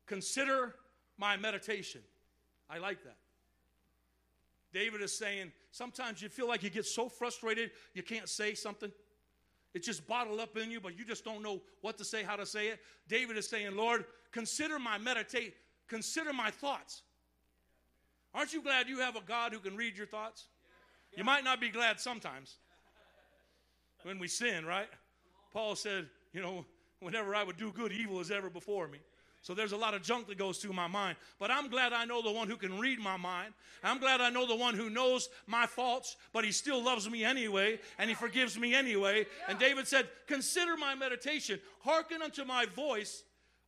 Consider 0.06 0.76
my 1.18 1.36
meditation. 1.36 2.02
I 2.70 2.78
like 2.78 3.02
that. 3.02 3.16
David 4.72 5.00
is 5.00 5.18
saying, 5.18 5.50
sometimes 5.72 6.22
you 6.22 6.28
feel 6.28 6.46
like 6.46 6.62
you 6.62 6.70
get 6.70 6.86
so 6.86 7.08
frustrated 7.08 7.72
you 7.92 8.04
can't 8.04 8.28
say 8.28 8.54
something. 8.54 8.92
It's 9.76 9.86
just 9.86 10.06
bottled 10.08 10.40
up 10.40 10.56
in 10.56 10.70
you, 10.70 10.80
but 10.80 10.98
you 10.98 11.04
just 11.04 11.22
don't 11.22 11.42
know 11.42 11.60
what 11.82 11.98
to 11.98 12.04
say, 12.04 12.22
how 12.22 12.34
to 12.36 12.46
say 12.46 12.68
it. 12.68 12.80
David 13.08 13.36
is 13.36 13.46
saying, 13.46 13.76
Lord, 13.76 14.06
consider 14.32 14.78
my 14.78 14.96
meditate, 14.96 15.52
consider 15.86 16.32
my 16.32 16.50
thoughts. 16.50 17.02
Aren't 18.32 18.54
you 18.54 18.62
glad 18.62 18.88
you 18.88 19.00
have 19.00 19.16
a 19.16 19.20
God 19.20 19.52
who 19.52 19.58
can 19.58 19.76
read 19.76 19.98
your 19.98 20.06
thoughts? 20.06 20.46
You 21.14 21.24
might 21.24 21.44
not 21.44 21.60
be 21.60 21.68
glad 21.68 22.00
sometimes 22.00 22.56
when 24.02 24.18
we 24.18 24.28
sin, 24.28 24.64
right? 24.64 24.88
Paul 25.52 25.76
said, 25.76 26.08
you 26.32 26.40
know, 26.40 26.64
whenever 27.00 27.34
I 27.34 27.44
would 27.44 27.58
do 27.58 27.70
good, 27.70 27.92
evil 27.92 28.18
is 28.20 28.30
ever 28.30 28.48
before 28.48 28.88
me. 28.88 29.00
So 29.46 29.54
there's 29.54 29.70
a 29.70 29.76
lot 29.76 29.94
of 29.94 30.02
junk 30.02 30.26
that 30.26 30.38
goes 30.38 30.58
through 30.58 30.72
my 30.72 30.88
mind. 30.88 31.16
But 31.38 31.52
I'm 31.52 31.68
glad 31.68 31.92
I 31.92 32.04
know 32.04 32.20
the 32.20 32.32
one 32.32 32.48
who 32.48 32.56
can 32.56 32.80
read 32.80 32.98
my 32.98 33.16
mind. 33.16 33.54
I'm 33.84 34.00
glad 34.00 34.20
I 34.20 34.28
know 34.28 34.44
the 34.44 34.56
one 34.56 34.74
who 34.74 34.90
knows 34.90 35.28
my 35.46 35.66
faults, 35.66 36.16
but 36.32 36.44
he 36.44 36.50
still 36.50 36.82
loves 36.82 37.08
me 37.08 37.22
anyway, 37.22 37.78
and 38.00 38.10
he 38.10 38.16
forgives 38.16 38.58
me 38.58 38.74
anyway. 38.74 39.24
And 39.48 39.56
David 39.56 39.86
said, 39.86 40.08
Consider 40.26 40.76
my 40.76 40.96
meditation, 40.96 41.60
hearken 41.78 42.22
unto 42.22 42.44
my 42.44 42.66
voice. 42.66 43.22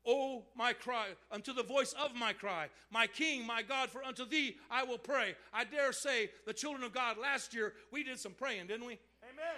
O 0.05 0.47
my 0.57 0.73
cry, 0.73 1.11
unto 1.31 1.53
the 1.53 1.63
voice 1.63 1.93
of 1.93 2.13
my 2.13 2.33
cry, 2.33 2.71
my 2.91 3.07
King, 3.07 3.47
my 3.47 3.63
God, 3.63 3.89
for 3.89 4.03
unto 4.03 4.25
thee 4.25 4.57
I 4.69 4.83
will 4.83 4.99
pray. 4.99 5.37
I 5.53 5.63
dare 5.63 5.93
say, 5.93 6.31
the 6.45 6.53
children 6.53 6.83
of 6.83 6.93
God, 6.93 7.19
last 7.19 7.55
year 7.55 7.75
we 7.93 8.03
did 8.03 8.19
some 8.19 8.33
praying, 8.33 8.67
didn't 8.67 8.87
we? 8.87 8.99
Amen. 9.23 9.55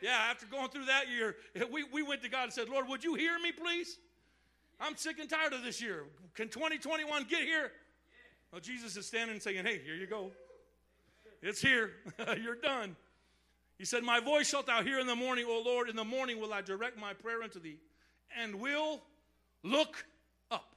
Yeah, 0.00 0.16
after 0.30 0.46
going 0.46 0.68
through 0.68 0.86
that 0.86 1.10
year, 1.10 1.36
we, 1.72 1.84
we 1.84 2.02
went 2.02 2.22
to 2.22 2.30
God 2.30 2.44
and 2.44 2.52
said, 2.52 2.70
Lord, 2.70 2.88
would 2.88 3.04
you 3.04 3.16
hear 3.16 3.38
me, 3.38 3.52
please? 3.52 3.98
I'm 4.80 4.96
sick 4.96 5.18
and 5.18 5.28
tired 5.28 5.52
of 5.52 5.62
this 5.62 5.82
year. 5.82 6.04
Can 6.34 6.48
2021 6.48 7.24
get 7.24 7.42
here? 7.42 7.72
Well, 8.52 8.60
Jesus 8.60 8.96
is 8.96 9.06
standing 9.06 9.34
and 9.34 9.42
saying, 9.42 9.64
Hey, 9.64 9.80
here 9.84 9.94
you 9.94 10.06
go. 10.06 10.30
It's 11.42 11.60
here. 11.60 11.92
You're 12.42 12.56
done. 12.56 12.96
He 13.78 13.84
said, 13.84 14.02
My 14.02 14.20
voice 14.20 14.48
shalt 14.48 14.66
thou 14.66 14.82
hear 14.82 14.98
in 14.98 15.06
the 15.06 15.16
morning, 15.16 15.46
O 15.48 15.62
Lord. 15.64 15.88
In 15.88 15.96
the 15.96 16.04
morning 16.04 16.40
will 16.40 16.52
I 16.52 16.62
direct 16.62 16.98
my 16.98 17.12
prayer 17.12 17.42
unto 17.42 17.60
thee, 17.60 17.78
and 18.36 18.54
will 18.56 19.02
look 19.62 20.04
up. 20.50 20.74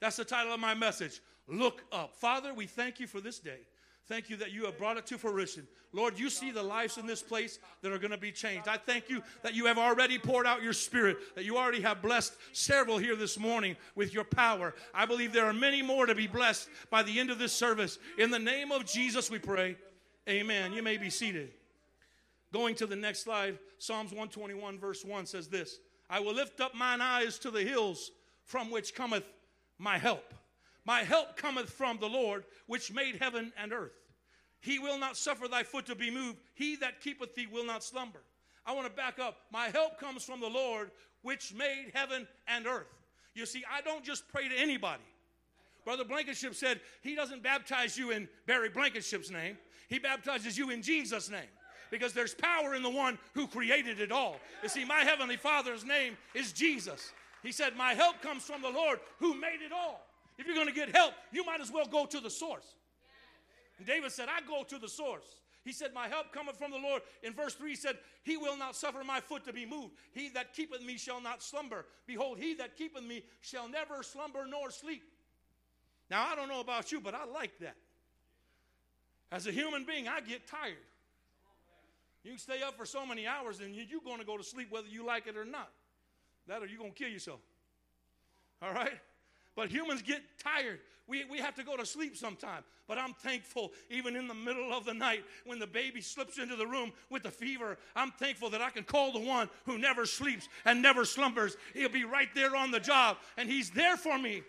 That's 0.00 0.16
the 0.16 0.24
title 0.24 0.52
of 0.52 0.60
my 0.60 0.74
message. 0.74 1.20
Look 1.48 1.82
up. 1.92 2.14
Father, 2.14 2.54
we 2.54 2.66
thank 2.66 3.00
you 3.00 3.06
for 3.06 3.20
this 3.20 3.38
day. 3.38 3.60
Thank 4.06 4.28
you 4.28 4.36
that 4.36 4.52
you 4.52 4.66
have 4.66 4.76
brought 4.76 4.98
it 4.98 5.06
to 5.06 5.18
fruition. 5.18 5.66
Lord, 5.92 6.18
you 6.18 6.28
see 6.28 6.50
the 6.50 6.62
lives 6.62 6.98
in 6.98 7.06
this 7.06 7.22
place 7.22 7.58
that 7.80 7.90
are 7.90 7.98
going 7.98 8.10
to 8.10 8.18
be 8.18 8.32
changed. 8.32 8.68
I 8.68 8.76
thank 8.76 9.08
you 9.08 9.22
that 9.42 9.54
you 9.54 9.64
have 9.66 9.78
already 9.78 10.18
poured 10.18 10.46
out 10.46 10.62
your 10.62 10.72
spirit, 10.72 11.16
that 11.36 11.44
you 11.44 11.56
already 11.56 11.80
have 11.80 12.02
blessed 12.02 12.34
several 12.52 12.98
here 12.98 13.16
this 13.16 13.38
morning 13.38 13.76
with 13.94 14.12
your 14.12 14.24
power. 14.24 14.74
I 14.92 15.06
believe 15.06 15.32
there 15.32 15.46
are 15.46 15.54
many 15.54 15.80
more 15.80 16.04
to 16.04 16.14
be 16.14 16.26
blessed 16.26 16.68
by 16.90 17.02
the 17.02 17.18
end 17.18 17.30
of 17.30 17.38
this 17.38 17.52
service. 17.52 17.98
In 18.18 18.30
the 18.30 18.38
name 18.38 18.72
of 18.72 18.84
Jesus, 18.84 19.30
we 19.30 19.38
pray. 19.38 19.76
Amen. 20.28 20.72
You 20.72 20.82
may 20.82 20.98
be 20.98 21.10
seated. 21.10 21.50
Going 22.52 22.74
to 22.76 22.86
the 22.86 22.96
next 22.96 23.20
slide, 23.20 23.58
Psalms 23.78 24.10
121, 24.10 24.78
verse 24.78 25.04
1 25.04 25.26
says 25.26 25.48
this 25.48 25.78
I 26.10 26.20
will 26.20 26.34
lift 26.34 26.60
up 26.60 26.74
mine 26.74 27.00
eyes 27.00 27.38
to 27.40 27.50
the 27.50 27.62
hills 27.62 28.10
from 28.44 28.70
which 28.70 28.94
cometh 28.94 29.24
my 29.78 29.96
help. 29.96 30.34
My 30.84 31.02
help 31.02 31.36
cometh 31.36 31.70
from 31.70 31.98
the 31.98 32.08
Lord, 32.08 32.44
which 32.66 32.92
made 32.92 33.16
heaven 33.20 33.52
and 33.56 33.72
earth. 33.72 33.92
He 34.60 34.78
will 34.78 34.98
not 34.98 35.16
suffer 35.16 35.48
thy 35.48 35.62
foot 35.62 35.86
to 35.86 35.94
be 35.94 36.10
moved. 36.10 36.38
He 36.54 36.76
that 36.76 37.00
keepeth 37.00 37.34
thee 37.34 37.46
will 37.50 37.66
not 37.66 37.84
slumber. 37.84 38.20
I 38.66 38.72
want 38.72 38.86
to 38.86 38.92
back 38.92 39.18
up. 39.18 39.36
My 39.52 39.68
help 39.68 39.98
comes 39.98 40.24
from 40.24 40.40
the 40.40 40.48
Lord, 40.48 40.90
which 41.22 41.52
made 41.54 41.90
heaven 41.92 42.26
and 42.48 42.66
earth. 42.66 42.86
You 43.34 43.46
see, 43.46 43.62
I 43.70 43.80
don't 43.80 44.04
just 44.04 44.26
pray 44.28 44.48
to 44.48 44.54
anybody. 44.56 45.02
Brother 45.84 46.04
Blankenship 46.04 46.54
said 46.54 46.80
he 47.02 47.14
doesn't 47.14 47.42
baptize 47.42 47.98
you 47.98 48.10
in 48.10 48.28
Barry 48.46 48.70
Blankenship's 48.70 49.30
name, 49.30 49.58
he 49.88 49.98
baptizes 49.98 50.56
you 50.56 50.70
in 50.70 50.82
Jesus' 50.82 51.30
name. 51.30 51.42
Because 51.90 52.12
there's 52.12 52.34
power 52.34 52.74
in 52.74 52.82
the 52.82 52.90
one 52.90 53.18
who 53.34 53.46
created 53.46 54.00
it 54.00 54.10
all. 54.10 54.40
You 54.62 54.68
see, 54.68 54.84
my 54.84 55.00
Heavenly 55.00 55.36
Father's 55.36 55.84
name 55.84 56.16
is 56.32 56.52
Jesus. 56.52 57.12
He 57.42 57.52
said, 57.52 57.76
My 57.76 57.92
help 57.92 58.22
comes 58.22 58.42
from 58.44 58.62
the 58.62 58.70
Lord 58.70 58.98
who 59.18 59.34
made 59.34 59.60
it 59.64 59.70
all. 59.70 60.00
If 60.38 60.46
you're 60.46 60.54
going 60.54 60.68
to 60.68 60.74
get 60.74 60.94
help, 60.94 61.14
you 61.32 61.44
might 61.44 61.60
as 61.60 61.70
well 61.70 61.86
go 61.86 62.06
to 62.06 62.20
the 62.20 62.30
source. 62.30 62.66
And 63.78 63.86
David 63.86 64.12
said, 64.12 64.28
I 64.28 64.46
go 64.46 64.64
to 64.64 64.78
the 64.78 64.88
source. 64.88 65.40
He 65.64 65.72
said, 65.72 65.94
My 65.94 66.08
help 66.08 66.32
cometh 66.32 66.58
from 66.58 66.70
the 66.70 66.78
Lord. 66.78 67.02
In 67.22 67.32
verse 67.32 67.54
3, 67.54 67.70
he 67.70 67.76
said, 67.76 67.96
He 68.22 68.36
will 68.36 68.56
not 68.56 68.76
suffer 68.76 69.02
my 69.04 69.20
foot 69.20 69.44
to 69.44 69.52
be 69.52 69.64
moved. 69.64 69.94
He 70.12 70.28
that 70.30 70.54
keepeth 70.54 70.82
me 70.82 70.98
shall 70.98 71.20
not 71.20 71.42
slumber. 71.42 71.86
Behold, 72.06 72.38
he 72.38 72.54
that 72.54 72.76
keepeth 72.76 73.02
me 73.02 73.24
shall 73.40 73.68
never 73.68 74.02
slumber 74.02 74.46
nor 74.48 74.70
sleep. 74.70 75.02
Now, 76.10 76.26
I 76.30 76.34
don't 76.34 76.48
know 76.48 76.60
about 76.60 76.92
you, 76.92 77.00
but 77.00 77.14
I 77.14 77.24
like 77.24 77.58
that. 77.60 77.76
As 79.32 79.46
a 79.46 79.52
human 79.52 79.84
being, 79.84 80.06
I 80.06 80.20
get 80.20 80.46
tired. 80.46 80.76
You 82.22 82.38
stay 82.38 82.62
up 82.62 82.76
for 82.76 82.86
so 82.86 83.04
many 83.04 83.26
hours 83.26 83.60
and 83.60 83.74
you're 83.74 84.00
going 84.04 84.18
to 84.18 84.24
go 84.24 84.36
to 84.36 84.44
sleep 84.44 84.70
whether 84.70 84.88
you 84.88 85.04
like 85.04 85.26
it 85.26 85.36
or 85.36 85.44
not. 85.44 85.70
That 86.46 86.62
or 86.62 86.66
you're 86.66 86.78
going 86.78 86.92
to 86.92 86.96
kill 86.96 87.08
yourself. 87.08 87.40
All 88.62 88.72
right? 88.72 88.98
But 89.56 89.70
humans 89.70 90.02
get 90.02 90.22
tired. 90.38 90.80
We, 91.06 91.24
we 91.26 91.38
have 91.38 91.54
to 91.56 91.64
go 91.64 91.76
to 91.76 91.84
sleep 91.84 92.16
sometime. 92.16 92.64
But 92.88 92.98
I'm 92.98 93.12
thankful, 93.14 93.72
even 93.90 94.16
in 94.16 94.26
the 94.26 94.34
middle 94.34 94.72
of 94.72 94.84
the 94.84 94.94
night, 94.94 95.24
when 95.44 95.58
the 95.58 95.66
baby 95.66 96.00
slips 96.00 96.38
into 96.38 96.56
the 96.56 96.66
room 96.66 96.92
with 97.10 97.24
a 97.26 97.30
fever, 97.30 97.78
I'm 97.94 98.10
thankful 98.12 98.50
that 98.50 98.62
I 98.62 98.70
can 98.70 98.84
call 98.84 99.12
the 99.12 99.20
one 99.20 99.48
who 99.64 99.78
never 99.78 100.06
sleeps 100.06 100.48
and 100.64 100.80
never 100.80 101.04
slumbers. 101.04 101.56
He'll 101.74 101.88
be 101.88 102.04
right 102.04 102.28
there 102.34 102.56
on 102.56 102.70
the 102.70 102.80
job, 102.80 103.18
and 103.36 103.48
He's 103.48 103.70
there 103.70 103.96
for 103.96 104.18
me. 104.18 104.42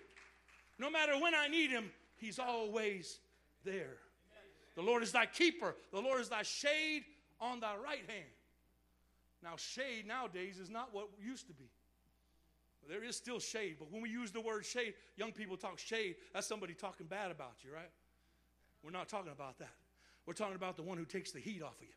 No 0.79 0.89
matter 0.89 1.13
when 1.19 1.33
I 1.35 1.47
need 1.47 1.71
Him, 1.71 1.91
He's 2.17 2.39
always 2.39 3.19
there. 3.63 3.97
The 4.75 4.81
Lord 4.81 5.03
is 5.03 5.11
thy 5.11 5.25
keeper, 5.25 5.75
the 5.91 6.01
Lord 6.01 6.19
is 6.19 6.29
thy 6.29 6.43
shade 6.43 7.03
on 7.39 7.59
thy 7.59 7.75
right 7.75 8.03
hand. 8.07 8.29
Now, 9.43 9.55
shade 9.57 10.07
nowadays 10.07 10.57
is 10.57 10.69
not 10.69 10.93
what 10.93 11.07
used 11.23 11.47
to 11.47 11.53
be. 11.53 11.69
There 12.87 13.03
is 13.03 13.15
still 13.15 13.39
shade, 13.39 13.77
but 13.79 13.91
when 13.91 14.01
we 14.01 14.09
use 14.09 14.31
the 14.31 14.41
word 14.41 14.65
shade, 14.65 14.93
young 15.15 15.31
people 15.31 15.57
talk 15.57 15.79
shade, 15.79 16.15
that's 16.33 16.47
somebody 16.47 16.73
talking 16.73 17.07
bad 17.07 17.31
about 17.31 17.55
you, 17.63 17.73
right? 17.73 17.89
We're 18.83 18.91
not 18.91 19.09
talking 19.09 19.31
about 19.31 19.57
that. 19.59 19.73
We're 20.25 20.33
talking 20.33 20.55
about 20.55 20.75
the 20.75 20.83
one 20.83 20.97
who 20.97 21.05
takes 21.05 21.31
the 21.31 21.39
heat 21.39 21.61
off 21.61 21.75
of 21.75 21.81
you. 21.81 21.93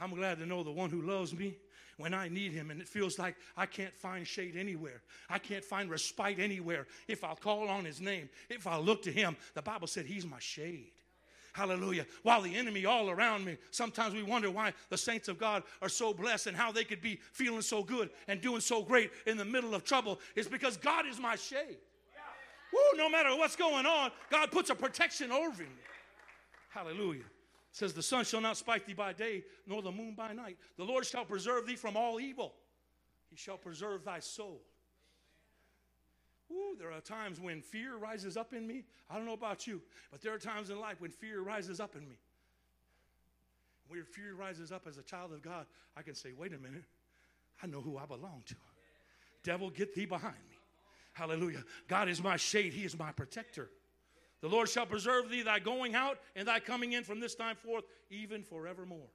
I'm 0.00 0.14
glad 0.14 0.38
to 0.38 0.46
know 0.46 0.62
the 0.62 0.70
one 0.70 0.90
who 0.90 1.02
loves 1.02 1.34
me 1.34 1.56
when 1.96 2.14
I 2.14 2.28
need 2.28 2.52
him, 2.52 2.70
and 2.70 2.80
it 2.80 2.88
feels 2.88 3.18
like 3.18 3.36
I 3.56 3.66
can't 3.66 3.94
find 3.94 4.26
shade 4.26 4.56
anywhere. 4.56 5.02
I 5.28 5.38
can't 5.38 5.64
find 5.64 5.90
respite 5.90 6.38
anywhere. 6.38 6.86
If 7.06 7.22
I'll 7.22 7.36
call 7.36 7.68
on 7.68 7.84
his 7.84 8.00
name, 8.00 8.28
if 8.48 8.66
i 8.66 8.76
look 8.78 9.02
to 9.02 9.12
him, 9.12 9.36
the 9.54 9.62
Bible 9.62 9.86
said 9.86 10.06
he's 10.06 10.26
my 10.26 10.38
shade. 10.38 10.92
Hallelujah. 11.52 12.06
While 12.22 12.40
the 12.40 12.54
enemy 12.54 12.86
all 12.86 13.10
around 13.10 13.44
me, 13.44 13.58
sometimes 13.70 14.14
we 14.14 14.22
wonder 14.22 14.50
why 14.50 14.72
the 14.88 14.96
saints 14.96 15.28
of 15.28 15.38
God 15.38 15.62
are 15.82 15.88
so 15.88 16.14
blessed 16.14 16.46
and 16.46 16.56
how 16.56 16.72
they 16.72 16.84
could 16.84 17.02
be 17.02 17.20
feeling 17.32 17.60
so 17.60 17.82
good 17.82 18.08
and 18.26 18.40
doing 18.40 18.60
so 18.60 18.82
great 18.82 19.10
in 19.26 19.36
the 19.36 19.44
middle 19.44 19.74
of 19.74 19.84
trouble. 19.84 20.18
It's 20.34 20.48
because 20.48 20.78
God 20.78 21.06
is 21.06 21.20
my 21.20 21.36
shade. 21.36 21.76
Woo, 22.72 22.96
no 22.96 23.10
matter 23.10 23.36
what's 23.36 23.54
going 23.54 23.84
on, 23.84 24.10
God 24.30 24.50
puts 24.50 24.70
a 24.70 24.74
protection 24.74 25.30
over 25.30 25.62
me. 25.62 25.68
Hallelujah. 26.70 27.20
It 27.20 27.76
says, 27.76 27.92
The 27.92 28.02
sun 28.02 28.24
shall 28.24 28.40
not 28.40 28.56
spike 28.56 28.86
thee 28.86 28.94
by 28.94 29.12
day, 29.12 29.44
nor 29.66 29.82
the 29.82 29.92
moon 29.92 30.14
by 30.14 30.32
night. 30.32 30.56
The 30.78 30.84
Lord 30.84 31.04
shall 31.04 31.26
preserve 31.26 31.66
thee 31.66 31.76
from 31.76 31.98
all 31.98 32.18
evil. 32.18 32.54
He 33.28 33.36
shall 33.36 33.58
preserve 33.58 34.04
thy 34.04 34.20
soul. 34.20 34.62
There 36.78 36.90
are 36.90 37.00
times 37.00 37.40
when 37.40 37.60
fear 37.60 37.96
rises 37.96 38.36
up 38.36 38.52
in 38.52 38.66
me. 38.66 38.82
I 39.08 39.16
don't 39.16 39.26
know 39.26 39.34
about 39.34 39.66
you, 39.66 39.80
but 40.10 40.20
there 40.20 40.34
are 40.34 40.38
times 40.38 40.70
in 40.70 40.80
life 40.80 41.00
when 41.00 41.10
fear 41.10 41.40
rises 41.40 41.80
up 41.80 41.94
in 41.94 42.08
me. 42.08 42.16
When 43.88 44.04
fear 44.04 44.34
rises 44.34 44.72
up 44.72 44.86
as 44.88 44.98
a 44.98 45.02
child 45.02 45.32
of 45.32 45.42
God, 45.42 45.66
I 45.96 46.02
can 46.02 46.14
say, 46.14 46.30
wait 46.36 46.52
a 46.52 46.58
minute, 46.58 46.84
I 47.62 47.66
know 47.66 47.80
who 47.80 47.98
I 47.98 48.06
belong 48.06 48.42
to. 48.46 48.54
Devil, 49.44 49.70
get 49.70 49.94
thee 49.94 50.06
behind 50.06 50.34
me. 50.50 50.56
Hallelujah. 51.12 51.62
God 51.88 52.08
is 52.08 52.22
my 52.22 52.36
shade, 52.36 52.72
He 52.72 52.84
is 52.84 52.98
my 52.98 53.12
protector. 53.12 53.68
The 54.40 54.48
Lord 54.48 54.68
shall 54.68 54.86
preserve 54.86 55.30
thee, 55.30 55.42
thy 55.42 55.60
going 55.60 55.94
out 55.94 56.18
and 56.34 56.48
thy 56.48 56.58
coming 56.58 56.94
in 56.94 57.04
from 57.04 57.20
this 57.20 57.34
time 57.34 57.54
forth, 57.54 57.84
even 58.10 58.42
forevermore. 58.42 59.10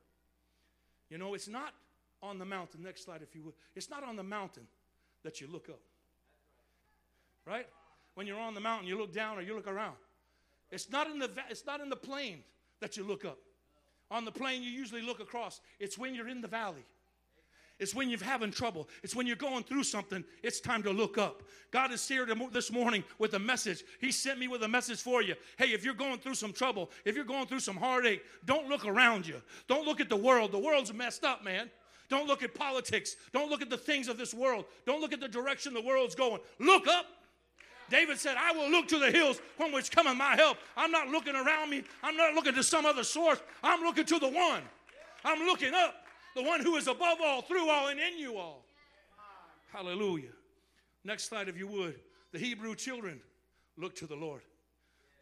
You 1.10 1.18
know, 1.18 1.34
it's 1.34 1.50
not 1.50 1.74
on 2.24 2.40
the 2.40 2.46
mountain. 2.46 2.84
Next 2.84 3.04
slide, 3.04 3.22
if 3.22 3.36
you 3.36 3.44
would. 3.44 3.54
It's 3.76 3.90
not 3.90 4.04
on 4.04 4.16
the 4.16 4.24
mountain 4.24 4.68
that 5.24 5.42
you 5.42 5.48
look 5.48 5.68
up 5.70 5.80
right? 7.48 7.68
When 8.16 8.28
you're 8.28 8.40
on 8.40 8.54
the 8.54 8.60
mountain, 8.60 8.88
you 8.88 8.98
look 8.98 9.14
down 9.14 9.38
or 9.38 9.42
you 9.42 9.56
look 9.56 9.68
around. 9.68 9.96
It's 10.72 10.90
not 10.90 11.10
in 11.10 11.20
the, 11.20 11.30
it's 11.50 11.66
not 11.66 11.80
in 11.80 11.90
the 11.90 11.96
plain 11.96 12.40
that 12.82 12.98
you 12.98 13.04
look 13.04 13.26
up. 13.26 13.38
On 14.10 14.26
the 14.26 14.32
plain, 14.32 14.64
you 14.64 14.70
usually 14.70 15.02
look 15.02 15.20
across. 15.20 15.62
It's 15.80 15.98
when 15.98 16.16
you're 16.16 16.30
in 16.30 16.42
the 16.42 16.48
valley. 16.48 16.86
It's 17.80 17.94
when 17.94 18.10
you're 18.10 18.24
having 18.24 18.52
trouble. 18.52 18.90
It's 19.04 19.16
when 19.16 19.28
you're 19.28 19.36
going 19.36 19.64
through 19.64 19.84
something. 19.84 20.24
It's 20.42 20.60
time 20.60 20.82
to 20.84 20.92
look 20.92 21.20
up. 21.20 21.44
God 21.70 21.92
is 21.92 22.08
here 22.08 22.26
this 22.52 22.72
morning 22.72 23.04
with 23.20 23.36
a 23.36 23.40
message. 23.40 23.84
He 24.02 24.12
sent 24.12 24.40
me 24.40 24.48
with 24.48 24.64
a 24.64 24.68
message 24.68 25.00
for 25.00 25.22
you. 25.22 25.36
Hey, 25.58 25.68
if 25.68 25.86
you're 25.86 25.94
going 25.94 26.18
through 26.18 26.36
some 26.36 26.54
trouble, 26.54 26.90
if 27.06 27.16
you're 27.16 27.24
going 27.24 27.46
through 27.46 27.60
some 27.60 27.78
heartache, 27.78 28.24
don't 28.46 28.68
look 28.68 28.86
around 28.86 29.28
you. 29.28 29.42
Don't 29.68 29.86
look 29.86 30.02
at 30.02 30.10
the 30.10 30.18
world. 30.18 30.52
The 30.52 30.58
world's 30.58 30.92
messed 30.92 31.24
up, 31.24 31.44
man. 31.44 31.70
Don't 32.10 32.26
look 32.26 32.42
at 32.42 32.56
politics. 32.56 33.16
Don't 33.32 33.50
look 33.50 33.62
at 33.62 33.70
the 33.70 33.78
things 33.78 34.08
of 34.08 34.18
this 34.18 34.34
world. 34.34 34.66
Don't 34.86 35.02
look 35.02 35.14
at 35.14 35.20
the 35.20 35.28
direction 35.28 35.74
the 35.74 35.82
world's 35.82 36.16
going. 36.16 36.40
Look 36.60 36.88
up. 36.88 37.06
David 37.90 38.18
said, 38.18 38.36
I 38.38 38.52
will 38.52 38.70
look 38.70 38.88
to 38.90 39.00
the 39.00 39.12
hills 39.12 39.40
from 39.56 39.72
which 39.72 39.92
cometh 39.92 40.18
my 40.18 40.36
help. 40.36 40.58
I'm 40.76 40.92
not 40.92 41.08
looking 41.08 41.36
around 41.36 41.70
me. 41.70 41.84
I'm 42.04 42.18
not 42.18 42.34
looking 42.34 42.54
to 42.56 42.64
some 42.64 42.86
other 42.86 43.04
source. 43.04 43.40
I'm 43.64 43.82
looking 43.82 44.06
to 44.06 44.20
the 44.20 44.28
one. 44.28 44.62
I'm 45.24 45.46
looking 45.46 45.74
up, 45.74 45.96
the 46.36 46.44
one 46.44 46.62
who 46.62 46.76
is 46.76 46.88
above 46.88 47.18
all, 47.24 47.42
through 47.42 47.70
all, 47.70 47.88
and 47.88 48.00
in 48.00 48.18
you 48.18 48.38
all. 48.38 48.66
Hallelujah. 49.72 50.32
Next 51.04 51.26
slide, 51.26 51.48
if 51.48 51.58
you 51.58 51.68
would. 51.68 52.00
The 52.34 52.40
Hebrew 52.40 52.76
children 52.76 53.22
looked 53.78 53.98
to 54.00 54.08
the 54.08 54.16
Lord. 54.16 54.42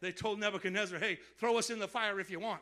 They 0.02 0.12
told 0.12 0.40
Nebuchadnezzar, 0.40 1.00
hey, 1.00 1.20
throw 1.38 1.58
us 1.58 1.70
in 1.70 1.80
the 1.80 1.88
fire 1.88 2.20
if 2.20 2.30
you 2.30 2.40
want. 2.40 2.62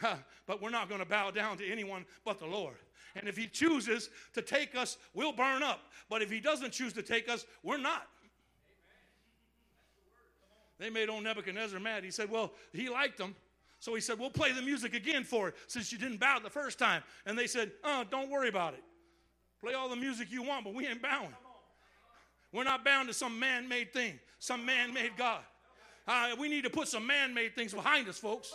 but 0.46 0.62
we're 0.62 0.70
not 0.70 0.88
going 0.88 1.00
to 1.00 1.06
bow 1.06 1.30
down 1.30 1.56
to 1.58 1.70
anyone 1.70 2.04
but 2.24 2.38
the 2.38 2.46
Lord. 2.46 2.76
And 3.16 3.28
if 3.28 3.36
he 3.36 3.46
chooses 3.46 4.08
to 4.34 4.42
take 4.42 4.74
us, 4.76 4.96
we'll 5.14 5.32
burn 5.32 5.62
up. 5.62 5.80
But 6.08 6.22
if 6.22 6.30
he 6.30 6.40
doesn't 6.40 6.72
choose 6.72 6.92
to 6.94 7.02
take 7.02 7.28
us, 7.28 7.44
we're 7.62 7.78
not. 7.78 8.06
They 10.80 10.88
made 10.88 11.10
old 11.10 11.22
Nebuchadnezzar 11.22 11.78
mad. 11.78 12.02
He 12.02 12.10
said, 12.10 12.30
Well, 12.30 12.52
he 12.72 12.88
liked 12.88 13.18
them. 13.18 13.36
So 13.80 13.94
he 13.94 14.00
said, 14.00 14.18
We'll 14.18 14.30
play 14.30 14.52
the 14.52 14.62
music 14.62 14.94
again 14.94 15.24
for 15.24 15.48
it 15.48 15.54
since 15.66 15.92
you 15.92 15.98
didn't 15.98 16.18
bow 16.18 16.38
the 16.42 16.50
first 16.50 16.78
time. 16.78 17.02
And 17.26 17.38
they 17.38 17.46
said, 17.46 17.70
Oh, 17.84 18.04
don't 18.10 18.30
worry 18.30 18.48
about 18.48 18.72
it. 18.72 18.82
Play 19.60 19.74
all 19.74 19.90
the 19.90 19.96
music 19.96 20.28
you 20.30 20.42
want, 20.42 20.64
but 20.64 20.72
we 20.72 20.86
ain't 20.86 21.02
bowing. 21.02 21.34
We're 22.50 22.64
not 22.64 22.82
bound 22.82 23.08
to 23.08 23.14
some 23.14 23.38
man 23.38 23.68
made 23.68 23.92
thing, 23.92 24.18
some 24.38 24.64
man 24.64 24.92
made 24.92 25.12
God. 25.16 25.42
Uh, 26.08 26.30
we 26.38 26.48
need 26.48 26.64
to 26.64 26.70
put 26.70 26.88
some 26.88 27.06
man 27.06 27.34
made 27.34 27.54
things 27.54 27.74
behind 27.74 28.08
us, 28.08 28.18
folks. 28.18 28.54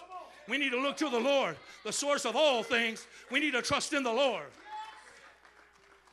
We 0.50 0.58
need 0.58 0.72
to 0.72 0.82
look 0.82 0.98
to 0.98 1.10
the 1.10 1.20
Lord, 1.20 1.56
the 1.84 1.94
source 1.94 2.26
of 2.26 2.36
all 2.36 2.64
things. 2.64 3.08
We 3.32 3.40
need 3.40 3.52
to 3.52 3.62
trust 3.62 3.94
in 3.94 4.04
the 4.04 4.12
Lord. 4.12 4.48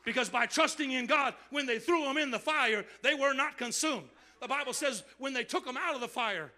Because 0.04 0.28
by 0.28 0.46
trusting 0.46 0.92
in 0.92 1.06
God, 1.06 1.34
when 1.50 1.66
they 1.66 1.78
threw 1.78 2.04
them 2.04 2.18
in 2.18 2.30
the 2.30 2.38
fire, 2.38 2.84
they 3.02 3.14
were 3.14 3.32
not 3.32 3.56
consumed. 3.56 4.08
The 4.42 4.48
Bible 4.48 4.72
says 4.72 5.04
when 5.18 5.32
they 5.32 5.44
took 5.44 5.64
him 5.64 5.76
out 5.76 5.94
of 5.94 6.00
the 6.00 6.08
fire, 6.08 6.50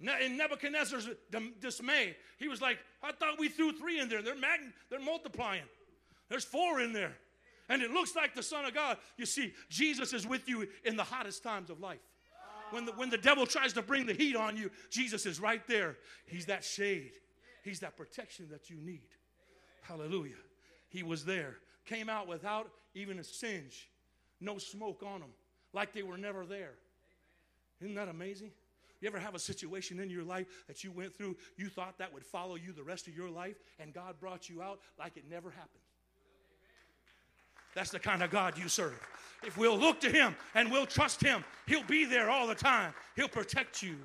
in 0.00 0.36
Nebuchadnezzar's 0.38 1.10
dismay, 1.60 2.16
he 2.38 2.48
was 2.48 2.62
like, 2.62 2.78
I 3.02 3.12
thought 3.12 3.38
we 3.38 3.50
threw 3.50 3.72
three 3.72 4.00
in 4.00 4.08
there. 4.08 4.22
They're, 4.22 4.34
mag- 4.34 4.72
they're 4.88 4.98
multiplying. 4.98 5.62
There's 6.30 6.44
four 6.44 6.80
in 6.80 6.94
there. 6.94 7.14
And 7.68 7.82
it 7.82 7.90
looks 7.90 8.16
like 8.16 8.34
the 8.34 8.42
Son 8.42 8.64
of 8.64 8.74
God. 8.74 8.96
You 9.18 9.26
see, 9.26 9.52
Jesus 9.68 10.14
is 10.14 10.26
with 10.26 10.48
you 10.48 10.66
in 10.84 10.96
the 10.96 11.04
hottest 11.04 11.42
times 11.42 11.68
of 11.68 11.80
life. 11.80 12.00
When 12.70 12.86
the, 12.86 12.92
when 12.92 13.10
the 13.10 13.18
devil 13.18 13.46
tries 13.46 13.74
to 13.74 13.82
bring 13.82 14.06
the 14.06 14.14
heat 14.14 14.34
on 14.34 14.56
you, 14.56 14.70
Jesus 14.88 15.26
is 15.26 15.38
right 15.38 15.66
there. 15.68 15.96
He's 16.24 16.46
that 16.46 16.64
shade, 16.64 17.12
He's 17.62 17.80
that 17.80 17.96
protection 17.96 18.48
that 18.50 18.70
you 18.70 18.76
need. 18.82 19.08
Hallelujah. 19.82 20.34
He 20.88 21.02
was 21.02 21.26
there. 21.26 21.56
Came 21.84 22.08
out 22.08 22.26
without 22.26 22.70
even 22.94 23.18
a 23.18 23.24
singe, 23.24 23.90
no 24.40 24.56
smoke 24.56 25.02
on 25.04 25.20
them, 25.20 25.30
like 25.74 25.92
they 25.92 26.02
were 26.02 26.16
never 26.16 26.46
there. 26.46 26.72
Isn't 27.80 27.94
that 27.94 28.08
amazing? 28.08 28.50
You 29.00 29.08
ever 29.08 29.18
have 29.18 29.34
a 29.34 29.38
situation 29.38 30.00
in 30.00 30.08
your 30.08 30.24
life 30.24 30.46
that 30.68 30.82
you 30.82 30.90
went 30.90 31.14
through, 31.14 31.36
you 31.56 31.68
thought 31.68 31.98
that 31.98 32.12
would 32.12 32.24
follow 32.24 32.54
you 32.54 32.72
the 32.72 32.82
rest 32.82 33.06
of 33.08 33.16
your 33.16 33.28
life, 33.28 33.56
and 33.78 33.92
God 33.92 34.18
brought 34.18 34.48
you 34.48 34.62
out 34.62 34.80
like 34.98 35.16
it 35.16 35.24
never 35.28 35.50
happened? 35.50 35.82
That's 37.74 37.90
the 37.90 37.98
kind 37.98 38.22
of 38.22 38.30
God 38.30 38.56
you 38.56 38.68
serve. 38.68 38.98
If 39.44 39.58
we'll 39.58 39.76
look 39.76 40.00
to 40.00 40.10
Him 40.10 40.34
and 40.54 40.72
we'll 40.72 40.86
trust 40.86 41.22
Him, 41.22 41.44
He'll 41.66 41.84
be 41.84 42.06
there 42.06 42.30
all 42.30 42.46
the 42.46 42.54
time. 42.54 42.94
He'll 43.16 43.28
protect 43.28 43.82
you. 43.82 43.96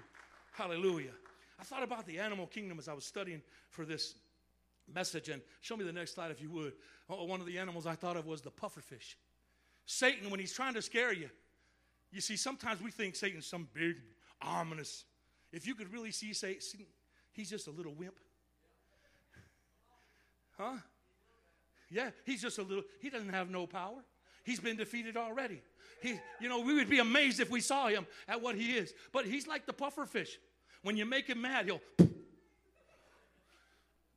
Hallelujah. 0.52 1.12
I 1.58 1.64
thought 1.64 1.84
about 1.84 2.06
the 2.06 2.20
animal 2.20 2.48
kingdom 2.48 2.80
as 2.80 2.90
I 2.90 2.94
was 2.94 3.06
studying 3.06 3.42
for 3.70 3.86
this 3.86 4.16
message. 4.94 5.30
And 5.30 5.42
show 5.62 5.78
me 5.78 5.86
the 5.86 5.94
next 5.94 6.16
slide 6.16 6.32
if 6.32 6.42
you 6.42 6.50
would. 6.50 6.74
Oh, 7.10 7.24
one 7.24 7.40
of 7.40 7.46
the 7.46 7.58
animals 7.58 7.88
I 7.88 7.96
thought 7.96 8.18
of 8.18 8.26
was 8.26 8.42
the 8.42 8.52
pufferfish. 8.52 9.16
Satan, 9.86 10.30
when 10.30 10.40
he's 10.40 10.54
trying 10.54 10.74
to 10.74 10.82
scare 10.82 11.14
you, 11.14 11.30
you 12.12 12.22
see, 12.22 12.36
sometimes 12.36 12.82
we 12.82 12.92
think 12.92 13.16
Satan's 13.16 13.48
some 13.48 13.68
big, 13.74 13.96
ominous. 14.42 15.06
If 15.52 15.66
you 15.66 15.76
could 15.76 15.92
really 15.92 16.12
see 16.12 16.34
Satan, 16.34 16.86
he's 17.32 17.50
just 17.50 17.68
a 17.68 17.72
little 17.72 17.94
wimp. 17.94 18.16
Huh? 20.58 20.78
Yeah, 21.90 22.12
he's 22.26 22.42
just 22.42 22.58
a 22.58 22.64
little, 22.64 22.84
he 23.00 23.10
doesn't 23.10 23.30
have 23.30 23.50
no 23.50 23.66
power. 23.66 24.04
He's 24.44 24.60
been 24.60 24.78
defeated 24.78 25.18
already. 25.18 25.62
He, 26.02 26.20
you 26.40 26.50
know, 26.50 26.62
we 26.62 26.74
would 26.74 26.90
be 26.90 27.00
amazed 27.00 27.40
if 27.40 27.50
we 27.50 27.62
saw 27.62 27.88
him 27.88 28.08
at 28.28 28.42
what 28.42 28.56
he 28.56 28.72
is. 28.74 28.94
But 29.12 29.26
he's 29.26 29.48
like 29.48 29.66
the 29.66 29.74
puffer 29.74 30.06
fish. 30.06 30.40
When 30.84 30.98
you 30.98 31.06
make 31.06 31.28
him 31.28 31.42
mad, 31.42 31.66
he'll 31.66 31.82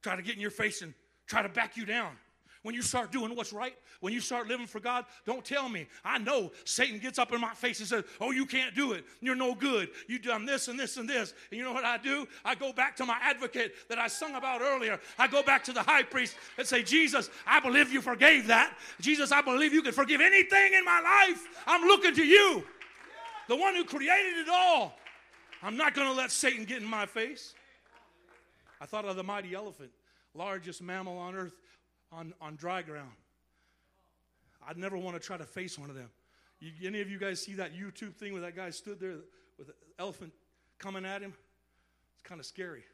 try 0.02 0.16
to 0.16 0.22
get 0.22 0.34
in 0.34 0.40
your 0.40 0.50
face 0.50 0.82
and 0.82 0.94
try 1.26 1.42
to 1.42 1.48
back 1.48 1.76
you 1.76 1.84
down. 1.84 2.16
When 2.64 2.74
you 2.74 2.80
start 2.80 3.12
doing 3.12 3.36
what's 3.36 3.52
right, 3.52 3.74
when 4.00 4.14
you 4.14 4.20
start 4.20 4.48
living 4.48 4.66
for 4.66 4.80
God, 4.80 5.04
don't 5.26 5.44
tell 5.44 5.68
me. 5.68 5.86
I 6.02 6.16
know 6.16 6.50
Satan 6.64 6.98
gets 6.98 7.18
up 7.18 7.30
in 7.30 7.38
my 7.38 7.52
face 7.52 7.78
and 7.80 7.86
says, 7.86 8.04
Oh, 8.22 8.30
you 8.30 8.46
can't 8.46 8.74
do 8.74 8.92
it. 8.92 9.04
You're 9.20 9.34
no 9.34 9.54
good. 9.54 9.90
You've 10.08 10.22
done 10.22 10.46
this 10.46 10.68
and 10.68 10.80
this 10.80 10.96
and 10.96 11.06
this. 11.06 11.34
And 11.50 11.58
you 11.58 11.62
know 11.62 11.74
what 11.74 11.84
I 11.84 11.98
do? 11.98 12.26
I 12.42 12.54
go 12.54 12.72
back 12.72 12.96
to 12.96 13.04
my 13.04 13.18
advocate 13.20 13.74
that 13.90 13.98
I 13.98 14.08
sung 14.08 14.34
about 14.34 14.62
earlier. 14.62 14.98
I 15.18 15.28
go 15.28 15.42
back 15.42 15.62
to 15.64 15.74
the 15.74 15.82
high 15.82 16.04
priest 16.04 16.36
and 16.56 16.66
say, 16.66 16.82
Jesus, 16.82 17.28
I 17.46 17.60
believe 17.60 17.92
you 17.92 18.00
forgave 18.00 18.46
that. 18.46 18.78
Jesus, 18.98 19.30
I 19.30 19.42
believe 19.42 19.74
you 19.74 19.82
can 19.82 19.92
forgive 19.92 20.22
anything 20.22 20.72
in 20.72 20.86
my 20.86 21.02
life. 21.02 21.46
I'm 21.66 21.86
looking 21.86 22.14
to 22.14 22.24
you, 22.24 22.64
the 23.46 23.56
one 23.56 23.74
who 23.74 23.84
created 23.84 24.38
it 24.38 24.48
all. 24.50 24.96
I'm 25.62 25.76
not 25.76 25.92
going 25.92 26.08
to 26.08 26.14
let 26.14 26.30
Satan 26.30 26.64
get 26.64 26.80
in 26.80 26.88
my 26.88 27.04
face. 27.04 27.52
I 28.80 28.86
thought 28.86 29.04
of 29.04 29.16
the 29.16 29.22
mighty 29.22 29.54
elephant, 29.54 29.90
largest 30.34 30.80
mammal 30.80 31.18
on 31.18 31.34
earth 31.34 31.52
on, 32.14 32.34
on 32.40 32.56
dry 32.56 32.82
ground. 32.82 33.10
I'd 34.66 34.78
never 34.78 34.96
want 34.96 35.20
to 35.20 35.20
try 35.20 35.36
to 35.36 35.44
face 35.44 35.78
one 35.78 35.90
of 35.90 35.96
them. 35.96 36.10
You, 36.60 36.70
any 36.86 37.00
of 37.00 37.10
you 37.10 37.18
guys 37.18 37.42
see 37.42 37.54
that 37.54 37.74
YouTube 37.74 38.14
thing 38.14 38.32
where 38.32 38.42
that 38.42 38.56
guy 38.56 38.70
stood 38.70 39.00
there 39.00 39.16
with 39.58 39.68
an 39.68 39.74
elephant 39.98 40.32
coming 40.78 41.04
at 41.04 41.20
him? 41.20 41.34
It's 42.14 42.22
kind 42.22 42.40
of 42.40 42.46
scary. 42.46 42.84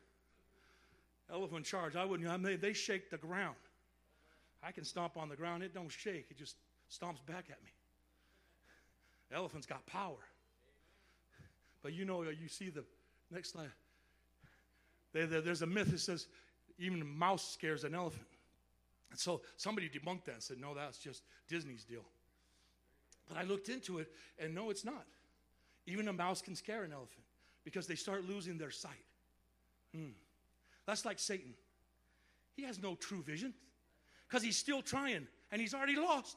Elephant 1.33 1.65
charge. 1.65 1.95
I 1.95 2.05
wouldn't. 2.05 2.29
I 2.29 2.37
mean, 2.37 2.59
they 2.61 2.73
shake 2.73 3.11
the 3.11 3.19
ground. 3.19 3.57
I 4.63 4.73
can 4.73 4.85
stomp 4.85 5.17
on 5.17 5.29
the 5.29 5.37
ground. 5.37 5.63
It 5.63 5.73
don't 5.73 5.91
shake. 5.91 6.27
It 6.31 6.37
just 6.37 6.57
stomps 6.91 7.25
back 7.25 7.45
at 7.51 7.63
me. 7.63 7.71
Elephant's 9.33 9.67
got 9.67 9.87
power. 9.87 10.19
But 11.83 11.93
you 11.93 12.05
know, 12.05 12.23
uh, 12.23 12.31
you 12.31 12.49
see 12.49 12.69
the 12.69 12.85
next 13.31 13.53
slide. 13.53 13.71
there's 15.13 15.63
a 15.63 15.67
myth 15.67 15.91
that 15.93 16.01
says 16.01 16.27
even 16.79 17.01
a 17.01 17.05
mouse 17.05 17.53
scares 17.53 17.85
an 17.85 17.95
elephant. 17.95 18.27
And 19.11 19.19
so 19.19 19.43
somebody 19.57 19.89
debunked 19.89 20.25
that 20.27 20.35
and 20.35 20.43
said, 20.43 20.59
no, 20.61 20.75
that's 20.75 20.99
just 20.99 21.23
Disney's 21.49 21.85
deal. 21.85 22.05
But 23.29 23.39
I 23.39 23.45
looked 23.45 23.69
into 23.69 23.99
it, 23.99 24.11
and 24.39 24.55
no, 24.55 24.71
it's 24.71 24.85
not. 24.85 25.05
Even 25.87 26.09
a 26.09 26.13
mouse 26.13 26.43
can 26.43 26.55
scare 26.55 26.85
an 26.85 26.93
elephant 26.93 27.25
because 27.65 27.87
they 27.87 27.95
start 27.95 28.29
losing 28.29 28.59
their 28.59 28.71
sight. 28.71 29.05
Hmm. 29.95 30.11
That's 30.87 31.05
like 31.05 31.19
Satan. 31.19 31.55
He 32.55 32.63
has 32.65 32.81
no 32.81 32.95
true 32.95 33.23
vision 33.23 33.55
because 34.29 34.43
he's 34.43 34.57
still 34.57 34.83
trying 34.83 35.27
and 35.51 35.61
he's 35.61 35.75
already 35.75 35.97
lost. 35.97 36.37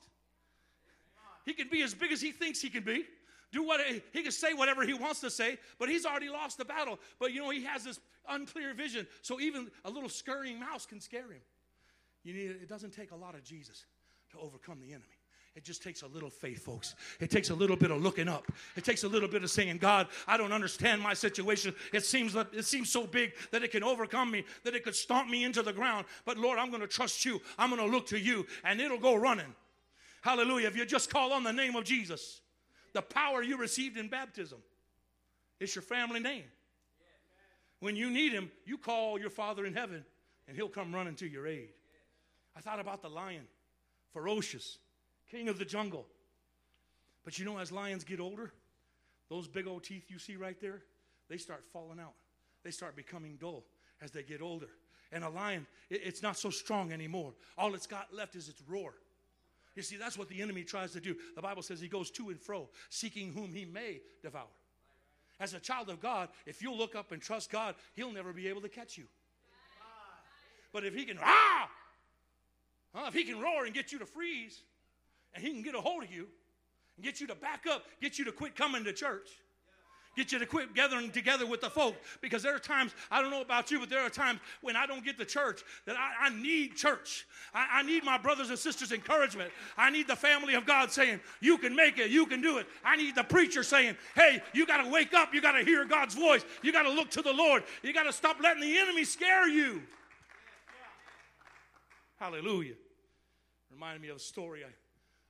He 1.46 1.54
can 1.54 1.68
be 1.70 1.82
as 1.84 1.94
big 1.94 2.12
as 2.12 2.22
he 2.22 2.32
thinks 2.32 2.62
he 2.62 2.70
can 2.70 2.84
be. 2.84 3.06
Do 3.52 3.64
what 3.64 3.82
he 4.14 4.24
can 4.24 4.32
say 4.32 4.54
whatever 4.54 4.84
he 4.84 4.94
wants 4.94 5.20
to 5.22 5.30
say, 5.30 5.60
but 5.78 5.88
he's 5.88 6.06
already 6.06 6.30
lost 6.30 6.58
the 6.58 6.66
battle. 6.66 6.98
But 7.20 7.34
you 7.34 7.42
know, 7.42 7.52
he 7.52 7.64
has 7.66 7.84
this 7.84 8.00
unclear 8.28 8.74
vision. 8.74 9.06
So 9.22 9.40
even 9.40 9.70
a 9.86 9.92
little 9.92 10.10
scurrying 10.10 10.60
mouse 10.60 10.88
can 10.88 11.00
scare 11.00 11.32
him. 11.32 11.42
You 12.24 12.34
need, 12.34 12.52
it 12.52 12.70
doesn't 12.70 12.92
take 12.92 13.12
a 13.12 13.16
lot 13.16 13.36
of 13.36 13.44
Jesus 13.44 13.86
to 14.32 14.40
overcome 14.40 14.80
the 14.80 14.90
enemy. 14.90 15.06
It 15.56 15.64
just 15.64 15.84
takes 15.84 16.02
a 16.02 16.08
little 16.08 16.32
faith, 16.32 16.66
folks. 16.66 16.96
It 17.20 17.30
takes 17.30 17.52
a 17.52 17.54
little 17.54 17.76
bit 17.76 17.92
of 17.92 18.02
looking 18.02 18.28
up. 18.28 18.52
It 18.76 18.84
takes 18.84 19.04
a 19.04 19.08
little 19.08 19.30
bit 19.30 19.44
of 19.44 19.52
saying, 19.52 19.78
God, 19.78 20.08
I 20.28 20.36
don't 20.36 20.52
understand 20.52 21.00
my 21.00 21.14
situation. 21.14 21.76
It 21.94 22.04
seems 22.04 22.36
it 22.36 22.66
seems 22.66 22.92
so 22.92 23.06
big 23.06 23.34
that 23.52 23.62
it 23.62 23.70
can 23.70 23.84
overcome 23.84 24.32
me, 24.32 24.46
that 24.64 24.74
it 24.74 24.84
could 24.84 24.96
stomp 24.96 25.30
me 25.30 25.44
into 25.44 25.62
the 25.62 25.74
ground. 25.74 26.06
But 26.26 26.38
Lord, 26.38 26.58
I'm 26.58 26.70
going 26.70 26.82
to 26.82 26.88
trust 26.88 27.24
you. 27.24 27.40
I'm 27.60 27.70
going 27.70 27.88
to 27.88 27.96
look 27.96 28.08
to 28.08 28.20
you, 28.20 28.48
and 28.64 28.82
it'll 28.82 28.98
go 28.98 29.14
running. 29.14 29.54
Hallelujah. 30.24 30.70
If 30.70 30.76
you 30.76 30.86
just 30.86 31.12
call 31.12 31.34
on 31.34 31.44
the 31.44 31.54
name 31.54 31.76
of 31.76 31.84
Jesus, 31.84 32.42
the 32.94 33.04
power 33.04 33.44
you 33.44 33.58
received 33.58 33.98
in 33.98 34.08
baptism, 34.08 34.58
it's 35.60 35.76
your 35.76 35.84
family 35.84 36.20
name. 36.20 36.46
When 37.80 37.96
you 37.96 38.10
need 38.10 38.34
him, 38.34 38.50
you 38.66 38.80
call 38.80 39.20
your 39.20 39.30
Father 39.30 39.66
in 39.66 39.74
heaven, 39.76 40.04
and 40.48 40.58
he'll 40.58 40.70
come 40.70 40.96
running 40.96 41.16
to 41.16 41.28
your 41.28 41.46
aid. 41.46 41.70
I 42.56 42.62
thought 42.62 42.80
about 42.80 43.02
the 43.02 43.10
lion, 43.10 43.48
ferocious, 44.12 44.78
king 45.30 45.50
of 45.50 45.58
the 45.58 45.66
jungle. 45.66 46.06
But 47.24 47.40
you 47.40 47.46
know, 47.46 47.58
as 47.58 47.72
lions 47.72 48.04
get 48.04 48.20
older, 48.20 48.52
those 49.30 49.48
big 49.48 49.68
old 49.68 49.84
teeth 49.84 50.06
you 50.10 50.20
see 50.20 50.36
right 50.36 50.60
there, 50.60 50.84
they 51.30 51.38
start 51.38 51.64
falling 51.72 52.00
out. 52.00 52.14
They 52.64 52.72
start 52.72 52.96
becoming 52.96 53.38
dull 53.40 53.64
as 54.02 54.12
they 54.12 54.24
get 54.24 54.42
older. 54.42 54.70
And 55.12 55.24
a 55.24 55.30
lion, 55.30 55.68
it's 55.90 56.24
not 56.24 56.38
so 56.38 56.50
strong 56.50 56.92
anymore. 56.92 57.34
All 57.58 57.76
it's 57.76 57.88
got 57.88 58.14
left 58.14 58.36
is 58.36 58.50
its 58.50 58.62
roar. 58.68 58.94
You 59.76 59.82
see, 59.82 59.96
that's 59.96 60.18
what 60.18 60.30
the 60.30 60.42
enemy 60.42 60.64
tries 60.64 60.92
to 60.94 61.00
do. 61.00 61.16
The 61.36 61.42
Bible 61.42 61.62
says 61.62 61.80
he 61.80 61.88
goes 61.88 62.12
to 62.12 62.30
and 62.30 62.40
fro, 62.40 62.70
seeking 62.90 63.34
whom 63.34 63.54
he 63.54 63.66
may 63.66 64.02
devour. 64.22 64.48
As 65.40 65.54
a 65.54 65.60
child 65.60 65.90
of 65.90 66.00
God, 66.00 66.30
if 66.46 66.62
you'll 66.62 66.78
look 66.78 66.96
up 66.96 67.12
and 67.12 67.22
trust 67.22 67.52
God, 67.52 67.76
he'll 67.96 68.12
never 68.12 68.34
be 68.34 68.48
able 68.48 68.62
to 68.62 68.70
catch 68.70 68.98
you. 68.98 69.06
But 70.72 70.86
if 70.86 70.96
he 70.96 71.06
can, 71.06 71.20
ah, 71.22 71.70
Huh? 72.94 73.06
If 73.08 73.14
he 73.14 73.24
can 73.24 73.40
roar 73.40 73.66
and 73.66 73.74
get 73.74 73.92
you 73.92 74.00
to 74.00 74.06
freeze, 74.06 74.62
and 75.34 75.44
he 75.44 75.52
can 75.52 75.64
get 75.64 75.76
a 75.76 75.82
hold 75.82 76.04
of 76.04 76.12
you 76.12 76.28
and 76.96 77.04
get 77.04 77.20
you 77.20 77.28
to 77.28 77.36
back 77.36 77.66
up, 77.70 77.86
get 78.02 78.20
you 78.20 78.26
to 78.26 78.32
quit 78.32 78.56
coming 78.56 78.84
to 78.84 78.94
church. 78.94 79.30
Get 80.16 80.32
you 80.32 80.38
to 80.38 80.46
quit 80.46 80.76
gathering 80.76 81.10
together 81.10 81.48
with 81.48 81.62
the 81.62 81.72
folk 81.72 81.96
because 82.22 82.44
there 82.44 82.56
are 82.56 82.60
times, 82.60 82.94
I 83.10 83.20
don't 83.20 83.32
know 83.32 83.42
about 83.42 83.72
you, 83.72 83.80
but 83.80 83.90
there 83.90 84.02
are 84.02 84.12
times 84.12 84.40
when 84.62 84.76
I 84.76 84.86
don't 84.86 85.04
get 85.04 85.18
to 85.18 85.26
church 85.26 85.64
that 85.88 85.96
I, 85.98 86.28
I 86.28 86.30
need 86.30 86.76
church. 86.76 87.26
I, 87.52 87.80
I, 87.80 87.82
need 87.82 88.04
my 88.04 88.20
brothers 88.20 88.52
and 88.52 88.60
sisters' 88.60 88.92
encouragement. 88.92 89.52
I 89.76 89.90
need 89.90 90.08
the 90.08 90.16
family 90.16 90.54
of 90.54 90.68
God 90.68 90.92
saying, 90.92 91.20
You 91.42 91.58
can 91.58 91.76
make 91.76 91.98
it, 91.98 92.12
you 92.12 92.28
can 92.28 92.42
do 92.42 92.60
it. 92.60 92.68
I 92.86 92.96
need 92.96 93.16
the 93.16 93.24
preacher 93.24 93.64
saying, 93.64 93.98
Hey, 94.14 94.44
you 94.54 94.68
got 94.68 94.84
to 94.84 94.92
wake 94.92 95.16
up, 95.16 95.34
you 95.34 95.42
got 95.42 95.54
to 95.54 95.66
hear 95.66 95.84
God's 95.84 96.14
voice, 96.14 96.46
you 96.62 96.72
got 96.72 96.84
to 96.84 96.92
look 96.92 97.10
to 97.12 97.24
the 97.24 97.34
Lord, 97.34 97.64
you 97.82 97.92
got 97.92 98.04
to 98.04 98.14
stop 98.14 98.38
letting 98.40 98.62
the 98.62 98.78
enemy 98.78 99.06
scare 99.06 99.48
you. 99.48 99.82
Hallelujah. 102.24 102.76
Reminded 103.70 104.02
me 104.02 104.08
of 104.08 104.16
a 104.16 104.20
story. 104.20 104.62
I, 104.64 104.70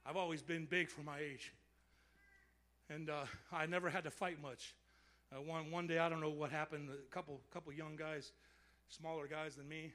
I've 0.08 0.16
always 0.16 0.44
been 0.44 0.66
big 0.66 0.92
for 0.92 1.02
my 1.02 1.18
age. 1.18 1.52
And 2.88 3.10
uh, 3.10 3.26
I 3.52 3.66
never 3.66 3.90
had 3.90 4.04
to 4.04 4.12
fight 4.12 4.40
much. 4.40 4.76
Uh, 5.36 5.42
one, 5.42 5.72
one 5.72 5.88
day, 5.88 5.98
I 5.98 6.08
don't 6.08 6.22
know 6.22 6.30
what 6.30 6.52
happened, 6.52 6.90
a 6.92 7.12
couple, 7.12 7.42
couple 7.52 7.74
young 7.74 7.96
guys, 7.96 8.32
smaller 8.90 9.26
guys 9.26 9.56
than 9.56 9.68
me, 9.68 9.92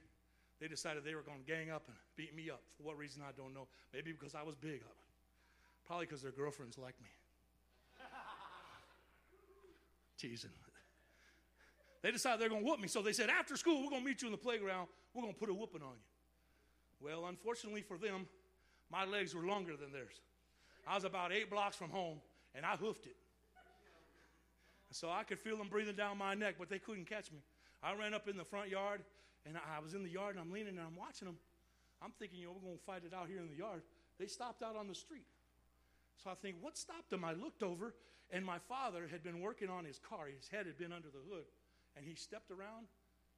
they 0.61 0.67
decided 0.67 1.05
they 1.05 1.15
were 1.15 1.23
going 1.23 1.39
to 1.39 1.45
gang 1.45 1.71
up 1.71 1.85
and 1.87 1.97
beat 2.17 2.35
me 2.35 2.51
up. 2.51 2.63
For 2.77 2.83
what 2.83 2.99
reason, 2.99 3.23
I 3.23 3.31
don't 3.31 3.55
know. 3.55 3.69
Maybe 3.95 4.11
because 4.11 4.35
I 4.35 4.43
was 4.43 4.57
big. 4.57 4.83
Probably 5.87 6.07
because 6.07 6.21
their 6.21 6.33
girlfriends 6.33 6.79
liked 6.79 7.01
me. 7.01 7.11
Teasing. 10.19 10.51
They 12.03 12.11
decided 12.11 12.41
they're 12.41 12.49
going 12.49 12.65
to 12.65 12.69
whoop 12.69 12.81
me. 12.81 12.89
So 12.89 13.03
they 13.03 13.13
said, 13.13 13.31
after 13.31 13.57
school, 13.57 13.85
we're 13.85 13.91
going 13.91 14.03
to 14.03 14.09
meet 14.09 14.21
you 14.21 14.27
in 14.27 14.33
the 14.33 14.37
playground. 14.37 14.89
We're 15.15 15.23
going 15.23 15.35
to 15.35 15.39
put 15.39 15.49
a 15.49 15.55
whooping 15.55 15.83
on 15.83 15.93
you. 15.95 16.18
Well, 17.01 17.27
unfortunately 17.27 17.83
for 17.83 17.97
them, 17.97 18.27
my 18.91 19.05
legs 19.05 19.35
were 19.35 19.43
longer 19.43 19.77
than 19.77 19.93
theirs. 19.93 20.21
I 20.87 20.95
was 20.95 21.05
about 21.05 21.33
eight 21.33 21.51
blocks 21.51 21.77
from 21.77 21.91
home, 21.91 22.19
and 22.55 22.65
I 22.65 22.77
hoofed 22.77 23.07
it. 23.07 23.17
So 24.91 25.11
I 25.11 25.23
could 25.23 25.39
feel 25.39 25.57
them 25.59 25.69
breathing 25.69 25.97
down 25.97 26.17
my 26.17 26.35
neck, 26.35 26.55
but 26.59 26.71
they 26.71 26.79
couldn't 26.79 27.07
catch 27.07 27.31
me. 27.31 27.39
I 27.83 27.95
ran 27.95 28.15
up 28.15 28.27
in 28.27 28.37
the 28.37 28.45
front 28.45 28.71
yard, 28.71 29.03
and 29.45 29.57
I 29.57 29.81
was 29.81 29.95
in 29.95 30.03
the 30.03 30.09
yard, 30.09 30.37
and 30.37 30.45
I'm 30.45 30.51
leaning, 30.51 30.79
and 30.79 30.81
I'm 30.81 30.97
watching 30.97 31.27
them. 31.27 31.37
I'm 32.03 32.13
thinking, 32.19 32.39
you 32.39 32.47
know, 32.47 32.53
we're 32.53 32.67
going 32.67 32.79
to 32.79 32.85
fight 32.85 33.03
it 33.05 33.13
out 33.13 33.29
here 33.29 33.41
in 33.41 33.49
the 33.49 33.57
yard. 33.57 33.83
They 34.19 34.27
stopped 34.27 34.63
out 34.63 34.77
on 34.77 34.89
the 34.89 34.95
street. 34.95 35.27
So 36.23 36.31
I 36.31 36.35
think, 36.35 36.57
what 36.61 36.79
stopped 36.79 37.11
them? 37.11 37.25
I 37.25 37.35
looked 37.35 37.63
over, 37.63 37.95
and 38.31 38.45
my 38.45 38.59
father 38.59 39.09
had 39.11 39.23
been 39.23 39.41
working 39.41 39.69
on 39.69 39.85
his 39.85 39.99
car. 39.99 40.27
His 40.27 40.49
head 40.49 40.67
had 40.67 40.79
been 40.79 40.93
under 40.93 41.09
the 41.09 41.23
hood. 41.31 41.45
And 41.97 42.07
he 42.07 42.15
stepped 42.15 42.51
around 42.51 42.87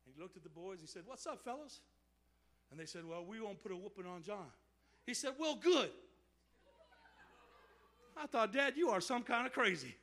and 0.04 0.14
he 0.14 0.20
looked 0.20 0.36
at 0.36 0.42
the 0.42 0.50
boys. 0.50 0.80
He 0.80 0.86
said, 0.86 1.02
What's 1.06 1.26
up, 1.26 1.40
fellas? 1.40 1.80
And 2.70 2.78
they 2.78 2.86
said, 2.86 3.02
Well, 3.04 3.24
we 3.24 3.40
won't 3.40 3.62
put 3.62 3.72
a 3.72 3.76
whooping 3.76 4.06
on 4.06 4.22
John. 4.22 4.46
He 5.06 5.14
said, 5.14 5.32
Well, 5.38 5.56
good. 5.56 5.90
I 8.16 8.26
thought, 8.26 8.52
Dad, 8.52 8.74
you 8.76 8.90
are 8.90 9.00
some 9.00 9.22
kind 9.22 9.46
of 9.46 9.52
crazy. 9.52 9.94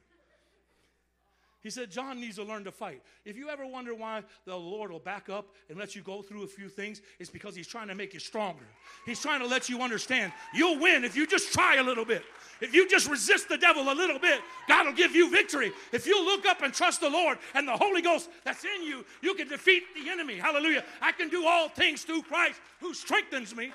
He 1.64 1.72
said, 1.72 1.90
John 1.90 2.22
needs 2.22 2.36
to 2.36 2.44
learn 2.44 2.64
to 2.66 2.72
fight. 2.72 3.02
If 3.26 3.36
you 3.36 3.50
ever 3.50 3.66
wonder 3.66 3.96
why 3.96 4.24
the 4.46 4.56
Lord 4.56 4.92
will 4.92 5.00
back 5.00 5.28
up 5.28 5.48
and 5.70 5.78
let 5.78 5.96
you 5.96 6.02
go 6.02 6.22
through 6.22 6.44
a 6.44 6.48
few 6.48 6.70
things, 6.70 7.02
it's 7.20 7.30
because 7.30 7.56
He's 7.56 7.68
trying 7.68 7.88
to 7.88 7.96
make 7.96 8.14
you 8.14 8.20
stronger. 8.20 8.66
He's 9.06 9.20
trying 9.20 9.40
to 9.40 9.48
let 9.48 9.68
you 9.68 9.82
understand 9.82 10.32
you'll 10.54 10.80
win 10.80 11.04
if 11.04 11.16
you 11.16 11.26
just 11.26 11.52
try 11.52 11.78
a 11.78 11.84
little 11.84 12.06
bit. 12.06 12.24
If 12.62 12.74
you 12.74 12.88
just 12.88 13.10
resist 13.10 13.50
the 13.50 13.58
devil 13.58 13.92
a 13.92 13.94
little 13.94 14.20
bit, 14.20 14.40
God 14.68 14.86
will 14.86 14.94
give 14.94 15.16
you 15.16 15.30
victory. 15.30 15.72
If 15.92 16.06
you 16.06 16.24
look 16.24 16.46
up 16.46 16.62
and 16.62 16.74
trust 16.74 17.02
the 17.02 17.10
Lord 17.10 17.40
and 17.54 17.68
the 17.68 17.76
Holy 17.76 18.02
Ghost 18.02 18.30
that's 18.44 18.64
in 18.64 18.84
you, 18.84 19.04
you 19.22 19.34
can 19.34 19.48
defeat 19.48 19.84
the 19.96 20.10
enemy. 20.10 20.38
Hallelujah. 20.38 20.84
I 21.02 21.12
can 21.12 21.30
do 21.30 21.46
all 21.46 21.70
things 21.70 22.04
through 22.04 22.22
Christ 22.24 22.60
who 22.80 22.94
strengthens 22.94 23.56
me. 23.56 23.72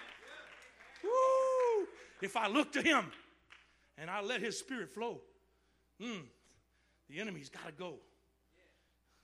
Woo! 1.02 1.86
If 2.20 2.36
I 2.36 2.46
look 2.46 2.72
to 2.72 2.82
Him 2.82 3.06
and 3.98 4.08
I 4.08 4.22
let 4.22 4.40
His 4.40 4.58
Spirit 4.58 4.90
flow, 4.90 5.20
mm, 6.00 6.22
the 7.12 7.20
enemy's 7.20 7.50
got 7.50 7.66
to 7.66 7.72
go. 7.72 7.96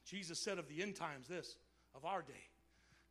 Jesus 0.04 0.38
said 0.38 0.58
of 0.58 0.68
the 0.68 0.82
end 0.82 0.94
times 0.94 1.26
this, 1.26 1.56
of 1.94 2.04
our 2.04 2.22
day. 2.22 2.48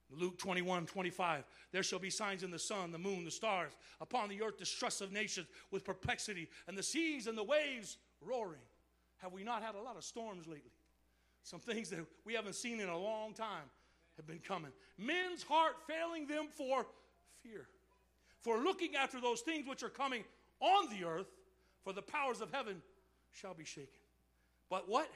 Luke 0.09 0.37
21, 0.37 0.85
25. 0.85 1.43
There 1.71 1.83
shall 1.83 1.99
be 1.99 2.09
signs 2.09 2.43
in 2.43 2.51
the 2.51 2.59
sun, 2.59 2.91
the 2.91 2.97
moon, 2.97 3.25
the 3.25 3.31
stars, 3.31 3.73
upon 3.99 4.29
the 4.29 4.41
earth, 4.41 4.57
distress 4.57 5.01
of 5.01 5.11
nations 5.11 5.47
with 5.71 5.83
perplexity, 5.83 6.47
and 6.67 6.77
the 6.77 6.83
seas 6.83 7.27
and 7.27 7.37
the 7.37 7.43
waves 7.43 7.97
roaring. 8.21 8.61
Have 9.17 9.33
we 9.33 9.43
not 9.43 9.63
had 9.63 9.75
a 9.75 9.81
lot 9.81 9.97
of 9.97 10.03
storms 10.03 10.47
lately? 10.47 10.71
Some 11.43 11.59
things 11.59 11.89
that 11.89 12.05
we 12.25 12.35
haven't 12.35 12.55
seen 12.55 12.79
in 12.79 12.87
a 12.87 12.97
long 12.97 13.33
time 13.33 13.69
have 14.15 14.27
been 14.27 14.39
coming. 14.39 14.71
Men's 14.97 15.43
heart 15.43 15.75
failing 15.87 16.27
them 16.27 16.47
for 16.49 16.85
fear, 17.41 17.67
for 18.41 18.59
looking 18.59 18.95
after 18.95 19.19
those 19.19 19.41
things 19.41 19.67
which 19.67 19.83
are 19.83 19.89
coming 19.89 20.23
on 20.61 20.89
the 20.89 21.05
earth, 21.05 21.27
for 21.83 21.93
the 21.93 22.01
powers 22.01 22.41
of 22.41 22.51
heaven 22.51 22.81
shall 23.31 23.53
be 23.53 23.65
shaken. 23.65 23.99
But 24.69 24.89
what? 24.89 25.09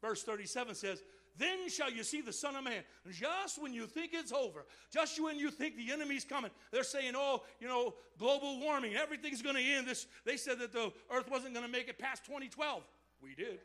Verse 0.00 0.22
37 0.22 0.74
says, 0.74 1.02
Then 1.36 1.68
shall 1.68 1.90
you 1.90 2.02
see 2.02 2.20
the 2.20 2.32
Son 2.32 2.56
of 2.56 2.64
Man. 2.64 2.82
Just 3.10 3.60
when 3.60 3.72
you 3.72 3.86
think 3.86 4.12
it's 4.14 4.32
over, 4.32 4.64
just 4.92 5.22
when 5.22 5.38
you 5.38 5.50
think 5.50 5.76
the 5.76 5.92
enemy's 5.92 6.24
coming, 6.24 6.50
they're 6.72 6.84
saying, 6.84 7.14
Oh, 7.16 7.42
you 7.60 7.68
know, 7.68 7.94
global 8.18 8.60
warming, 8.60 8.94
everything's 8.94 9.42
going 9.42 9.56
to 9.56 9.62
end. 9.62 9.86
This, 9.86 10.06
they 10.24 10.36
said 10.36 10.58
that 10.60 10.72
the 10.72 10.92
earth 11.10 11.30
wasn't 11.30 11.54
going 11.54 11.66
to 11.66 11.72
make 11.72 11.88
it 11.88 11.98
past 11.98 12.24
2012. 12.24 12.82
We 13.22 13.34
did. 13.34 13.58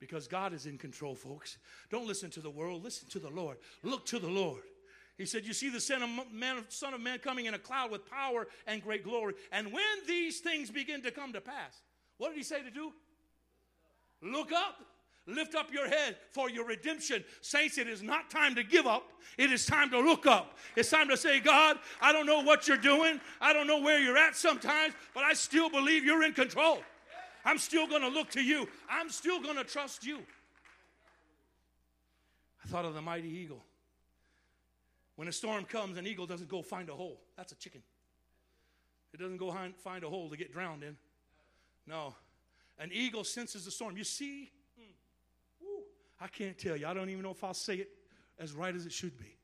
Because 0.00 0.26
God 0.26 0.52
is 0.52 0.66
in 0.66 0.76
control, 0.76 1.14
folks. 1.14 1.56
Don't 1.90 2.06
listen 2.06 2.30
to 2.32 2.40
the 2.40 2.50
world, 2.50 2.84
listen 2.84 3.08
to 3.10 3.18
the 3.18 3.30
Lord. 3.30 3.56
Look 3.82 4.04
to 4.06 4.18
the 4.18 4.28
Lord. 4.28 4.62
He 5.16 5.26
said, 5.26 5.46
You 5.46 5.52
see 5.52 5.70
the 5.70 5.80
son 5.80 6.02
of, 6.02 6.32
man, 6.32 6.64
son 6.68 6.94
of 6.94 7.00
Man 7.00 7.18
coming 7.20 7.46
in 7.46 7.54
a 7.54 7.58
cloud 7.58 7.90
with 7.90 8.08
power 8.10 8.48
and 8.66 8.82
great 8.82 9.04
glory. 9.04 9.34
And 9.52 9.72
when 9.72 9.82
these 10.06 10.40
things 10.40 10.70
begin 10.70 11.02
to 11.02 11.10
come 11.10 11.32
to 11.32 11.40
pass, 11.40 11.80
what 12.18 12.30
did 12.30 12.36
he 12.36 12.44
say 12.44 12.62
to 12.62 12.70
do? 12.70 12.92
Look 14.22 14.52
up. 14.52 14.76
Lift 15.26 15.54
up 15.54 15.72
your 15.72 15.88
head 15.88 16.16
for 16.32 16.50
your 16.50 16.66
redemption. 16.66 17.24
Saints, 17.40 17.78
it 17.78 17.88
is 17.88 18.02
not 18.02 18.30
time 18.30 18.54
to 18.56 18.62
give 18.62 18.86
up. 18.86 19.10
It 19.38 19.50
is 19.50 19.64
time 19.64 19.88
to 19.90 19.98
look 19.98 20.26
up. 20.26 20.58
It's 20.76 20.90
time 20.90 21.08
to 21.08 21.16
say, 21.16 21.40
God, 21.40 21.78
I 22.00 22.12
don't 22.12 22.26
know 22.26 22.42
what 22.42 22.68
you're 22.68 22.76
doing. 22.76 23.20
I 23.40 23.54
don't 23.54 23.66
know 23.66 23.80
where 23.80 23.98
you're 23.98 24.18
at 24.18 24.36
sometimes, 24.36 24.92
but 25.14 25.24
I 25.24 25.32
still 25.32 25.70
believe 25.70 26.04
you're 26.04 26.24
in 26.24 26.34
control. 26.34 26.78
I'm 27.42 27.56
still 27.56 27.86
going 27.86 28.02
to 28.02 28.08
look 28.08 28.30
to 28.32 28.42
you. 28.42 28.68
I'm 28.88 29.08
still 29.08 29.40
going 29.40 29.56
to 29.56 29.64
trust 29.64 30.04
you. 30.04 30.18
I 32.62 32.68
thought 32.68 32.84
of 32.84 32.92
the 32.94 33.02
mighty 33.02 33.28
eagle. 33.28 33.62
When 35.16 35.28
a 35.28 35.32
storm 35.32 35.64
comes, 35.64 35.96
an 35.96 36.06
eagle 36.06 36.26
doesn't 36.26 36.48
go 36.48 36.60
find 36.60 36.90
a 36.90 36.94
hole. 36.94 37.20
That's 37.36 37.52
a 37.52 37.56
chicken. 37.56 37.82
It 39.14 39.20
doesn't 39.20 39.38
go 39.38 39.54
find 39.82 40.04
a 40.04 40.08
hole 40.08 40.28
to 40.28 40.36
get 40.36 40.52
drowned 40.52 40.82
in. 40.82 40.96
No. 41.86 42.14
An 42.78 42.90
eagle 42.92 43.24
senses 43.24 43.64
the 43.64 43.70
storm. 43.70 43.96
You 43.96 44.04
see, 44.04 44.50
mm, 44.80 45.82
I 46.20 46.28
can't 46.28 46.58
tell 46.58 46.76
you. 46.76 46.86
I 46.86 46.94
don't 46.94 47.10
even 47.10 47.22
know 47.22 47.30
if 47.30 47.44
I'll 47.44 47.54
say 47.54 47.76
it 47.76 47.90
as 48.38 48.52
right 48.52 48.74
as 48.74 48.86
it 48.86 48.92
should 48.92 49.16
be. 49.18 49.36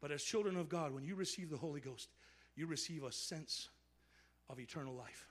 But 0.00 0.10
as 0.10 0.22
children 0.22 0.56
of 0.56 0.68
God, 0.68 0.92
when 0.92 1.04
you 1.04 1.14
receive 1.14 1.50
the 1.50 1.56
Holy 1.56 1.80
Ghost, 1.80 2.08
you 2.56 2.66
receive 2.66 3.04
a 3.04 3.12
sense 3.12 3.68
of 4.48 4.58
eternal 4.58 4.94
life. 4.94 5.26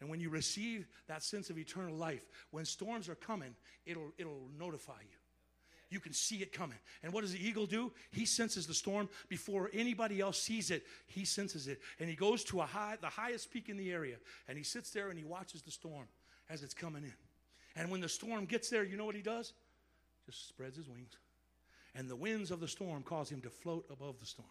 And 0.00 0.08
when 0.08 0.20
you 0.20 0.30
receive 0.30 0.86
that 1.08 1.22
sense 1.22 1.50
of 1.50 1.58
eternal 1.58 1.94
life, 1.94 2.22
when 2.52 2.64
storms 2.64 3.08
are 3.08 3.14
coming, 3.14 3.54
it'll, 3.84 4.12
it'll 4.18 4.48
notify 4.56 5.00
you 5.02 5.19
you 5.90 6.00
can 6.00 6.12
see 6.12 6.36
it 6.36 6.52
coming. 6.52 6.78
And 7.02 7.12
what 7.12 7.22
does 7.22 7.32
the 7.32 7.46
eagle 7.46 7.66
do? 7.66 7.92
He 8.12 8.24
senses 8.24 8.66
the 8.66 8.74
storm 8.74 9.08
before 9.28 9.70
anybody 9.72 10.20
else 10.20 10.40
sees 10.40 10.70
it. 10.70 10.84
He 11.06 11.24
senses 11.24 11.66
it. 11.66 11.80
And 11.98 12.08
he 12.08 12.14
goes 12.14 12.44
to 12.44 12.60
a 12.60 12.66
high, 12.66 12.96
the 13.00 13.08
highest 13.08 13.50
peak 13.52 13.68
in 13.68 13.76
the 13.76 13.90
area, 13.90 14.16
and 14.48 14.56
he 14.56 14.64
sits 14.64 14.90
there 14.90 15.10
and 15.10 15.18
he 15.18 15.24
watches 15.24 15.62
the 15.62 15.70
storm 15.70 16.06
as 16.48 16.62
it's 16.62 16.74
coming 16.74 17.02
in. 17.02 17.12
And 17.76 17.90
when 17.90 18.00
the 18.00 18.08
storm 18.08 18.44
gets 18.46 18.70
there, 18.70 18.84
you 18.84 18.96
know 18.96 19.04
what 19.04 19.14
he 19.14 19.22
does? 19.22 19.52
Just 20.26 20.48
spreads 20.48 20.76
his 20.76 20.88
wings. 20.88 21.12
And 21.94 22.08
the 22.08 22.16
winds 22.16 22.50
of 22.50 22.60
the 22.60 22.68
storm 22.68 23.02
cause 23.02 23.30
him 23.30 23.40
to 23.42 23.50
float 23.50 23.84
above 23.90 24.20
the 24.20 24.26
storm. 24.26 24.48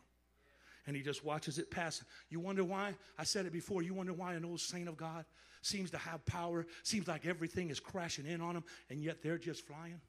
And 0.87 0.95
he 0.95 1.01
just 1.01 1.23
watches 1.23 1.57
it 1.57 1.71
pass. 1.71 2.03
You 2.29 2.39
wonder 2.39 2.63
why? 2.63 2.95
I 3.17 3.23
said 3.23 3.45
it 3.45 3.53
before. 3.53 3.81
You 3.81 3.93
wonder 3.93 4.13
why 4.13 4.33
an 4.33 4.43
old 4.43 4.59
saint 4.59 4.89
of 4.89 4.97
God 4.97 5.25
seems 5.61 5.91
to 5.91 5.97
have 5.97 6.25
power, 6.25 6.65
seems 6.83 7.07
like 7.07 7.25
everything 7.25 7.69
is 7.69 7.79
crashing 7.79 8.25
in 8.25 8.41
on 8.41 8.55
him, 8.55 8.63
and 8.89 9.03
yet 9.03 9.21
they're 9.21 9.37
just 9.37 9.65
flying? 9.67 10.01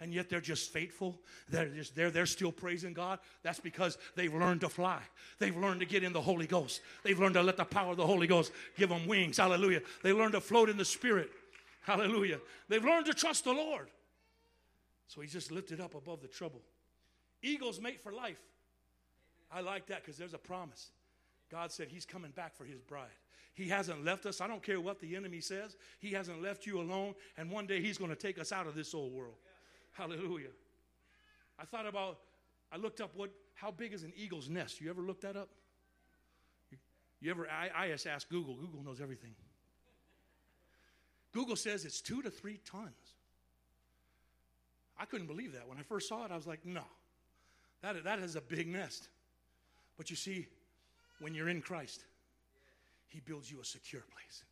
And 0.00 0.12
yet 0.12 0.28
they're 0.28 0.40
just 0.40 0.72
faithful. 0.72 1.18
They're 1.48 1.68
just 1.68 1.94
they're, 1.94 2.10
they're 2.10 2.26
still 2.26 2.52
praising 2.52 2.92
God. 2.92 3.18
That's 3.42 3.60
because 3.60 3.98
they've 4.14 4.32
learned 4.32 4.60
to 4.62 4.68
fly. 4.68 5.00
They've 5.38 5.56
learned 5.56 5.80
to 5.80 5.86
get 5.86 6.02
in 6.02 6.12
the 6.12 6.20
Holy 6.20 6.46
Ghost. 6.46 6.80
They've 7.02 7.18
learned 7.18 7.34
to 7.34 7.42
let 7.42 7.56
the 7.56 7.64
power 7.64 7.90
of 7.90 7.96
the 7.96 8.06
Holy 8.06 8.26
Ghost 8.26 8.52
give 8.76 8.88
them 8.88 9.06
wings. 9.06 9.38
Hallelujah. 9.38 9.82
They 10.02 10.12
learned 10.12 10.32
to 10.32 10.40
float 10.40 10.68
in 10.68 10.76
the 10.76 10.84
Spirit. 10.84 11.30
Hallelujah. 11.82 12.40
They've 12.68 12.84
learned 12.84 13.06
to 13.06 13.14
trust 13.14 13.44
the 13.44 13.52
Lord. 13.52 13.88
So 15.08 15.20
he's 15.22 15.32
just 15.32 15.50
lifted 15.50 15.80
up 15.80 15.94
above 15.94 16.20
the 16.20 16.28
trouble. 16.28 16.60
Eagles 17.42 17.80
mate 17.80 18.00
for 18.00 18.12
life. 18.12 18.40
I 19.50 19.60
like 19.60 19.86
that 19.86 20.02
because 20.02 20.18
there's 20.18 20.34
a 20.34 20.38
promise. 20.38 20.90
God 21.50 21.72
said 21.72 21.88
he's 21.88 22.04
coming 22.04 22.30
back 22.32 22.54
for 22.54 22.64
his 22.64 22.80
bride. 22.82 23.06
He 23.54 23.68
hasn't 23.68 24.04
left 24.04 24.26
us. 24.26 24.40
I 24.40 24.46
don't 24.46 24.62
care 24.62 24.80
what 24.80 25.00
the 25.00 25.16
enemy 25.16 25.40
says. 25.40 25.76
He 25.98 26.12
hasn't 26.12 26.42
left 26.42 26.66
you 26.66 26.80
alone. 26.80 27.14
And 27.36 27.50
one 27.50 27.66
day 27.66 27.80
he's 27.80 27.98
going 27.98 28.10
to 28.10 28.16
take 28.16 28.38
us 28.38 28.52
out 28.52 28.66
of 28.66 28.74
this 28.74 28.94
old 28.94 29.12
world. 29.12 29.34
Hallelujah. 29.98 30.50
I 31.58 31.64
thought 31.64 31.84
about, 31.84 32.20
I 32.70 32.76
looked 32.76 33.00
up 33.00 33.10
what, 33.16 33.30
how 33.54 33.72
big 33.72 33.92
is 33.92 34.04
an 34.04 34.12
eagle's 34.16 34.48
nest? 34.48 34.80
You 34.80 34.90
ever 34.90 35.02
looked 35.02 35.22
that 35.22 35.36
up? 35.36 35.48
You, 37.20 37.32
ever, 37.32 37.48
I, 37.50 37.70
I 37.74 37.88
just 37.88 38.06
asked 38.06 38.28
Google. 38.30 38.54
Google 38.54 38.84
knows 38.84 39.00
everything. 39.00 39.34
Google 41.34 41.56
says 41.56 41.84
it's 41.84 42.00
two 42.00 42.22
to 42.22 42.30
three 42.30 42.60
tons. 42.64 42.92
I 44.96 45.04
couldn't 45.04 45.26
believe 45.26 45.52
that. 45.54 45.68
When 45.68 45.78
I 45.78 45.82
first 45.82 46.08
saw 46.08 46.24
it, 46.24 46.30
I 46.30 46.36
was 46.36 46.46
like, 46.46 46.64
no, 46.64 46.84
that, 47.82 48.04
that 48.04 48.20
is 48.20 48.36
a 48.36 48.40
big 48.40 48.68
nest. 48.68 49.08
But 49.96 50.10
you 50.10 50.16
see, 50.16 50.46
when 51.18 51.34
you're 51.34 51.48
in 51.48 51.60
Christ, 51.60 52.04
He 53.08 53.18
builds 53.18 53.50
you 53.50 53.60
a 53.60 53.64
secure 53.64 54.02
place. 54.12 54.44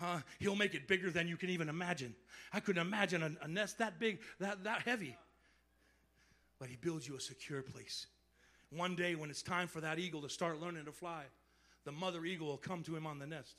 Huh? 0.00 0.20
He'll 0.38 0.56
make 0.56 0.74
it 0.74 0.88
bigger 0.88 1.10
than 1.10 1.28
you 1.28 1.36
can 1.36 1.50
even 1.50 1.68
imagine. 1.68 2.14
I 2.54 2.60
couldn't 2.60 2.80
imagine 2.80 3.22
a, 3.22 3.44
a 3.44 3.48
nest 3.48 3.78
that 3.78 4.00
big, 4.00 4.20
that, 4.38 4.64
that 4.64 4.80
heavy. 4.82 5.14
But 6.58 6.70
he 6.70 6.76
builds 6.76 7.06
you 7.06 7.16
a 7.16 7.20
secure 7.20 7.60
place. 7.60 8.06
One 8.70 8.96
day, 8.96 9.14
when 9.14 9.28
it's 9.28 9.42
time 9.42 9.68
for 9.68 9.82
that 9.82 9.98
eagle 9.98 10.22
to 10.22 10.30
start 10.30 10.58
learning 10.58 10.86
to 10.86 10.92
fly, 10.92 11.24
the 11.84 11.92
mother 11.92 12.24
eagle 12.24 12.46
will 12.46 12.56
come 12.56 12.82
to 12.84 12.96
him 12.96 13.06
on 13.06 13.18
the 13.18 13.26
nest. 13.26 13.56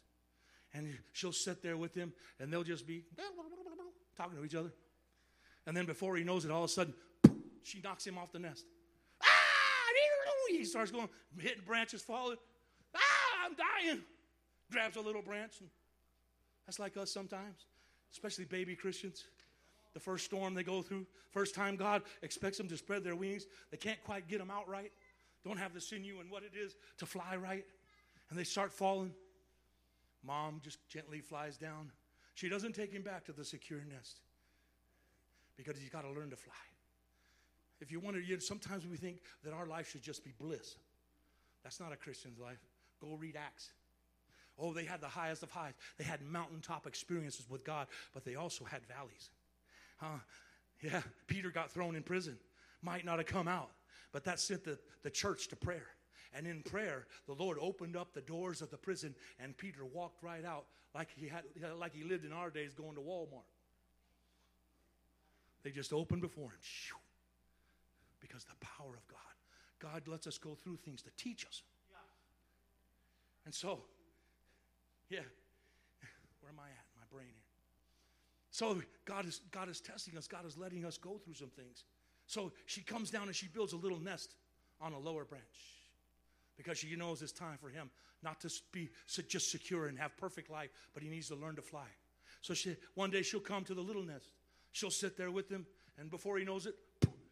And 0.74 0.98
she'll 1.12 1.32
sit 1.32 1.62
there 1.62 1.78
with 1.78 1.94
him, 1.94 2.12
and 2.40 2.52
they'll 2.52 2.64
just 2.64 2.88
be 2.88 3.04
talking 4.18 4.38
to 4.38 4.44
each 4.44 4.56
other. 4.56 4.72
And 5.68 5.78
then 5.78 5.86
before 5.86 6.16
he 6.16 6.24
knows 6.24 6.44
it, 6.44 6.50
all 6.50 6.64
of 6.64 6.70
a 6.70 6.74
sudden, 6.74 6.94
she 7.62 7.82
knocks 7.84 8.08
him 8.08 8.18
off 8.18 8.32
the 8.32 8.40
nest. 8.40 8.66
Ah! 9.22 9.28
He 10.50 10.66
starts 10.66 10.92
going, 10.92 11.10
hitting 11.40 11.64
branches, 11.66 12.02
falling. 12.02 12.38
Ah, 12.96 13.00
I'm 13.46 13.54
dying. 13.54 14.02
Grabs 14.72 14.96
a 14.96 15.02
little 15.02 15.22
branch 15.22 15.60
and 15.60 15.70
that's 16.72 16.80
like 16.80 16.96
us 16.96 17.12
sometimes, 17.12 17.66
especially 18.14 18.46
baby 18.46 18.78
Christians. 18.78 19.26
The 19.94 20.00
first 20.00 20.24
storm 20.24 20.54
they 20.54 20.64
go 20.64 20.82
through, 20.82 21.06
first 21.32 21.54
time 21.54 21.76
God 21.76 22.04
expects 22.22 22.58
them 22.58 22.70
to 22.70 22.78
spread 22.78 23.04
their 23.04 23.18
wings, 23.18 23.46
they 23.72 23.78
can't 23.78 24.02
quite 24.06 24.30
get 24.30 24.40
them 24.40 24.50
out 24.50 24.70
right, 24.70 24.90
don't 25.44 25.58
have 25.58 25.74
the 25.74 25.82
sinew 25.82 26.22
and 26.22 26.32
what 26.32 26.44
it 26.44 26.54
is 26.58 26.78
to 27.00 27.06
fly 27.06 27.36
right, 27.36 27.66
and 28.30 28.40
they 28.40 28.46
start 28.46 28.72
falling. 28.72 29.12
Mom 30.26 30.62
just 30.64 30.78
gently 30.88 31.20
flies 31.20 31.58
down. 31.58 31.92
She 32.36 32.48
doesn't 32.48 32.74
take 32.74 32.94
him 32.94 33.02
back 33.02 33.26
to 33.26 33.34
the 33.34 33.44
secure 33.44 33.82
nest 33.94 34.22
because 35.58 35.78
he's 35.78 35.90
got 35.90 36.04
to 36.04 36.10
learn 36.10 36.30
to 36.30 36.38
fly. 36.38 36.54
If 37.82 37.92
you 37.92 38.00
wonder, 38.00 38.22
you 38.22 38.36
know, 38.36 38.40
sometimes 38.40 38.88
we 38.88 38.96
think 38.96 39.18
that 39.44 39.52
our 39.52 39.66
life 39.66 39.92
should 39.92 40.04
just 40.04 40.24
be 40.24 40.32
bliss. 40.40 40.78
That's 41.64 41.82
not 41.82 41.92
a 41.92 41.98
Christian's 41.98 42.40
life. 42.40 42.64
Go 43.02 43.18
read 43.20 43.36
Acts. 43.36 43.72
Oh, 44.62 44.74
they 44.74 44.86
had 44.86 45.02
the 45.02 45.08
highest 45.08 45.42
of 45.44 45.50
highs. 45.50 45.74
They 45.98 46.04
had 46.04 46.22
mountaintop 46.22 46.86
experiences 46.86 47.50
with 47.50 47.64
God, 47.64 47.88
but 48.14 48.24
they 48.24 48.36
also 48.36 48.64
had 48.64 48.82
valleys. 48.86 49.30
Huh? 49.98 50.20
Yeah, 50.82 51.02
Peter 51.28 51.50
got 51.50 51.72
thrown 51.72 51.96
in 51.96 52.04
prison. 52.04 52.38
Might 52.82 53.06
not 53.06 53.18
have 53.18 53.28
come 53.28 53.48
out, 53.48 53.72
but 54.12 54.24
that 54.26 54.40
sent 54.40 54.64
the, 54.64 54.78
the 55.04 55.10
church 55.10 55.48
to 55.50 55.56
prayer. 55.56 55.88
And 56.34 56.48
in 56.48 56.62
prayer, 56.64 57.08
the 57.28 57.34
Lord 57.34 57.58
opened 57.60 57.98
up 57.98 58.14
the 58.14 58.22
doors 58.22 58.62
of 58.62 58.72
the 58.72 58.78
prison, 58.78 59.16
and 59.40 59.58
Peter 59.58 59.86
walked 59.86 60.24
right 60.24 60.46
out 60.46 60.66
like 60.96 61.10
he 61.16 61.28
had 61.28 61.44
like 61.78 61.94
he 61.94 62.04
lived 62.04 62.26
in 62.26 62.32
our 62.32 62.50
days 62.50 62.74
going 62.74 62.96
to 62.96 63.02
Walmart. 63.02 63.44
They 65.64 65.72
just 65.72 65.94
opened 65.94 66.22
before 66.22 66.50
him. 66.50 66.60
Because 68.20 68.46
the 68.46 68.66
power 68.66 68.96
of 68.96 69.08
God. 69.08 69.20
God 69.80 70.08
lets 70.08 70.28
us 70.28 70.38
go 70.38 70.56
through 70.56 70.78
things 70.78 71.02
to 71.04 71.10
teach 71.18 71.46
us. 71.46 71.64
And 73.46 73.54
so, 73.54 73.82
yeah, 75.12 75.20
where 76.40 76.52
am 76.52 76.60
I 76.60 76.70
at? 76.70 76.86
My 76.96 77.04
brain 77.12 77.28
here. 77.28 77.44
So 78.50 78.82
God 79.06 79.26
is 79.26 79.42
God 79.52 79.70
is 79.70 79.82
testing 79.82 80.18
us. 80.18 80.28
God 80.28 80.46
is 80.46 80.58
letting 80.58 80.86
us 80.86 80.98
go 80.98 81.18
through 81.18 81.36
some 81.36 81.50
things. 81.50 81.84
So 82.28 82.52
she 82.66 82.82
comes 82.82 83.12
down 83.12 83.24
and 83.24 83.36
she 83.36 83.48
builds 83.48 83.74
a 83.74 83.78
little 83.78 84.00
nest 84.00 84.36
on 84.80 84.94
a 84.94 85.00
lower 85.00 85.26
branch 85.26 85.44
because 86.58 86.78
she 86.78 86.96
knows 86.96 87.22
it's 87.22 87.32
time 87.32 87.58
for 87.60 87.70
him 87.70 87.90
not 88.24 88.40
to 88.42 88.52
be 88.72 88.90
just 89.28 89.52
secure 89.52 89.88
and 89.88 89.98
have 89.98 90.16
perfect 90.18 90.50
life, 90.50 90.70
but 90.94 91.02
he 91.04 91.10
needs 91.10 91.28
to 91.30 91.36
learn 91.36 91.56
to 91.56 91.62
fly. 91.62 91.88
So 92.42 92.54
she, 92.54 92.76
one 92.96 93.10
day 93.10 93.24
she'll 93.24 93.40
come 93.40 93.64
to 93.66 93.74
the 93.74 93.82
little 93.82 94.04
nest. 94.04 94.32
She'll 94.72 94.92
sit 94.92 95.18
there 95.18 95.32
with 95.32 95.50
him, 95.50 95.66
and 95.98 96.10
before 96.10 96.38
he 96.38 96.46
knows 96.46 96.66
it, 96.66 96.76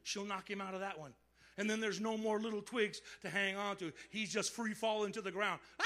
she'll 0.03 0.25
knock 0.25 0.49
him 0.49 0.61
out 0.61 0.73
of 0.73 0.79
that 0.81 0.99
one. 0.99 1.13
And 1.57 1.69
then 1.69 1.79
there's 1.79 1.99
no 1.99 2.17
more 2.17 2.39
little 2.39 2.61
twigs 2.61 3.01
to 3.21 3.29
hang 3.29 3.55
on 3.55 3.75
to. 3.77 3.91
He's 4.09 4.31
just 4.31 4.51
free 4.51 4.73
falling 4.73 5.11
to 5.13 5.21
the 5.21 5.31
ground. 5.31 5.59
Ah! 5.79 5.85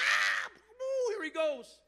Here 1.09 1.23
he 1.23 1.29
goes. 1.29 1.79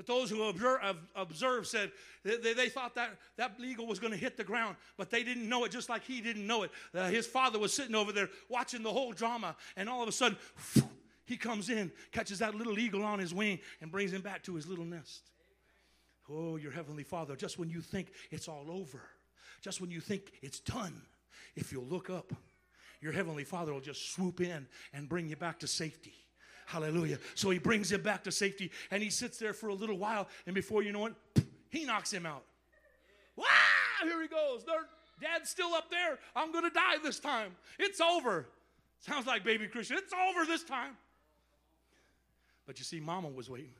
But 0.00 0.06
those 0.06 0.30
who 0.30 0.44
observe, 0.44 0.80
observed 1.14 1.66
said 1.66 1.92
they, 2.24 2.54
they, 2.54 2.70
thought 2.70 2.94
that 2.94 3.18
that 3.36 3.52
eagle 3.62 3.86
was 3.86 3.98
going 3.98 4.14
to 4.14 4.18
hit 4.18 4.38
the 4.38 4.44
ground, 4.44 4.76
but 4.96 5.10
they 5.10 5.22
didn't 5.22 5.46
know 5.46 5.66
it, 5.66 5.72
just 5.72 5.90
like 5.90 6.04
he 6.04 6.22
didn't 6.22 6.46
know 6.46 6.62
it. 6.62 6.70
Uh, 6.94 7.10
his 7.10 7.26
father 7.26 7.58
was 7.58 7.74
sitting 7.74 7.94
over 7.94 8.10
there 8.10 8.30
watching 8.48 8.82
the 8.82 8.90
whole 8.90 9.12
drama, 9.12 9.54
and 9.76 9.90
all 9.90 10.02
of 10.02 10.08
a 10.08 10.12
sudden, 10.12 10.38
he 11.26 11.36
comes 11.36 11.68
in, 11.68 11.92
catches 12.12 12.38
that 12.38 12.54
little 12.54 12.78
eagle 12.78 13.04
on 13.04 13.18
his 13.18 13.34
wing, 13.34 13.58
and 13.82 13.92
brings 13.92 14.10
him 14.10 14.22
back 14.22 14.42
to 14.44 14.54
his 14.54 14.66
little 14.66 14.86
nest. 14.86 15.32
Oh, 16.30 16.56
your 16.56 16.72
heavenly 16.72 17.04
Father, 17.04 17.36
just 17.36 17.58
when 17.58 17.68
you 17.68 17.82
think 17.82 18.10
it's 18.30 18.48
all 18.48 18.70
over, 18.70 19.02
just 19.60 19.82
when 19.82 19.90
you 19.90 20.00
think 20.00 20.32
it's 20.40 20.60
done, 20.60 20.98
if 21.56 21.72
you'll 21.72 21.84
look 21.84 22.08
up, 22.08 22.32
your 23.02 23.12
heavenly 23.12 23.44
Father 23.44 23.74
will 23.74 23.82
just 23.82 24.14
swoop 24.14 24.40
in 24.40 24.66
and 24.94 25.10
bring 25.10 25.28
you 25.28 25.36
back 25.36 25.58
to 25.58 25.66
safety. 25.66 26.14
Hallelujah. 26.70 27.18
So 27.34 27.50
he 27.50 27.58
brings 27.58 27.90
him 27.90 28.00
back 28.00 28.22
to 28.24 28.30
safety 28.30 28.70
and 28.92 29.02
he 29.02 29.10
sits 29.10 29.38
there 29.38 29.52
for 29.52 29.70
a 29.70 29.74
little 29.74 29.98
while, 29.98 30.28
and 30.46 30.54
before 30.54 30.84
you 30.84 30.92
know 30.92 31.06
it, 31.06 31.14
he 31.68 31.84
knocks 31.84 32.12
him 32.12 32.26
out. 32.26 32.44
Wow, 33.34 33.44
here 34.04 34.22
he 34.22 34.28
goes. 34.28 34.64
Dad's 35.20 35.50
still 35.50 35.74
up 35.74 35.90
there. 35.90 36.20
I'm 36.36 36.52
going 36.52 36.62
to 36.62 36.70
die 36.70 36.98
this 37.02 37.18
time. 37.18 37.56
It's 37.78 38.00
over. 38.00 38.46
Sounds 39.00 39.26
like 39.26 39.42
baby 39.42 39.66
Christian. 39.66 39.96
It's 39.98 40.12
over 40.12 40.46
this 40.46 40.62
time. 40.62 40.96
But 42.66 42.78
you 42.78 42.84
see, 42.84 43.00
Mama 43.00 43.28
was 43.28 43.50
waiting. 43.50 43.74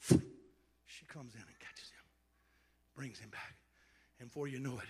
She 0.00 1.04
comes 1.06 1.34
in 1.34 1.40
and 1.40 1.58
catches 1.60 1.90
him, 1.90 2.04
brings 2.96 3.18
him 3.18 3.28
back. 3.28 3.54
And 4.18 4.28
before 4.28 4.48
you 4.48 4.60
know 4.60 4.78
it, 4.78 4.88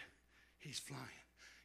he's 0.59 0.78
flying. 0.78 1.02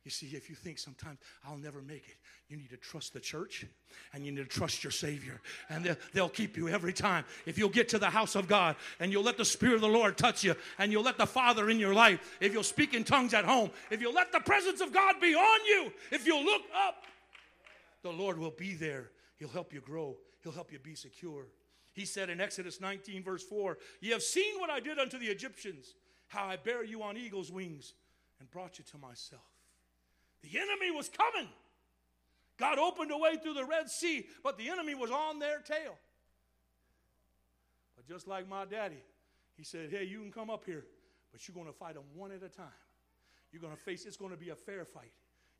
You 0.05 0.11
see, 0.11 0.27
if 0.27 0.49
you 0.49 0.55
think 0.55 0.79
sometimes 0.79 1.19
I'll 1.45 1.57
never 1.57 1.81
make 1.81 2.07
it, 2.07 2.15
you 2.47 2.55
need 2.55 2.69
to 2.69 2.77
trust 2.77 3.13
the 3.13 3.19
church 3.19 3.65
and 4.13 4.25
you 4.25 4.31
need 4.31 4.49
to 4.49 4.59
trust 4.59 4.83
your 4.83 4.91
Savior. 4.91 5.41
And 5.69 5.97
they'll, 6.13 6.29
keep 6.29 6.55
you 6.55 6.69
every 6.69 6.93
time. 6.93 7.25
If 7.45 7.57
you'll 7.57 7.69
get 7.69 7.89
to 7.89 7.99
the 7.99 8.09
house 8.09 8.35
of 8.35 8.47
God 8.47 8.77
and 8.99 9.11
you'll 9.11 9.23
let 9.23 9.37
the 9.37 9.45
Spirit 9.45 9.75
of 9.75 9.81
the 9.81 9.87
Lord 9.87 10.17
touch 10.17 10.43
you 10.43 10.55
and 10.77 10.91
you'll 10.91 11.03
let 11.03 11.17
the 11.17 11.25
Father 11.25 11.69
in 11.69 11.79
your 11.79 11.93
life, 11.93 12.37
if 12.39 12.53
you'll 12.53 12.63
speak 12.63 12.93
in 12.93 13.03
tongues 13.03 13.33
at 13.33 13.43
home, 13.43 13.71
if 13.91 13.99
you'll 13.99 14.13
let 14.13 14.31
the 14.31 14.39
presence 14.39 14.79
of 14.79 14.93
God 14.93 15.15
be 15.19 15.35
on 15.35 15.65
you, 15.67 15.91
if 16.11 16.25
you'll 16.25 16.45
look 16.45 16.63
up, 16.87 17.03
the 18.01 18.11
Lord 18.11 18.39
will 18.39 18.51
be 18.51 18.73
there. 18.73 19.11
He'll 19.37 19.49
help 19.49 19.73
you 19.73 19.81
grow, 19.81 20.17
He'll 20.43 20.53
help 20.53 20.71
you 20.71 20.79
be 20.79 20.95
secure. 20.95 21.47
He 21.93 22.05
said 22.05 22.29
in 22.29 22.39
Exodus 22.39 22.79
19, 22.79 23.23
verse 23.23 23.43
4, 23.43 23.77
Ye 23.99 24.11
have 24.11 24.23
seen 24.23 24.59
what 24.59 24.69
I 24.69 24.79
did 24.79 24.99
unto 24.99 25.17
the 25.17 25.25
Egyptians, 25.25 25.95
how 26.27 26.45
I 26.45 26.55
bare 26.55 26.85
you 26.85 27.03
on 27.03 27.17
eagle's 27.17 27.51
wings 27.51 27.93
and 28.39 28.49
brought 28.49 28.77
you 28.77 28.85
to 28.91 28.97
myself. 28.97 29.58
The 30.41 30.57
enemy 30.57 30.91
was 30.91 31.09
coming. 31.09 31.49
God 32.57 32.77
opened 32.77 33.11
a 33.11 33.17
way 33.17 33.37
through 33.37 33.53
the 33.53 33.65
Red 33.65 33.89
Sea, 33.89 34.25
but 34.43 34.57
the 34.57 34.69
enemy 34.69 34.95
was 34.95 35.11
on 35.11 35.39
their 35.39 35.59
tail. 35.59 35.97
But 37.95 38.07
just 38.07 38.27
like 38.27 38.47
my 38.47 38.65
daddy, 38.65 39.01
he 39.55 39.63
said, 39.63 39.89
Hey, 39.91 40.05
you 40.05 40.19
can 40.19 40.31
come 40.31 40.49
up 40.49 40.65
here, 40.65 40.85
but 41.31 41.47
you're 41.47 41.55
going 41.55 41.67
to 41.67 41.73
fight 41.73 41.95
them 41.95 42.03
one 42.15 42.31
at 42.31 42.43
a 42.43 42.49
time. 42.49 42.67
You're 43.51 43.61
going 43.61 43.75
to 43.75 43.81
face, 43.81 44.05
it's 44.05 44.17
going 44.17 44.31
to 44.31 44.37
be 44.37 44.49
a 44.49 44.55
fair 44.55 44.85
fight. 44.85 45.11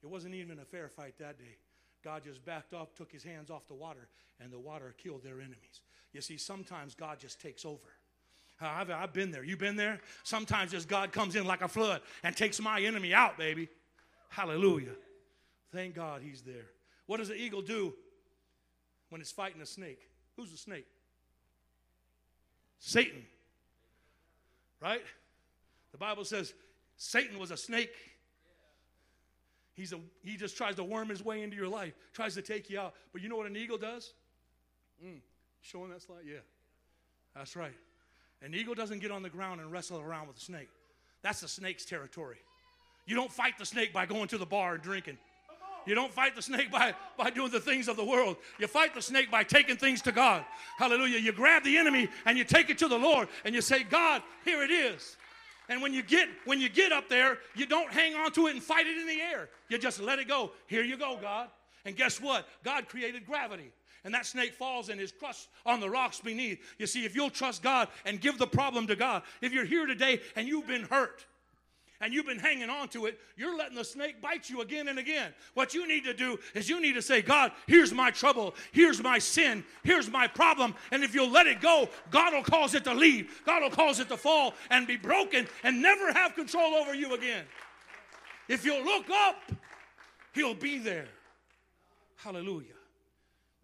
It 0.03 0.07
wasn't 0.07 0.35
even 0.35 0.60
a 0.60 0.65
fair 0.65 0.89
fight 0.89 1.15
that 1.19 1.38
day. 1.38 1.57
God 2.03 2.23
just 2.23 2.45
backed 2.45 2.73
off, 2.73 2.93
took 2.95 3.11
his 3.11 3.23
hands 3.23 3.49
off 3.49 3.68
the 3.68 3.73
water, 3.73 4.07
and 4.39 4.51
the 4.51 4.60
water 4.60 4.95
killed 4.97 5.23
their 5.23 5.39
enemies. 5.39 5.81
You 6.14 6.22
see, 6.22 6.38
sometimes 6.38 6.95
God 6.95 7.19
just 7.19 7.41
takes 7.41 7.65
over. 7.65 7.80
I've, 8.61 8.89
I've 8.89 9.14
been 9.14 9.31
there. 9.31 9.43
You've 9.43 9.60
been 9.60 9.76
there? 9.76 9.99
Sometimes 10.23 10.72
just 10.72 10.88
God 10.88 11.11
comes 11.11 11.35
in 11.35 11.45
like 11.45 11.61
a 11.61 11.68
flood 11.68 12.01
and 12.23 12.35
takes 12.35 12.60
my 12.61 12.81
enemy 12.81 13.14
out, 13.14 13.38
baby. 13.38 13.69
Hallelujah. 14.30 14.95
Thank 15.72 15.95
God 15.95 16.22
he's 16.23 16.41
there. 16.41 16.65
What 17.06 17.18
does 17.18 17.27
the 17.27 17.35
eagle 17.35 17.61
do 17.61 17.93
when 19.10 19.22
it's 19.22 19.31
fighting 19.31 19.61
a 19.61 19.65
snake? 19.65 19.99
Who's 20.35 20.51
the 20.51 20.57
snake? 20.57 20.85
Satan. 22.80 23.26
Right? 24.81 25.01
The 25.91 25.97
Bible 25.97 26.23
says 26.23 26.53
Satan 26.97 27.39
was 27.39 27.51
a 27.51 27.57
snake. 27.57 27.93
He's 29.73 29.93
a, 29.93 29.99
he 30.23 30.35
just 30.35 30.57
tries 30.57 30.76
to 30.76 30.84
worm 30.84 31.10
his 31.10 31.23
way 31.23 31.41
into 31.41 31.56
your 31.56 31.68
life, 31.68 31.93
tries 32.14 32.35
to 32.35 32.41
take 32.41 32.69
you 32.69 32.80
out. 32.80 32.93
But 33.14 33.22
you 33.22 33.30
know 33.30 33.38
what 33.38 33.47
an 33.47 33.56
eagle 33.56 33.77
does? 33.77 34.14
Mm, 35.03 35.19
showing 35.61 35.89
that 35.91 36.01
slide? 36.01 36.23
Yeah. 36.26 36.39
That's 37.35 37.56
right. 37.56 37.76
An 38.41 38.53
eagle 38.53 38.76
doesn't 38.76 38.99
get 38.99 39.11
on 39.11 39.23
the 39.23 39.30
ground 39.30 39.61
and 39.61 39.72
wrestle 39.72 39.99
around 39.99 40.27
with 40.27 40.38
a 40.38 40.41
snake. 40.41 40.69
That's 41.22 41.41
the 41.41 41.47
snake's 41.47 41.85
territory. 41.85 42.38
You 43.10 43.15
don't 43.15 43.31
fight 43.31 43.57
the 43.57 43.65
snake 43.65 43.91
by 43.91 44.06
going 44.06 44.27
to 44.27 44.38
the 44.38 44.45
bar 44.45 44.76
and 44.76 44.84
drinking. 44.84 45.18
You 45.88 45.95
don't 45.95 46.14
fight 46.14 46.36
the 46.36 46.44
snake 46.44 46.69
by, 46.69 46.94
by 47.18 47.31
doing 47.31 47.49
the 47.49 47.60
things 47.60 47.88
of 47.88 47.98
the 47.98 48.06
world. 48.06 48.38
You 48.60 48.68
fight 48.68 48.94
the 48.94 49.02
snake 49.02 49.31
by 49.31 49.44
taking 49.44 49.77
things 49.77 50.03
to 50.03 50.11
God. 50.11 50.45
Hallelujah. 50.77 51.18
You 51.18 51.31
grab 51.31 51.64
the 51.64 51.76
enemy 51.76 52.07
and 52.27 52.38
you 52.38 52.44
take 52.44 52.69
it 52.69 52.77
to 52.77 52.88
the 52.88 52.99
Lord 52.99 53.27
and 53.45 53.56
you 53.56 53.61
say, 53.61 53.81
God, 53.81 54.22
here 54.45 54.61
it 54.61 54.69
is. 54.69 55.18
And 55.69 55.81
when 55.81 55.91
you 55.91 56.03
get 56.03 56.30
when 56.45 56.61
you 56.61 56.69
get 56.69 56.91
up 56.91 57.10
there, 57.10 57.40
you 57.56 57.65
don't 57.65 57.91
hang 57.91 58.14
on 58.14 58.31
to 58.34 58.45
it 58.45 58.53
and 58.53 58.61
fight 58.61 58.86
it 58.86 58.95
in 58.95 59.07
the 59.07 59.22
air. 59.22 59.49
You 59.69 59.80
just 59.80 59.99
let 59.99 60.19
it 60.19 60.27
go. 60.27 60.52
Here 60.68 60.84
you 60.84 60.95
go, 60.95 61.18
God. 61.19 61.49
And 61.86 61.95
guess 61.95 62.22
what? 62.22 62.48
God 62.64 62.88
created 62.88 63.26
gravity. 63.26 63.72
And 64.03 64.14
that 64.14 64.27
snake 64.27 64.53
falls 64.53 64.90
and 64.90 65.02
is 65.02 65.11
crushed 65.11 65.48
on 65.65 65.80
the 65.80 65.90
rocks 65.90 66.19
beneath. 66.19 66.60
You 66.77 66.86
see, 66.86 67.06
if 67.06 67.15
you'll 67.15 67.31
trust 67.31 67.64
God 67.64 67.88
and 68.06 68.22
give 68.22 68.38
the 68.38 68.48
problem 68.48 68.86
to 68.86 68.95
God, 68.95 69.23
if 69.41 69.52
you're 69.52 69.65
here 69.65 69.88
today 69.88 70.22
and 70.36 70.48
you've 70.48 70.68
been 70.68 70.84
hurt, 70.84 71.26
and 72.01 72.13
you've 72.13 72.26
been 72.26 72.39
hanging 72.39 72.69
on 72.69 72.88
to 72.89 73.05
it, 73.05 73.19
you're 73.35 73.57
letting 73.57 73.76
the 73.76 73.84
snake 73.84 74.21
bite 74.21 74.49
you 74.49 74.61
again 74.61 74.88
and 74.88 74.97
again. 74.99 75.34
What 75.53 75.73
you 75.73 75.88
need 75.88 76.05
to 76.05 76.13
do 76.13 76.39
is 76.53 76.69
you 76.69 76.81
need 76.81 76.93
to 76.93 77.01
say, 77.01 77.21
God, 77.21 77.51
here's 77.67 77.93
my 77.93 78.11
trouble, 78.11 78.55
here's 78.71 79.01
my 79.03 79.19
sin, 79.19 79.63
here's 79.84 80.09
my 80.09 80.27
problem. 80.27 80.76
And 80.91 81.03
if 81.03 81.13
you'll 81.13 81.31
let 81.31 81.47
it 81.47 81.61
go, 81.61 81.89
God 82.09 82.34
will 82.34 82.43
cause 82.43 82.73
it 82.73 82.84
to 82.85 82.93
leave, 82.93 83.41
God 83.45 83.63
will 83.63 83.69
cause 83.69 83.99
it 83.99 84.07
to 84.09 84.17
fall 84.17 84.53
and 84.69 84.88
be 84.88 84.97
broken 84.97 85.47
and 85.63 85.81
never 85.81 86.13
have 86.13 86.35
control 86.35 86.76
over 86.76 86.93
you 86.93 87.13
again. 87.15 87.45
If 88.47 88.65
you'll 88.65 88.84
look 88.84 89.09
up, 89.09 89.51
He'll 90.34 90.55
be 90.55 90.77
there. 90.77 91.07
Hallelujah. 92.15 92.67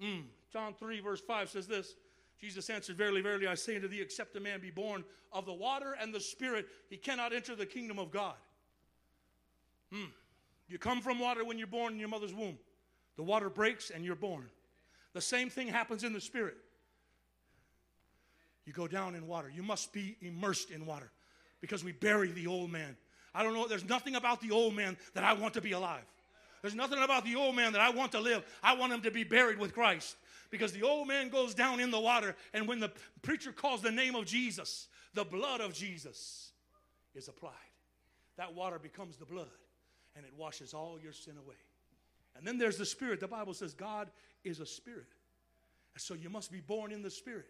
Mm. 0.01 0.23
John 0.51 0.73
3, 0.73 0.99
verse 0.99 1.21
5 1.21 1.49
says 1.49 1.67
this 1.67 1.95
Jesus 2.39 2.69
answered, 2.69 2.97
Verily, 2.97 3.21
verily, 3.21 3.47
I 3.47 3.55
say 3.55 3.75
unto 3.75 3.87
thee, 3.87 4.01
except 4.01 4.35
a 4.35 4.39
man 4.39 4.59
be 4.59 4.71
born 4.71 5.03
of 5.31 5.45
the 5.45 5.53
water 5.53 5.95
and 5.99 6.13
the 6.13 6.19
Spirit, 6.19 6.67
he 6.89 6.97
cannot 6.97 7.33
enter 7.33 7.55
the 7.55 7.65
kingdom 7.65 7.99
of 7.99 8.11
God. 8.11 8.35
Hmm. 9.91 10.05
You 10.67 10.77
come 10.77 11.01
from 11.01 11.19
water 11.19 11.45
when 11.45 11.57
you're 11.57 11.67
born 11.67 11.93
in 11.93 11.99
your 11.99 12.09
mother's 12.09 12.33
womb. 12.33 12.57
The 13.17 13.23
water 13.23 13.49
breaks 13.49 13.89
and 13.89 14.03
you're 14.03 14.15
born. 14.15 14.49
The 15.13 15.21
same 15.21 15.49
thing 15.49 15.67
happens 15.67 16.03
in 16.03 16.11
the 16.11 16.21
Spirit. 16.21 16.57
You 18.65 18.73
go 18.73 18.87
down 18.87 19.15
in 19.15 19.27
water. 19.27 19.49
You 19.53 19.63
must 19.63 19.93
be 19.93 20.17
immersed 20.21 20.71
in 20.71 20.85
water 20.85 21.11
because 21.61 21.83
we 21.83 21.91
bury 21.91 22.31
the 22.31 22.47
old 22.47 22.71
man. 22.71 22.97
I 23.33 23.43
don't 23.43 23.53
know, 23.53 23.67
there's 23.67 23.87
nothing 23.87 24.15
about 24.15 24.41
the 24.41 24.51
old 24.51 24.75
man 24.75 24.97
that 25.13 25.23
I 25.23 25.33
want 25.33 25.53
to 25.53 25.61
be 25.61 25.73
alive. 25.73 26.05
There's 26.61 26.75
nothing 26.75 27.01
about 27.03 27.25
the 27.25 27.35
old 27.35 27.55
man 27.55 27.73
that 27.73 27.81
I 27.81 27.91
want 27.91 28.11
to 28.13 28.19
live. 28.19 28.43
I 28.63 28.75
want 28.75 28.91
him 28.91 29.01
to 29.01 29.11
be 29.11 29.23
buried 29.23 29.59
with 29.59 29.73
Christ 29.73 30.15
because 30.55 30.71
the 30.71 30.83
old 30.83 31.05
man 31.05 31.27
goes 31.27 31.53
down 31.53 31.81
in 31.81 31.91
the 31.91 31.99
water, 31.99 32.33
and 32.53 32.65
when 32.65 32.79
the 32.79 32.89
preacher 33.21 33.51
calls 33.51 33.81
the 33.81 33.91
name 33.91 34.15
of 34.15 34.25
Jesus, 34.25 34.87
the 35.13 35.25
blood 35.25 35.59
of 35.59 35.73
Jesus 35.73 36.53
is 37.13 37.27
applied. 37.27 37.51
That 38.37 38.53
water 38.53 38.79
becomes 38.79 39.17
the 39.17 39.25
blood, 39.25 39.51
and 40.15 40.25
it 40.25 40.31
washes 40.37 40.73
all 40.73 40.97
your 40.97 41.11
sin 41.11 41.33
away. 41.37 41.57
And 42.37 42.47
then 42.47 42.57
there's 42.57 42.77
the 42.77 42.85
Spirit. 42.85 43.19
The 43.19 43.27
Bible 43.27 43.53
says 43.53 43.73
God 43.73 44.09
is 44.45 44.61
a 44.61 44.65
spirit. 44.65 45.07
So 45.97 46.13
you 46.13 46.29
must 46.29 46.53
be 46.53 46.61
born 46.61 46.93
in 46.93 47.01
the 47.01 47.11
Spirit. 47.11 47.47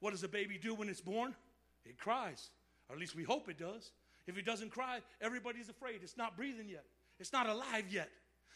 What 0.00 0.10
does 0.10 0.24
a 0.24 0.28
baby 0.28 0.58
do 0.60 0.74
when 0.74 0.88
it's 0.88 1.00
born? 1.00 1.36
It 1.84 1.98
cries, 1.98 2.50
or 2.88 2.96
at 2.96 3.00
least 3.00 3.14
we 3.14 3.22
hope 3.22 3.48
it 3.48 3.58
does. 3.58 3.92
If 4.26 4.36
it 4.36 4.44
doesn't 4.44 4.70
cry, 4.70 5.00
everybody's 5.20 5.68
afraid. 5.68 6.00
It's 6.02 6.16
not 6.16 6.36
breathing 6.36 6.68
yet, 6.68 6.84
it's 7.20 7.32
not 7.32 7.48
alive 7.48 7.84
yet. 7.88 8.10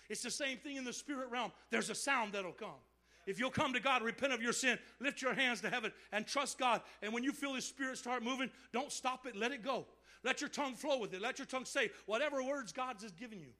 It's 0.09 0.23
the 0.23 0.31
same 0.33 0.59
thing 0.59 0.77
in 0.77 0.85
the 0.85 0.93
spirit 0.93 1.31
realm. 1.31 1.53
There's 1.71 1.91
a 1.91 1.95
sound 1.95 2.33
that'll 2.33 2.53
come. 2.53 2.81
If 3.27 3.39
you'll 3.39 3.51
come 3.51 3.73
to 3.73 3.81
God, 3.81 4.03
repent 4.03 4.33
of 4.33 4.43
your 4.43 4.53
sin, 4.53 4.79
lift 5.01 5.23
your 5.23 5.35
hands 5.35 5.61
to 5.63 5.71
heaven, 5.71 5.93
and 6.13 6.27
trust 6.27 6.59
God. 6.59 6.83
And 7.03 7.13
when 7.13 7.25
you 7.25 7.33
feel 7.33 7.55
His 7.55 7.65
Spirit 7.65 7.99
start 7.99 8.23
moving, 8.23 8.51
don't 8.73 8.93
stop 8.93 9.27
it, 9.27 9.37
let 9.37 9.53
it 9.53 9.63
go. 9.63 9.87
Let 10.23 10.41
your 10.41 10.51
tongue 10.51 10.75
flow 10.75 10.99
with 10.99 11.13
it. 11.15 11.21
Let 11.21 11.39
your 11.39 11.47
tongue 11.47 11.67
say 11.67 11.91
whatever 12.07 12.43
words 12.43 12.73
God 12.73 12.97
has 13.03 13.13
given 13.13 13.41
you. 13.41 13.51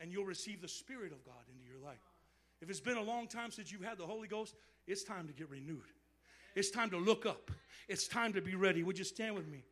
And 0.00 0.10
you'll 0.12 0.24
receive 0.24 0.60
the 0.60 0.68
Spirit 0.68 1.12
of 1.12 1.24
God 1.24 1.42
into 1.52 1.70
your 1.70 1.80
life. 1.84 2.00
If 2.60 2.68
it's 2.68 2.80
been 2.80 2.96
a 2.96 3.02
long 3.02 3.26
time 3.26 3.50
since 3.50 3.70
you've 3.70 3.84
had 3.84 3.98
the 3.98 4.06
Holy 4.06 4.28
Ghost, 4.28 4.54
it's 4.86 5.04
time 5.04 5.26
to 5.28 5.32
get 5.32 5.48
renewed. 5.48 5.84
It's 6.54 6.70
time 6.70 6.90
to 6.90 6.98
look 6.98 7.26
up. 7.26 7.50
It's 7.88 8.08
time 8.08 8.32
to 8.32 8.40
be 8.40 8.54
ready. 8.54 8.82
Would 8.82 8.98
you 8.98 9.04
stand 9.04 9.34
with 9.34 9.48
me? 9.48 9.62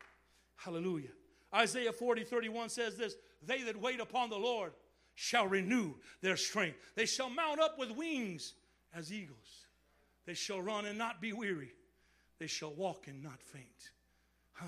Hallelujah. 0.56 1.10
Isaiah 1.54 1.92
40, 1.92 2.24
31 2.24 2.68
says 2.68 2.96
this 2.96 3.16
They 3.42 3.62
that 3.62 3.80
wait 3.80 4.00
upon 4.00 4.30
the 4.30 4.38
Lord 4.38 4.72
shall 5.14 5.46
renew 5.46 5.94
their 6.20 6.36
strength. 6.36 6.78
They 6.94 7.06
shall 7.06 7.30
mount 7.30 7.60
up 7.60 7.78
with 7.78 7.90
wings 7.90 8.54
as 8.94 9.12
eagles. 9.12 9.66
They 10.26 10.34
shall 10.34 10.60
run 10.60 10.86
and 10.86 10.98
not 10.98 11.20
be 11.20 11.32
weary. 11.32 11.72
They 12.38 12.46
shall 12.46 12.72
walk 12.72 13.08
and 13.08 13.22
not 13.22 13.42
faint. 13.42 13.90
Huh. 14.52 14.66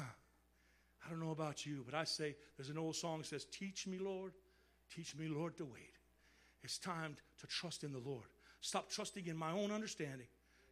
I 1.04 1.10
don't 1.10 1.20
know 1.20 1.30
about 1.30 1.64
you, 1.66 1.82
but 1.84 1.94
I 1.94 2.04
say 2.04 2.36
there's 2.56 2.68
an 2.68 2.78
old 2.78 2.96
song 2.96 3.18
that 3.18 3.26
says, 3.26 3.46
Teach 3.46 3.86
me, 3.86 3.98
Lord, 3.98 4.32
teach 4.94 5.16
me, 5.16 5.28
Lord, 5.28 5.56
to 5.58 5.64
wait. 5.64 5.96
It's 6.62 6.78
time 6.78 7.16
to 7.40 7.46
trust 7.46 7.84
in 7.84 7.92
the 7.92 7.98
Lord. 7.98 8.26
Stop 8.60 8.90
trusting 8.90 9.26
in 9.26 9.36
my 9.36 9.52
own 9.52 9.70
understanding 9.70 10.26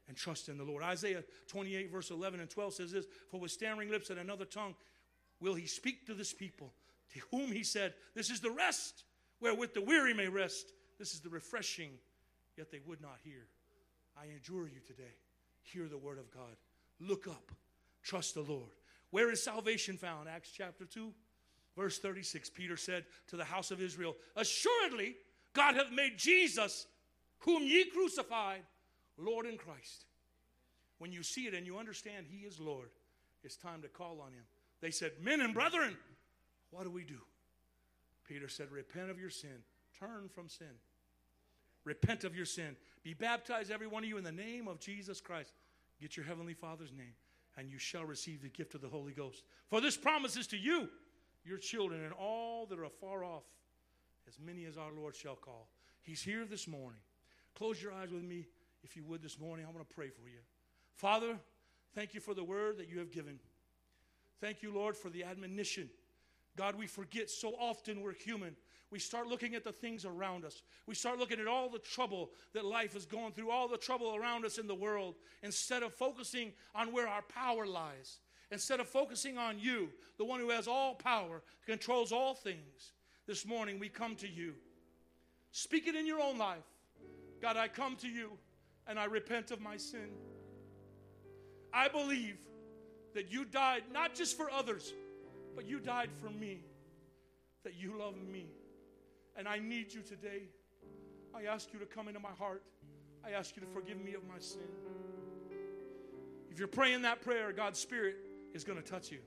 and 0.08 0.16
trust 0.16 0.48
in 0.48 0.58
the 0.58 0.64
Lord. 0.64 0.82
Isaiah 0.82 1.24
28, 1.48 1.90
verse 1.90 2.10
11 2.10 2.40
and 2.40 2.50
12 2.50 2.74
says 2.74 2.92
this 2.92 3.06
For 3.30 3.40
with 3.40 3.50
stammering 3.50 3.90
lips 3.90 4.10
and 4.10 4.18
another 4.18 4.44
tongue 4.44 4.74
will 5.40 5.54
he 5.54 5.66
speak 5.66 6.06
to 6.06 6.14
this 6.14 6.32
people, 6.32 6.72
to 7.14 7.20
whom 7.30 7.52
he 7.52 7.62
said, 7.62 7.94
This 8.14 8.30
is 8.30 8.40
the 8.40 8.50
rest 8.50 9.04
wherewith 9.40 9.74
the 9.74 9.82
weary 9.82 10.14
may 10.14 10.28
rest. 10.28 10.72
This 10.98 11.14
is 11.14 11.20
the 11.20 11.28
refreshing, 11.28 11.92
yet 12.58 12.70
they 12.70 12.80
would 12.84 13.00
not 13.00 13.18
hear. 13.22 13.46
I 14.20 14.26
adjure 14.36 14.66
you 14.66 14.80
today. 14.84 15.14
Hear 15.62 15.88
the 15.88 15.96
word 15.96 16.18
of 16.18 16.30
God. 16.30 16.56
Look 17.00 17.28
up. 17.28 17.52
Trust 18.02 18.34
the 18.34 18.42
Lord. 18.42 18.70
Where 19.10 19.30
is 19.30 19.42
salvation 19.42 19.96
found? 19.96 20.28
Acts 20.28 20.50
chapter 20.50 20.84
2, 20.84 21.12
verse 21.76 21.98
36. 21.98 22.50
Peter 22.50 22.76
said 22.76 23.04
to 23.28 23.36
the 23.36 23.44
house 23.44 23.70
of 23.70 23.80
Israel, 23.80 24.16
Assuredly, 24.36 25.14
God 25.54 25.76
hath 25.76 25.92
made 25.92 26.18
Jesus, 26.18 26.86
whom 27.38 27.62
ye 27.62 27.86
crucified, 27.86 28.62
Lord 29.16 29.46
in 29.46 29.56
Christ. 29.56 30.04
When 30.98 31.12
you 31.12 31.22
see 31.22 31.46
it 31.46 31.54
and 31.54 31.64
you 31.64 31.78
understand 31.78 32.26
He 32.28 32.44
is 32.44 32.58
Lord, 32.58 32.90
it's 33.44 33.56
time 33.56 33.82
to 33.82 33.88
call 33.88 34.20
on 34.20 34.32
Him. 34.32 34.44
They 34.80 34.90
said, 34.90 35.12
Men 35.22 35.40
and 35.40 35.54
brethren, 35.54 35.96
what 36.70 36.84
do 36.84 36.90
we 36.90 37.04
do? 37.04 37.20
Peter 38.26 38.48
said, 38.48 38.70
Repent 38.70 39.10
of 39.10 39.18
your 39.18 39.30
sin, 39.30 39.62
turn 39.98 40.28
from 40.28 40.48
sin. 40.48 40.66
Repent 41.88 42.24
of 42.24 42.36
your 42.36 42.44
sin. 42.44 42.76
Be 43.02 43.14
baptized, 43.14 43.70
every 43.70 43.86
one 43.86 44.02
of 44.04 44.08
you, 44.10 44.18
in 44.18 44.24
the 44.24 44.30
name 44.30 44.68
of 44.68 44.78
Jesus 44.78 45.22
Christ. 45.22 45.54
Get 45.98 46.18
your 46.18 46.26
heavenly 46.26 46.52
Father's 46.52 46.92
name, 46.92 47.14
and 47.56 47.70
you 47.70 47.78
shall 47.78 48.04
receive 48.04 48.42
the 48.42 48.50
gift 48.50 48.74
of 48.74 48.82
the 48.82 48.88
Holy 48.88 49.12
Ghost. 49.12 49.42
For 49.68 49.80
this 49.80 49.96
promise 49.96 50.36
is 50.36 50.46
to 50.48 50.58
you, 50.58 50.90
your 51.46 51.56
children, 51.56 52.04
and 52.04 52.12
all 52.12 52.66
that 52.66 52.78
are 52.78 52.84
afar 52.84 53.24
off, 53.24 53.44
as 54.28 54.38
many 54.38 54.66
as 54.66 54.76
our 54.76 54.92
Lord 54.92 55.16
shall 55.16 55.34
call. 55.34 55.66
He's 56.02 56.20
here 56.20 56.44
this 56.44 56.68
morning. 56.68 57.00
Close 57.56 57.82
your 57.82 57.92
eyes 57.92 58.10
with 58.12 58.22
me, 58.22 58.46
if 58.84 58.94
you 58.94 59.02
would, 59.04 59.22
this 59.22 59.40
morning. 59.40 59.64
I 59.66 59.70
want 59.70 59.88
to 59.88 59.94
pray 59.94 60.10
for 60.10 60.28
you. 60.28 60.40
Father, 60.94 61.38
thank 61.94 62.12
you 62.12 62.20
for 62.20 62.34
the 62.34 62.44
word 62.44 62.76
that 62.76 62.90
you 62.90 62.98
have 62.98 63.10
given. 63.10 63.38
Thank 64.42 64.62
you, 64.62 64.74
Lord, 64.74 64.94
for 64.94 65.08
the 65.08 65.24
admonition. 65.24 65.88
God, 66.54 66.76
we 66.76 66.86
forget 66.86 67.30
so 67.30 67.54
often 67.58 68.02
we're 68.02 68.12
human. 68.12 68.56
We 68.90 68.98
start 68.98 69.26
looking 69.26 69.54
at 69.54 69.64
the 69.64 69.72
things 69.72 70.06
around 70.06 70.44
us. 70.44 70.62
We 70.86 70.94
start 70.94 71.18
looking 71.18 71.40
at 71.40 71.46
all 71.46 71.68
the 71.68 71.78
trouble 71.78 72.30
that 72.54 72.64
life 72.64 72.96
is 72.96 73.04
going 73.04 73.32
through, 73.32 73.50
all 73.50 73.68
the 73.68 73.76
trouble 73.76 74.16
around 74.16 74.46
us 74.46 74.56
in 74.56 74.66
the 74.66 74.74
world, 74.74 75.16
instead 75.42 75.82
of 75.82 75.92
focusing 75.92 76.52
on 76.74 76.92
where 76.92 77.06
our 77.06 77.22
power 77.22 77.66
lies. 77.66 78.18
Instead 78.50 78.80
of 78.80 78.88
focusing 78.88 79.36
on 79.36 79.58
you, 79.58 79.90
the 80.16 80.24
one 80.24 80.40
who 80.40 80.48
has 80.48 80.66
all 80.66 80.94
power, 80.94 81.42
controls 81.66 82.12
all 82.12 82.34
things. 82.34 82.92
This 83.26 83.44
morning 83.44 83.78
we 83.78 83.90
come 83.90 84.14
to 84.16 84.28
you. 84.28 84.54
Speak 85.52 85.86
it 85.86 85.94
in 85.94 86.06
your 86.06 86.20
own 86.20 86.38
life. 86.38 86.64
God, 87.42 87.58
I 87.58 87.68
come 87.68 87.94
to 87.96 88.08
you 88.08 88.32
and 88.86 88.98
I 88.98 89.04
repent 89.04 89.50
of 89.50 89.60
my 89.60 89.76
sin. 89.76 90.08
I 91.74 91.88
believe 91.88 92.38
that 93.14 93.30
you 93.30 93.44
died 93.44 93.82
not 93.92 94.14
just 94.14 94.34
for 94.34 94.50
others, 94.50 94.94
but 95.54 95.66
you 95.66 95.78
died 95.78 96.08
for 96.22 96.30
me, 96.30 96.64
that 97.64 97.74
you 97.74 97.98
love 97.98 98.14
me. 98.16 98.46
And 99.38 99.48
I 99.48 99.60
need 99.60 99.94
you 99.94 100.02
today. 100.02 100.42
I 101.32 101.44
ask 101.44 101.72
you 101.72 101.78
to 101.78 101.86
come 101.86 102.08
into 102.08 102.18
my 102.18 102.32
heart. 102.38 102.62
I 103.24 103.30
ask 103.30 103.54
you 103.54 103.62
to 103.62 103.68
forgive 103.68 104.02
me 104.04 104.14
of 104.14 104.26
my 104.26 104.38
sin. 104.40 104.60
If 106.50 106.58
you're 106.58 106.66
praying 106.66 107.02
that 107.02 107.22
prayer, 107.22 107.52
God's 107.52 107.78
Spirit 107.78 108.16
is 108.52 108.64
going 108.64 108.82
to 108.82 108.84
touch 108.84 109.12
you, 109.12 109.18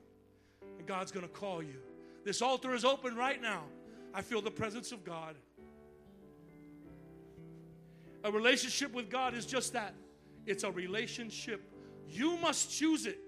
and 0.78 0.86
God's 0.86 1.12
going 1.12 1.26
to 1.26 1.32
call 1.32 1.62
you. 1.62 1.78
This 2.24 2.42
altar 2.42 2.74
is 2.74 2.84
open 2.84 3.16
right 3.16 3.40
now. 3.40 3.62
I 4.12 4.20
feel 4.20 4.42
the 4.42 4.50
presence 4.50 4.92
of 4.92 5.02
God. 5.02 5.36
A 8.24 8.30
relationship 8.30 8.92
with 8.92 9.08
God 9.08 9.34
is 9.34 9.46
just 9.46 9.72
that 9.72 9.94
it's 10.44 10.62
a 10.62 10.70
relationship. 10.70 11.62
You 12.06 12.36
must 12.36 12.70
choose 12.70 13.06
it. 13.06 13.18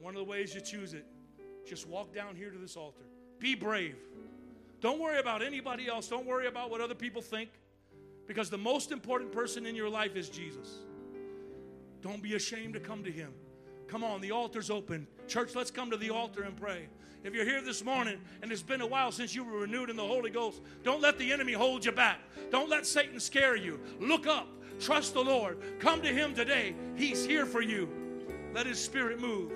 One 0.00 0.14
of 0.14 0.24
the 0.24 0.30
ways 0.30 0.54
you 0.54 0.62
choose 0.62 0.94
it, 0.94 1.04
just 1.68 1.86
walk 1.86 2.14
down 2.14 2.34
here 2.34 2.50
to 2.50 2.58
this 2.58 2.76
altar. 2.76 3.04
Be 3.38 3.54
brave. 3.54 3.96
Don't 4.82 5.00
worry 5.00 5.20
about 5.20 5.42
anybody 5.42 5.88
else. 5.88 6.08
Don't 6.08 6.26
worry 6.26 6.48
about 6.48 6.68
what 6.68 6.80
other 6.80 6.94
people 6.94 7.22
think 7.22 7.48
because 8.26 8.50
the 8.50 8.58
most 8.58 8.90
important 8.90 9.30
person 9.32 9.64
in 9.64 9.76
your 9.76 9.88
life 9.88 10.16
is 10.16 10.28
Jesus. 10.28 10.80
Don't 12.02 12.20
be 12.20 12.34
ashamed 12.34 12.74
to 12.74 12.80
come 12.80 13.04
to 13.04 13.10
him. 13.10 13.32
Come 13.86 14.02
on, 14.02 14.20
the 14.20 14.32
altar's 14.32 14.70
open. 14.70 15.06
Church, 15.28 15.54
let's 15.54 15.70
come 15.70 15.90
to 15.90 15.96
the 15.96 16.10
altar 16.10 16.42
and 16.42 16.56
pray. 16.56 16.88
If 17.22 17.32
you're 17.32 17.44
here 17.44 17.62
this 17.62 17.84
morning 17.84 18.20
and 18.42 18.50
it's 18.50 18.62
been 18.62 18.80
a 18.80 18.86
while 18.86 19.12
since 19.12 19.36
you 19.36 19.44
were 19.44 19.60
renewed 19.60 19.88
in 19.88 19.94
the 19.94 20.06
Holy 20.06 20.30
Ghost, 20.30 20.60
don't 20.82 21.00
let 21.00 21.16
the 21.16 21.32
enemy 21.32 21.52
hold 21.52 21.84
you 21.84 21.92
back. 21.92 22.18
Don't 22.50 22.68
let 22.68 22.84
Satan 22.84 23.20
scare 23.20 23.54
you. 23.54 23.78
Look 24.00 24.26
up. 24.26 24.48
Trust 24.80 25.14
the 25.14 25.22
Lord. 25.22 25.58
Come 25.78 26.02
to 26.02 26.08
him 26.08 26.34
today. 26.34 26.74
He's 26.96 27.24
here 27.24 27.46
for 27.46 27.60
you. 27.60 27.88
Let 28.52 28.66
his 28.66 28.82
spirit 28.82 29.20
move. 29.20 29.52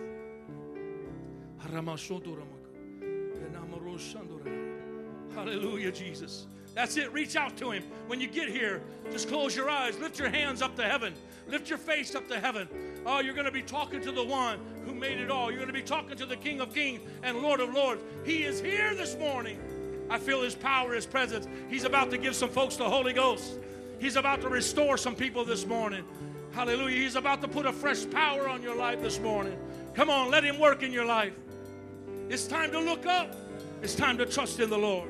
Hallelujah, 5.37 5.93
Jesus. 5.93 6.47
That's 6.75 6.97
it. 6.97 7.13
Reach 7.13 7.37
out 7.37 7.57
to 7.59 7.71
him. 7.71 7.85
When 8.07 8.21
you 8.21 8.27
get 8.27 8.49
here, 8.49 8.83
just 9.13 9.29
close 9.29 9.55
your 9.55 9.69
eyes. 9.69 9.99
Lift 9.99 10.19
your 10.19 10.31
hands 10.31 10.63
up 10.63 10.75
to 10.77 10.83
heaven. 10.83 11.13
Lift 11.47 11.69
your 11.69 11.79
face 11.79 12.15
up 12.15 12.27
to 12.29 12.41
heaven. 12.41 12.69
Oh, 13.05 13.21
you're 13.21 13.35
going 13.35 13.47
to 13.47 13.53
be 13.53 13.63
talking 13.63 14.01
to 14.01 14.13
the 14.13 14.25
one 14.25 14.59
who 14.87 14.95
made 14.95 15.19
it 15.19 15.31
all. 15.31 15.51
You're 15.51 15.61
going 15.61 15.73
to 15.73 15.79
be 15.79 15.83
talking 15.83 16.17
to 16.17 16.27
the 16.27 16.37
King 16.37 16.61
of 16.61 16.75
Kings 16.75 17.01
and 17.23 17.39
Lord 17.39 17.61
of 17.61 17.75
Lords. 17.75 18.03
He 18.25 18.45
is 18.45 18.61
here 18.61 18.95
this 18.95 19.17
morning. 19.17 19.59
I 20.09 20.19
feel 20.19 20.43
his 20.43 20.55
power, 20.55 20.95
his 20.95 21.07
presence. 21.07 21.47
He's 21.69 21.85
about 21.85 22.11
to 22.13 22.19
give 22.19 22.35
some 22.35 22.51
folks 22.51 22.77
the 22.77 22.89
Holy 22.89 23.13
Ghost. 23.13 23.59
He's 23.99 24.17
about 24.17 24.41
to 24.41 24.49
restore 24.49 24.97
some 24.97 25.15
people 25.15 25.45
this 25.45 25.67
morning. 25.67 26.05
Hallelujah. 26.53 26.97
He's 26.97 27.17
about 27.17 27.43
to 27.43 27.49
put 27.49 27.67
a 27.67 27.73
fresh 27.73 28.09
power 28.11 28.49
on 28.49 28.63
your 28.63 28.77
life 28.77 29.03
this 29.03 29.19
morning. 29.21 29.59
Come 29.95 30.09
on, 30.09 30.31
let 30.31 30.45
him 30.45 30.59
work 30.59 30.83
in 30.83 30.93
your 30.93 31.05
life. 31.05 31.35
It's 32.29 32.47
time 32.47 32.71
to 32.73 32.81
look 32.81 33.07
up. 33.07 33.35
It's 33.83 33.95
time 33.95 34.19
to 34.19 34.27
trust 34.27 34.61
in 34.61 34.71
the 34.71 34.79
Lord. 34.79 35.09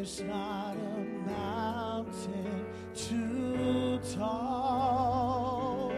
There's 0.00 0.22
not 0.22 0.76
a 0.78 1.28
mountain 1.30 2.64
too 2.94 4.00
tall. 4.16 5.92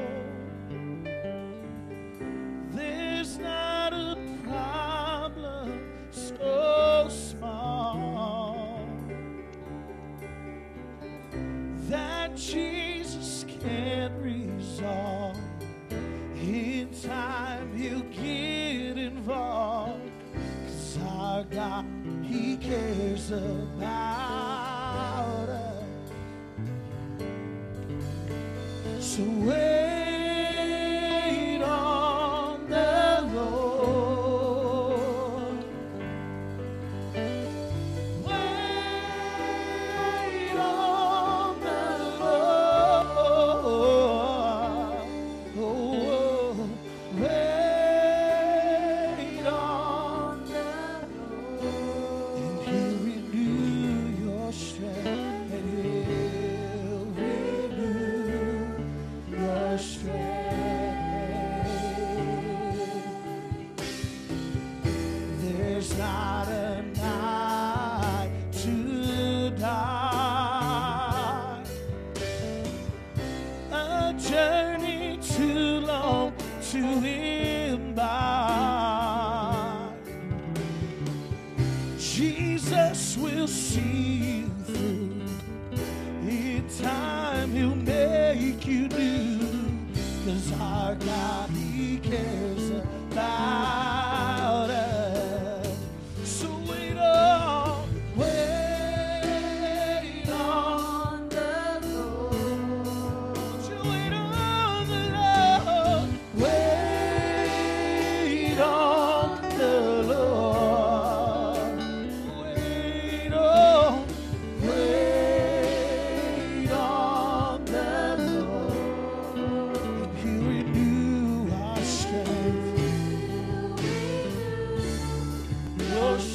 There's 2.73 3.39
not 3.39 3.93
a 3.93 4.19
problem 4.43 5.89
so 6.11 7.07
small 7.09 8.89
that 11.89 12.35
Jesus 12.35 13.47
can't 13.61 14.15
resolve. 14.21 15.39
In 16.43 16.91
time, 17.05 17.73
he'll 17.77 18.01
get 18.01 18.99
involved. 18.99 20.11
Cause 20.67 20.99
our 21.07 21.45
God, 21.45 22.02
He 22.33 22.57
cares 22.57 23.31
about 23.31 23.83
us. 25.51 25.85
So 29.05 29.23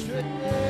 Your 0.08 0.67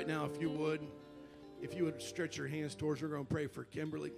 Right 0.00 0.08
now, 0.08 0.24
if 0.24 0.40
you 0.40 0.48
would, 0.48 0.80
if 1.60 1.74
you 1.74 1.84
would 1.84 2.00
stretch 2.00 2.38
your 2.38 2.46
hands 2.46 2.74
towards 2.74 3.02
her, 3.02 3.06
we're 3.06 3.16
going 3.16 3.26
to 3.26 3.30
pray 3.30 3.46
for 3.46 3.64
Kimberly. 3.64 4.12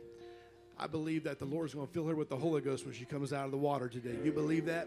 I 0.79 0.87
believe 0.87 1.25
that 1.25 1.41
the 1.41 1.45
Lord's 1.45 1.75
going 1.75 1.89
to 1.89 1.93
fill 1.93 2.07
her 2.07 2.15
with 2.15 2.29
the 2.29 2.37
Holy 2.37 2.61
Ghost 2.61 2.85
when 2.85 2.95
she 2.95 3.05
comes 3.05 3.33
out 3.33 3.47
of 3.47 3.51
the 3.51 3.59
water 3.59 3.89
today. 3.89 4.15
You 4.23 4.31
believe 4.31 4.65
that? 4.67 4.87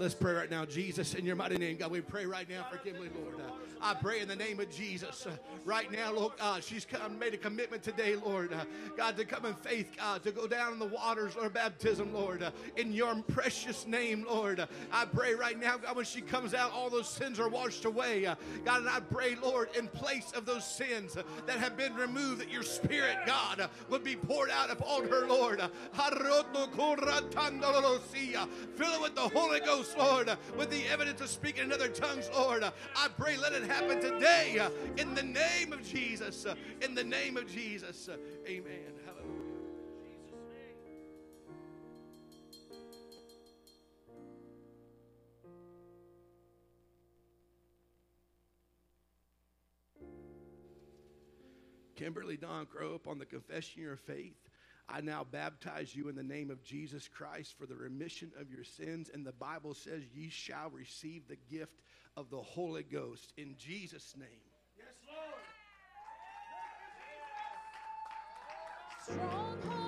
Let's 0.00 0.14
pray 0.14 0.32
right 0.32 0.50
now, 0.50 0.64
Jesus, 0.64 1.12
in 1.12 1.26
your 1.26 1.36
mighty 1.36 1.58
name, 1.58 1.76
God. 1.76 1.90
We 1.90 2.00
pray 2.00 2.24
right 2.24 2.48
now 2.48 2.64
for 2.70 2.78
Kimberly, 2.78 3.10
Lord. 3.22 3.34
Uh, 3.34 3.52
I 3.82 3.92
pray 3.92 4.20
in 4.20 4.28
the 4.28 4.36
name 4.36 4.58
of 4.58 4.70
Jesus. 4.70 5.26
Uh, 5.26 5.32
right 5.66 5.92
now, 5.92 6.10
Lord 6.10 6.32
she's 6.62 6.86
come, 6.86 7.18
made 7.18 7.34
a 7.34 7.36
commitment 7.36 7.82
today, 7.82 8.16
Lord. 8.16 8.50
Uh, 8.50 8.64
God, 8.96 9.18
to 9.18 9.26
come 9.26 9.44
in 9.44 9.52
faith, 9.52 9.90
God, 9.98 10.22
to 10.22 10.32
go 10.32 10.46
down 10.46 10.72
in 10.72 10.78
the 10.78 10.86
waters 10.86 11.36
or 11.36 11.50
baptism, 11.50 12.14
Lord. 12.14 12.42
Uh, 12.42 12.50
in 12.78 12.94
your 12.94 13.14
precious 13.28 13.86
name, 13.86 14.24
Lord. 14.26 14.66
I 14.90 15.04
pray 15.04 15.34
right 15.34 15.60
now, 15.60 15.76
God, 15.76 15.96
when 15.96 16.06
she 16.06 16.22
comes 16.22 16.54
out, 16.54 16.72
all 16.72 16.88
those 16.88 17.06
sins 17.06 17.38
are 17.38 17.50
washed 17.50 17.84
away. 17.84 18.24
Uh, 18.24 18.36
God, 18.64 18.80
and 18.80 18.88
I 18.88 19.00
pray, 19.00 19.34
Lord, 19.34 19.68
in 19.76 19.86
place 19.86 20.32
of 20.34 20.46
those 20.46 20.64
sins 20.64 21.14
that 21.44 21.58
have 21.58 21.76
been 21.76 21.94
removed, 21.94 22.40
that 22.40 22.50
your 22.50 22.62
spirit, 22.62 23.18
God, 23.26 23.68
would 23.90 24.02
be 24.02 24.16
poured 24.16 24.48
out 24.48 24.70
upon 24.70 25.08
her, 25.08 25.26
Lord. 25.26 25.60
Fill 28.76 28.94
it 28.94 29.02
with 29.02 29.14
the 29.14 29.28
Holy 29.34 29.60
Ghost, 29.60 29.89
Lord, 29.96 30.28
uh, 30.28 30.36
with 30.56 30.70
the 30.70 30.86
evidence 30.86 31.20
of 31.20 31.28
speaking 31.28 31.64
in 31.64 31.72
other 31.72 31.88
tongues, 31.88 32.30
Lord. 32.32 32.64
I 32.64 33.08
pray, 33.16 33.36
let 33.36 33.52
it 33.52 33.64
happen 33.64 34.00
today 34.00 34.60
in 34.96 35.14
the 35.14 35.22
name 35.22 35.72
of 35.72 35.82
Jesus. 35.82 36.46
In 36.82 36.94
the 36.94 37.04
name 37.04 37.36
of 37.36 37.46
Jesus. 37.50 38.08
Amen. 38.46 38.92
Hallelujah. 39.06 39.50
Kimberly 52.00 52.38
Don, 52.38 52.64
grow 52.64 52.94
up 52.94 53.06
on 53.06 53.18
the 53.18 53.26
confession 53.26 53.80
of 53.80 53.84
your 53.84 53.96
faith. 53.96 54.49
I 54.92 55.00
now 55.00 55.24
baptize 55.24 55.94
you 55.94 56.08
in 56.08 56.16
the 56.16 56.22
name 56.22 56.50
of 56.50 56.64
Jesus 56.64 57.08
Christ 57.08 57.54
for 57.58 57.66
the 57.66 57.76
remission 57.76 58.32
of 58.40 58.50
your 58.50 58.64
sins. 58.64 59.10
And 59.12 59.24
the 59.24 59.32
Bible 59.32 59.74
says, 59.74 60.02
Ye 60.12 60.28
shall 60.30 60.70
receive 60.70 61.28
the 61.28 61.38
gift 61.50 61.80
of 62.16 62.28
the 62.28 62.40
Holy 62.42 62.82
Ghost 62.82 63.32
in 63.36 63.54
Jesus' 63.56 64.14
name. 64.18 64.26
Strongholds 69.04 69.66
are 69.74 69.79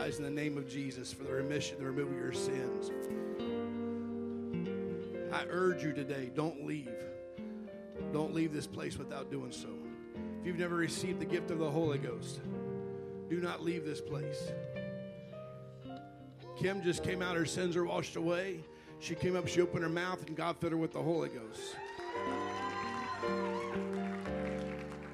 baptized 0.00 0.18
in 0.18 0.24
the 0.24 0.42
name 0.42 0.56
of 0.56 0.66
Jesus 0.66 1.12
for 1.12 1.24
the 1.24 1.32
remission, 1.32 1.76
the 1.78 1.84
removal 1.84 2.14
of 2.14 2.18
your 2.18 2.32
sins, 2.32 2.90
I 5.30 5.44
urge 5.50 5.84
you 5.84 5.92
today, 5.92 6.30
don't 6.34 6.66
leave. 6.66 6.88
Don't 8.10 8.32
leave 8.32 8.50
this 8.50 8.66
place 8.66 8.96
without 8.96 9.30
doing 9.30 9.52
so. 9.52 9.68
If 10.40 10.46
you've 10.46 10.58
never 10.58 10.76
received 10.76 11.20
the 11.20 11.26
gift 11.26 11.50
of 11.50 11.58
the 11.58 11.70
Holy 11.70 11.98
Ghost, 11.98 12.40
do 13.28 13.42
not 13.42 13.62
leave 13.62 13.84
this 13.84 14.00
place. 14.00 14.50
Kim 16.58 16.82
just 16.82 17.04
came 17.04 17.20
out, 17.20 17.36
her 17.36 17.44
sins 17.44 17.76
are 17.76 17.84
washed 17.84 18.16
away. 18.16 18.60
She 19.00 19.14
came 19.14 19.36
up, 19.36 19.48
she 19.48 19.60
opened 19.60 19.82
her 19.82 19.90
mouth, 19.90 20.26
and 20.26 20.34
God 20.34 20.56
filled 20.56 20.72
her 20.72 20.78
with 20.78 20.94
the 20.94 21.02
Holy 21.02 21.28
Ghost. 21.28 21.76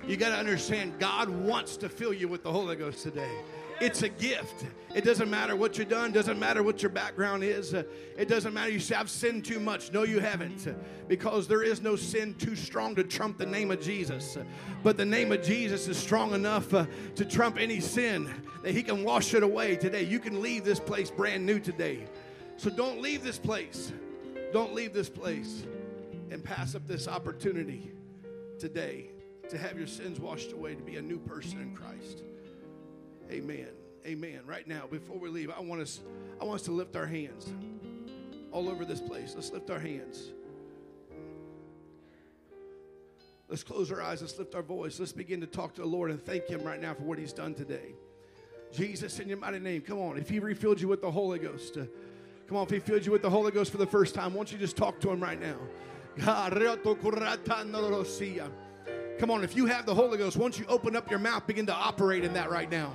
You 0.07 0.17
got 0.17 0.29
to 0.29 0.37
understand, 0.37 1.01
God 1.01 1.29
wants 1.29 1.77
to 1.79 1.89
fill 1.89 2.13
you 2.13 2.29
with 2.29 2.45
the 2.45 2.53
Holy 2.53 2.77
Ghost 2.77 3.03
today. 3.03 3.33
It's 3.81 4.03
a 4.03 4.09
gift. 4.09 4.65
It 4.95 5.05
doesn't 5.05 5.29
matter 5.29 5.55
what 5.55 5.77
you've 5.77 5.91
done, 5.91 6.11
doesn't 6.11 6.39
matter 6.39 6.63
what 6.63 6.83
your 6.83 6.91
background 6.91 7.45
is. 7.45 7.75
Uh, 7.75 7.83
It 8.17 8.29
doesn't 8.29 8.55
matter 8.55 8.71
you 8.71 8.81
say, 8.81 8.95
I've 8.95 9.11
sinned 9.11 9.45
too 9.45 9.61
much. 9.61 9.93
No, 9.93 10.05
you 10.05 10.21
haven't. 10.21 10.75
Because 11.09 11.47
there 11.47 11.63
is 11.63 11.83
no 11.83 11.97
sin 11.97 12.35
too 12.35 12.57
strong 12.57 12.95
to 12.95 13.05
trump 13.05 13.37
the 13.37 13.45
name 13.45 13.71
of 13.71 13.83
Jesus. 13.83 14.39
But 14.83 14.97
the 14.97 15.05
name 15.05 15.33
of 15.33 15.43
Jesus 15.43 15.89
is 15.89 15.99
strong 15.99 16.33
enough 16.33 16.73
uh, 16.73 16.87
to 17.17 17.25
trump 17.27 17.59
any 17.59 17.81
sin 17.81 18.33
that 18.63 18.73
He 18.73 18.83
can 18.83 19.05
wash 19.05 19.35
it 19.35 19.43
away 19.43 19.77
today. 19.77 20.05
You 20.05 20.21
can 20.21 20.41
leave 20.41 20.65
this 20.65 20.81
place 20.81 21.11
brand 21.11 21.45
new 21.45 21.61
today. 21.61 22.07
So 22.57 22.71
don't 22.71 23.03
leave 23.03 23.23
this 23.23 23.39
place. 23.39 23.93
Don't 24.53 24.73
leave 24.73 24.95
this 24.95 25.11
place 25.11 25.65
and 26.31 26.43
pass 26.43 26.75
up 26.75 26.87
this 26.87 27.07
opportunity 27.07 27.93
today 28.59 29.11
to 29.51 29.59
have 29.59 29.77
your 29.77 29.87
sins 29.87 30.19
washed 30.19 30.53
away, 30.53 30.75
to 30.75 30.83
be 30.83 30.97
a 30.97 31.03
new 31.03 31.19
person 31.19 31.61
in 31.61 31.77
Christ. 31.77 32.23
Amen. 33.31 33.69
Amen. 34.07 34.41
Right 34.47 34.67
now, 34.69 34.85
before 34.91 35.19
we 35.19 35.29
leave, 35.29 35.51
I 35.51 35.61
want 35.61 35.81
us, 35.81 36.01
I 36.41 36.45
want 36.45 36.61
us 36.61 36.67
to 36.67 36.73
lift 36.73 36.95
our 36.97 37.07
hands 37.07 37.53
all 38.53 38.69
over 38.69 38.85
this 38.85 39.01
place. 39.01 39.33
Let's 39.35 39.51
lift 39.51 39.69
our 39.71 39.79
hands. 39.79 40.31
Let's 43.49 43.63
close 43.63 43.93
our 43.93 44.03
eyes. 44.03 44.23
Let's 44.23 44.39
lift 44.39 44.55
our 44.55 44.63
voice. 44.63 44.99
Let's 44.99 45.13
begin 45.13 45.41
to 45.41 45.47
talk 45.47 45.75
to 45.75 45.81
the 45.83 45.87
Lord 45.87 46.11
and 46.11 46.21
thank 46.21 46.47
Him 46.47 46.63
right 46.63 46.81
now 46.81 46.95
for 46.95 47.03
what 47.03 47.19
He's 47.19 47.33
done 47.33 47.55
today. 47.55 47.95
Jesus, 48.73 49.19
in 49.21 49.29
your 49.29 49.39
mighty 49.39 49.59
name, 49.59 49.83
come 49.83 49.99
on. 49.99 50.19
If 50.19 50.29
He 50.29 50.39
refilled 50.39 50.81
you 50.81 50.89
with 50.89 51.01
the 51.01 51.11
Holy 51.11 51.39
Ghost, 51.39 51.77
uh, 51.77 51.85
come 52.49 52.57
on. 52.57 52.65
If 52.65 52.71
He 52.71 52.79
filled 52.81 53.07
you 53.07 53.13
with 53.13 53.23
the 53.23 53.31
Holy 53.31 53.53
Ghost 53.53 53.71
for 53.71 53.79
the 53.79 53.87
first 53.87 54.15
time, 54.15 54.33
why 54.33 54.39
don't 54.39 54.53
you 54.53 54.59
just 54.59 54.77
talk 54.77 55.01
to 55.01 55.11
Him 55.11 55.21
right 55.21 55.41
now? 55.41 55.57
Come 59.19 59.31
on, 59.31 59.45
if 59.45 59.57
you 59.57 59.67
have 59.67 59.87
the 59.87 59.95
Holy 59.95 60.19
Ghost, 60.19 60.37
won't 60.37 60.59
you 60.59 60.67
open 60.69 60.97
up 60.97 61.11
your 61.11 61.19
mouth, 61.19 61.47
begin 61.47 61.67
to 61.67 61.75
operate 61.75 62.25
in 62.25 62.35
that 62.35 62.51
right 62.51 62.71
now? 62.71 62.93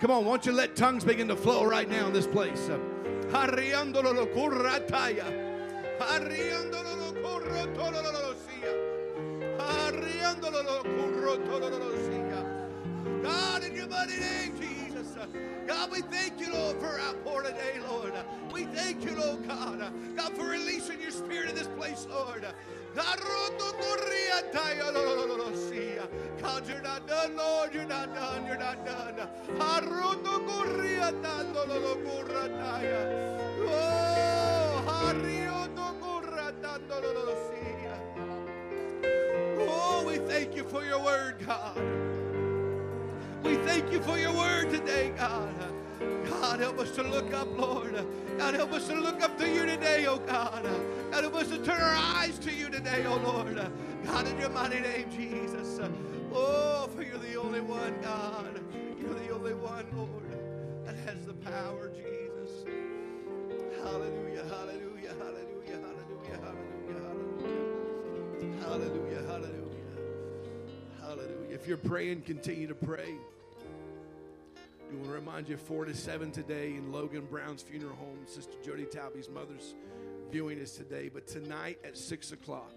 Come 0.00 0.10
on, 0.12 0.24
won't 0.24 0.46
you 0.46 0.52
let 0.52 0.76
tongues 0.76 1.04
begin 1.04 1.28
to 1.28 1.36
flow 1.36 1.62
right 1.62 1.86
now 1.86 2.06
in 2.06 2.14
this 2.14 2.26
place? 2.26 2.70
God, 13.22 13.62
in 13.62 13.76
your 13.76 13.88
mighty 13.88 14.18
name, 14.18 14.58
Jesus. 14.58 14.69
God, 15.66 15.90
we 15.92 16.00
thank 16.02 16.40
you, 16.40 16.52
Lord, 16.52 16.78
for 16.78 16.86
our 16.86 17.00
outpour 17.00 17.42
today, 17.42 17.78
Lord. 17.88 18.12
We 18.52 18.64
thank 18.64 19.04
you, 19.04 19.16
Lord 19.16 19.46
God. 19.46 19.92
God, 20.16 20.32
for 20.36 20.48
releasing 20.48 21.00
your 21.00 21.10
spirit 21.10 21.50
in 21.50 21.54
this 21.54 21.68
place, 21.68 22.06
Lord. 22.10 22.44
God, 26.40 26.68
you're 26.68 26.82
not 26.82 27.06
done, 27.06 27.36
Lord. 27.36 27.72
You're 27.72 27.84
not 27.84 28.14
done. 28.14 28.46
You're 28.46 28.58
not 28.58 28.84
done. 28.84 29.28
Oh, 39.58 40.04
we 40.06 40.16
thank 40.16 40.56
you 40.56 40.64
for 40.64 40.84
your 40.84 41.02
word, 41.02 41.36
God. 41.46 41.76
We 43.42 43.56
thank 43.56 43.90
you 43.90 44.00
for 44.02 44.18
your 44.18 44.34
word 44.34 44.70
today, 44.70 45.12
God. 45.16 45.54
God, 46.24 46.60
help 46.60 46.78
us 46.78 46.90
to 46.92 47.02
look 47.02 47.32
up, 47.32 47.48
Lord. 47.56 48.04
God, 48.38 48.54
help 48.54 48.72
us 48.72 48.86
to 48.88 48.94
look 48.94 49.22
up 49.22 49.38
to 49.38 49.48
you 49.48 49.66
today, 49.66 50.06
oh 50.06 50.18
God. 50.18 50.64
God, 51.10 51.22
help 51.24 51.34
us 51.34 51.48
to 51.48 51.58
turn 51.58 51.80
our 51.80 51.96
eyes 51.96 52.38
to 52.40 52.52
you 52.52 52.68
today, 52.70 53.04
oh 53.06 53.16
Lord. 53.16 53.58
God, 54.04 54.26
in 54.26 54.38
your 54.38 54.50
mighty 54.50 54.80
name, 54.80 55.10
Jesus. 55.10 55.80
Oh, 56.32 56.88
for 56.94 57.02
you're 57.02 57.18
the 57.18 57.36
only 57.36 57.60
one, 57.60 57.94
God. 58.02 58.60
You're 59.00 59.14
the 59.14 59.30
only 59.30 59.54
one, 59.54 59.86
Lord, 59.96 60.86
that 60.86 60.96
has 61.06 61.24
the 61.26 61.34
power, 61.34 61.90
Jesus. 61.90 62.64
Hallelujah, 63.82 64.44
hallelujah, 64.44 65.14
hallelujah, 65.18 65.80
hallelujah, 65.80 66.40
hallelujah, 66.42 67.26
hallelujah, 68.60 69.22
hallelujah. 69.26 69.59
If 71.50 71.66
you're 71.66 71.76
praying, 71.76 72.22
continue 72.22 72.68
to 72.68 72.74
pray. 72.74 73.14
We 74.90 74.96
want 74.96 75.08
to 75.08 75.14
remind 75.14 75.48
you, 75.48 75.56
4 75.56 75.86
to 75.86 75.94
7 75.94 76.30
today 76.30 76.74
in 76.74 76.92
Logan 76.92 77.26
Brown's 77.28 77.62
funeral 77.62 77.96
home. 77.96 78.18
Sister 78.26 78.52
Jody 78.64 78.84
Talby's 78.84 79.28
mother's 79.28 79.74
viewing 80.30 80.58
is 80.58 80.72
today. 80.72 81.10
But 81.12 81.26
tonight 81.26 81.78
at 81.84 81.96
6 81.96 82.32
o'clock, 82.32 82.72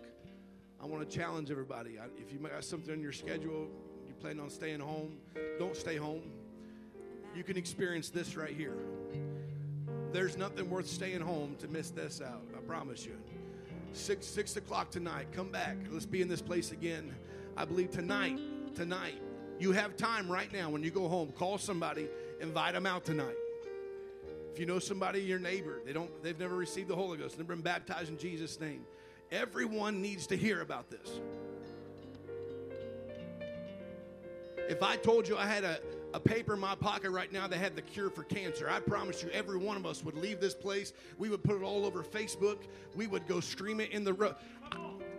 I 0.82 0.86
want 0.86 1.08
to 1.08 1.16
challenge 1.16 1.52
everybody. 1.52 2.00
If 2.18 2.34
you 2.34 2.40
got 2.40 2.64
something 2.64 2.92
on 2.94 3.02
your 3.02 3.12
schedule, 3.12 3.68
you 4.08 4.14
plan 4.20 4.40
on 4.40 4.50
staying 4.50 4.80
home, 4.80 5.18
don't 5.60 5.76
stay 5.76 5.98
home. 5.98 6.24
You 7.36 7.44
can 7.44 7.58
experience 7.58 8.10
this 8.10 8.36
right 8.36 8.56
here. 8.56 8.78
There's 10.12 10.38
nothing 10.38 10.70
worth 10.70 10.88
staying 10.88 11.22
home 11.22 11.56
to 11.60 11.68
miss 11.68 11.90
this 11.90 12.22
out. 12.22 12.44
I 12.56 12.62
promise 12.62 13.06
you. 13.06 13.16
Six 13.94 14.26
six 14.26 14.56
o'clock 14.56 14.90
tonight. 14.90 15.28
Come 15.34 15.50
back. 15.50 15.78
Let's 15.92 16.06
be 16.06 16.22
in 16.22 16.28
this 16.28 16.42
place 16.42 16.72
again. 16.72 17.14
I 17.56 17.66
believe 17.66 17.92
tonight, 17.92 18.40
tonight, 18.76 19.22
you 19.60 19.72
have 19.72 19.96
time 19.96 20.30
right 20.30 20.52
now 20.52 20.70
when 20.70 20.84
you 20.84 20.92
go 20.92 21.08
home. 21.08 21.32
Call 21.32 21.58
somebody, 21.58 22.10
invite 22.42 22.74
them 22.74 22.86
out 22.86 23.06
tonight. 23.06 23.36
If 24.52 24.60
you 24.60 24.66
know 24.66 24.80
somebody, 24.80 25.22
your 25.22 25.40
neighbor, 25.40 25.82
they 25.86 25.94
don't, 25.94 26.12
they've 26.24 26.38
never 26.38 26.56
received 26.56 26.88
the 26.88 26.96
Holy 26.96 27.18
Ghost, 27.18 27.38
never 27.38 27.56
been 27.56 27.64
baptized 27.64 28.10
in 28.10 28.18
Jesus' 28.18 28.60
name. 28.60 28.86
Everyone 29.32 30.02
needs 30.02 30.28
to 30.28 30.38
hear 30.38 30.62
about 30.62 30.90
this. 30.90 31.20
If 34.70 34.82
I 34.82 34.96
told 34.96 35.28
you 35.28 35.38
I 35.38 35.46
had 35.46 35.64
a, 35.64 35.80
a 36.14 36.20
paper 36.20 36.54
in 36.54 36.60
my 36.60 36.76
pocket 36.76 37.12
right 37.12 37.32
now 37.32 37.48
that 37.48 37.58
had 37.58 37.76
the 37.76 37.82
cure 37.82 38.10
for 38.10 38.24
cancer, 38.24 38.70
I 38.70 38.80
promise 38.80 39.22
you 39.22 39.30
every 39.30 39.58
one 39.58 39.76
of 39.76 39.86
us 39.86 40.04
would 40.04 40.16
leave 40.16 40.40
this 40.40 40.54
place. 40.54 40.94
We 41.18 41.30
would 41.30 41.44
put 41.44 41.58
it 41.58 41.64
all 41.64 41.86
over 41.86 42.04
Facebook. 42.04 42.60
We 42.96 43.08
would 43.08 43.28
go 43.28 43.40
stream 43.40 43.80
it 43.80 43.92
in 43.92 44.04
the 44.04 44.14
road. 44.14 44.36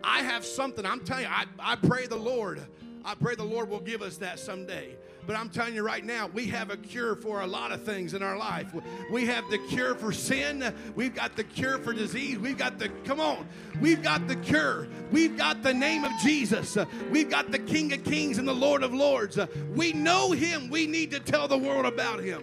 I 0.03 0.23
have 0.23 0.45
something, 0.45 0.85
I'm 0.85 1.01
telling 1.01 1.25
you, 1.25 1.31
I, 1.31 1.45
I 1.59 1.77
pray 1.77 2.07
the 2.07 2.17
Lord. 2.17 2.61
I 3.05 3.15
pray 3.15 3.35
the 3.35 3.45
Lord 3.45 3.69
will 3.69 3.81
give 3.81 4.03
us 4.03 4.17
that 4.19 4.39
someday. 4.39 4.97
But 5.27 5.37
I'm 5.37 5.49
telling 5.49 5.75
you 5.75 5.83
right 5.83 6.05
now, 6.05 6.27
we 6.27 6.47
have 6.49 6.71
a 6.71 6.77
cure 6.77 7.15
for 7.15 7.41
a 7.41 7.47
lot 7.47 7.73
of 7.73 7.83
things 7.83 8.13
in 8.15 8.23
our 8.23 8.37
life. 8.37 8.75
We 9.11 9.27
have 9.27 9.49
the 9.51 9.59
cure 9.59 9.95
for 9.95 10.13
sin. 10.13 10.75
We've 10.95 11.15
got 11.15 11.37
the 11.37 11.45
cure 11.45 11.79
for 11.79 11.93
disease. 11.93 12.39
We've 12.39 12.59
got 12.59 12.79
the, 12.79 12.91
come 13.05 13.21
on, 13.21 13.47
we've 13.81 14.03
got 14.03 14.29
the 14.29 14.37
cure. 14.37 14.87
We've 15.11 15.37
got 15.37 15.63
the 15.63 15.73
name 15.73 16.05
of 16.05 16.13
Jesus. 16.23 16.77
We've 17.11 17.31
got 17.31 17.51
the 17.51 17.59
King 17.59 17.93
of 17.93 18.05
Kings 18.05 18.39
and 18.39 18.47
the 18.47 18.55
Lord 18.55 18.83
of 18.83 18.93
Lords. 18.93 19.39
We 19.75 19.93
know 19.93 20.33
Him. 20.33 20.69
We 20.69 20.87
need 20.87 21.11
to 21.13 21.21
tell 21.21 21.49
the 21.49 21.59
world 21.59 21.87
about 21.87 22.21
Him. 22.21 22.43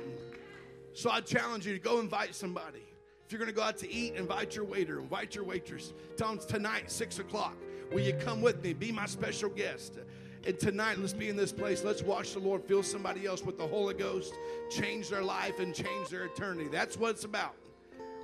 So 0.93 1.09
I 1.09 1.21
challenge 1.21 1.65
you 1.65 1.73
to 1.73 1.79
go 1.79 1.99
invite 1.99 2.35
somebody. 2.35 2.83
If 3.31 3.33
you're 3.35 3.45
going 3.45 3.55
to 3.55 3.57
go 3.57 3.65
out 3.65 3.77
to 3.77 3.89
eat, 3.89 4.15
invite 4.15 4.57
your 4.57 4.65
waiter, 4.65 4.99
invite 4.99 5.35
your 5.35 5.45
waitress. 5.45 5.93
Tell 6.17 6.35
them 6.35 6.45
tonight, 6.49 6.91
6 6.91 7.19
o'clock. 7.19 7.55
Will 7.93 8.01
you 8.01 8.11
come 8.11 8.41
with 8.41 8.61
me? 8.61 8.73
Be 8.73 8.91
my 8.91 9.05
special 9.05 9.47
guest. 9.47 9.99
And 10.45 10.59
tonight, 10.59 10.99
let's 10.99 11.13
be 11.13 11.29
in 11.29 11.37
this 11.37 11.53
place. 11.53 11.81
Let's 11.81 12.03
watch 12.03 12.33
the 12.33 12.39
Lord 12.39 12.65
fill 12.65 12.83
somebody 12.83 13.25
else 13.25 13.41
with 13.41 13.57
the 13.57 13.65
Holy 13.65 13.93
Ghost, 13.93 14.33
change 14.69 15.07
their 15.07 15.23
life, 15.23 15.59
and 15.59 15.73
change 15.73 16.09
their 16.09 16.25
eternity. 16.25 16.67
That's 16.69 16.97
what 16.97 17.11
it's 17.11 17.23
about. 17.23 17.55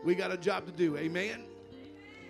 We 0.04 0.14
got 0.14 0.34
a 0.34 0.38
job 0.38 0.66
to 0.66 0.74
do. 0.74 0.98
Amen. 0.98 1.42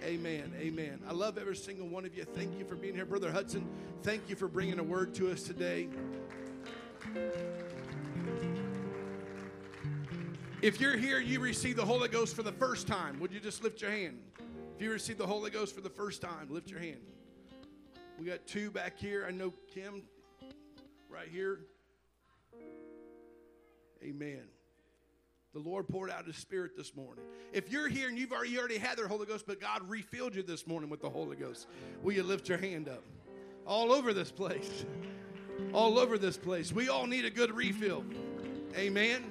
Amen. 0.04 0.54
Amen. 0.60 1.00
I 1.10 1.14
love 1.14 1.40
every 1.40 1.56
single 1.56 1.88
one 1.88 2.06
of 2.06 2.16
you. 2.16 2.26
Thank 2.26 2.60
you 2.60 2.66
for 2.66 2.76
being 2.76 2.94
here. 2.94 3.06
Brother 3.06 3.32
Hudson, 3.32 3.68
thank 4.04 4.30
you 4.30 4.36
for 4.36 4.48
bringing 4.48 4.78
a 4.78 4.84
word 4.84 5.16
to 5.16 5.32
us 5.32 5.42
today. 5.42 5.88
If 10.60 10.82
you're 10.82 10.98
here, 10.98 11.20
you 11.20 11.40
receive 11.40 11.76
the 11.76 11.86
Holy 11.86 12.10
Ghost 12.10 12.36
for 12.36 12.42
the 12.42 12.52
first 12.52 12.88
time, 12.88 13.20
would 13.20 13.32
you 13.32 13.40
just 13.40 13.64
lift 13.64 13.80
your 13.80 13.92
hand? 13.92 14.18
If 14.76 14.82
you 14.82 14.92
receive 14.92 15.20
the 15.20 15.28
Holy 15.28 15.52
Ghost 15.52 15.76
for 15.76 15.82
the 15.82 15.90
first 15.90 16.20
time, 16.20 16.48
lift 16.50 16.72
your 16.72 16.80
hand. 16.80 16.98
We 18.20 18.26
got 18.26 18.48
two 18.48 18.72
back 18.72 18.98
here. 18.98 19.24
I 19.28 19.32
know 19.32 19.54
Kim 19.72 20.02
right 21.12 21.28
here. 21.28 21.60
Amen. 24.04 24.42
The 25.54 25.60
Lord 25.60 25.88
poured 25.88 26.10
out 26.10 26.26
His 26.26 26.38
Spirit 26.38 26.76
this 26.76 26.96
morning. 26.96 27.24
If 27.54 27.72
you're 27.72 27.88
here 27.88 28.10
and 28.10 28.18
you've 28.18 28.32
already, 28.32 28.50
you 28.52 28.60
already 28.60 28.80
had 28.80 28.98
the 28.98 29.08
Holy 29.08 29.28
Ghost, 29.28 29.46
but 29.46 29.62
God 29.62 29.88
refilled 29.88 30.34
you 30.34 30.42
this 30.42 30.66
morning 30.66 30.90
with 30.90 31.02
the 31.02 31.10
Holy 31.10 31.36
Ghost, 31.36 31.68
will 32.02 32.14
you 32.14 32.24
lift 32.24 32.50
your 32.50 32.58
hand 32.58 32.90
up? 32.90 33.04
All 33.68 33.92
over 33.92 34.12
this 34.12 34.32
place. 34.32 34.86
All 35.74 36.00
over 36.00 36.18
this 36.18 36.38
place. 36.38 36.72
We 36.72 36.88
all 36.88 37.08
need 37.08 37.26
a 37.26 37.32
good 37.32 37.52
refill. 37.52 38.06
Amen. 38.76 39.24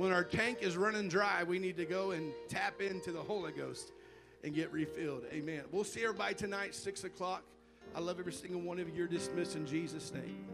When 0.00 0.12
our 0.12 0.24
tank 0.24 0.62
is 0.62 0.78
running 0.78 1.10
dry, 1.10 1.44
we 1.44 1.58
need 1.58 1.76
to 1.76 1.84
go 1.84 2.12
and 2.12 2.32
tap 2.48 2.80
into 2.80 3.12
the 3.12 3.20
Holy 3.20 3.52
Ghost 3.52 3.92
and 4.42 4.54
get 4.54 4.72
refilled. 4.72 5.24
Amen. 5.30 5.64
We'll 5.72 5.84
see 5.84 6.02
everybody 6.02 6.34
tonight, 6.34 6.74
6 6.74 7.04
o'clock. 7.04 7.42
I 7.94 8.00
love 8.00 8.18
every 8.18 8.32
single 8.32 8.62
one 8.62 8.78
of 8.78 8.88
you. 8.88 8.94
You're 8.94 9.06
dismissed 9.06 9.56
in 9.56 9.66
Jesus' 9.66 10.10
name. 10.14 10.46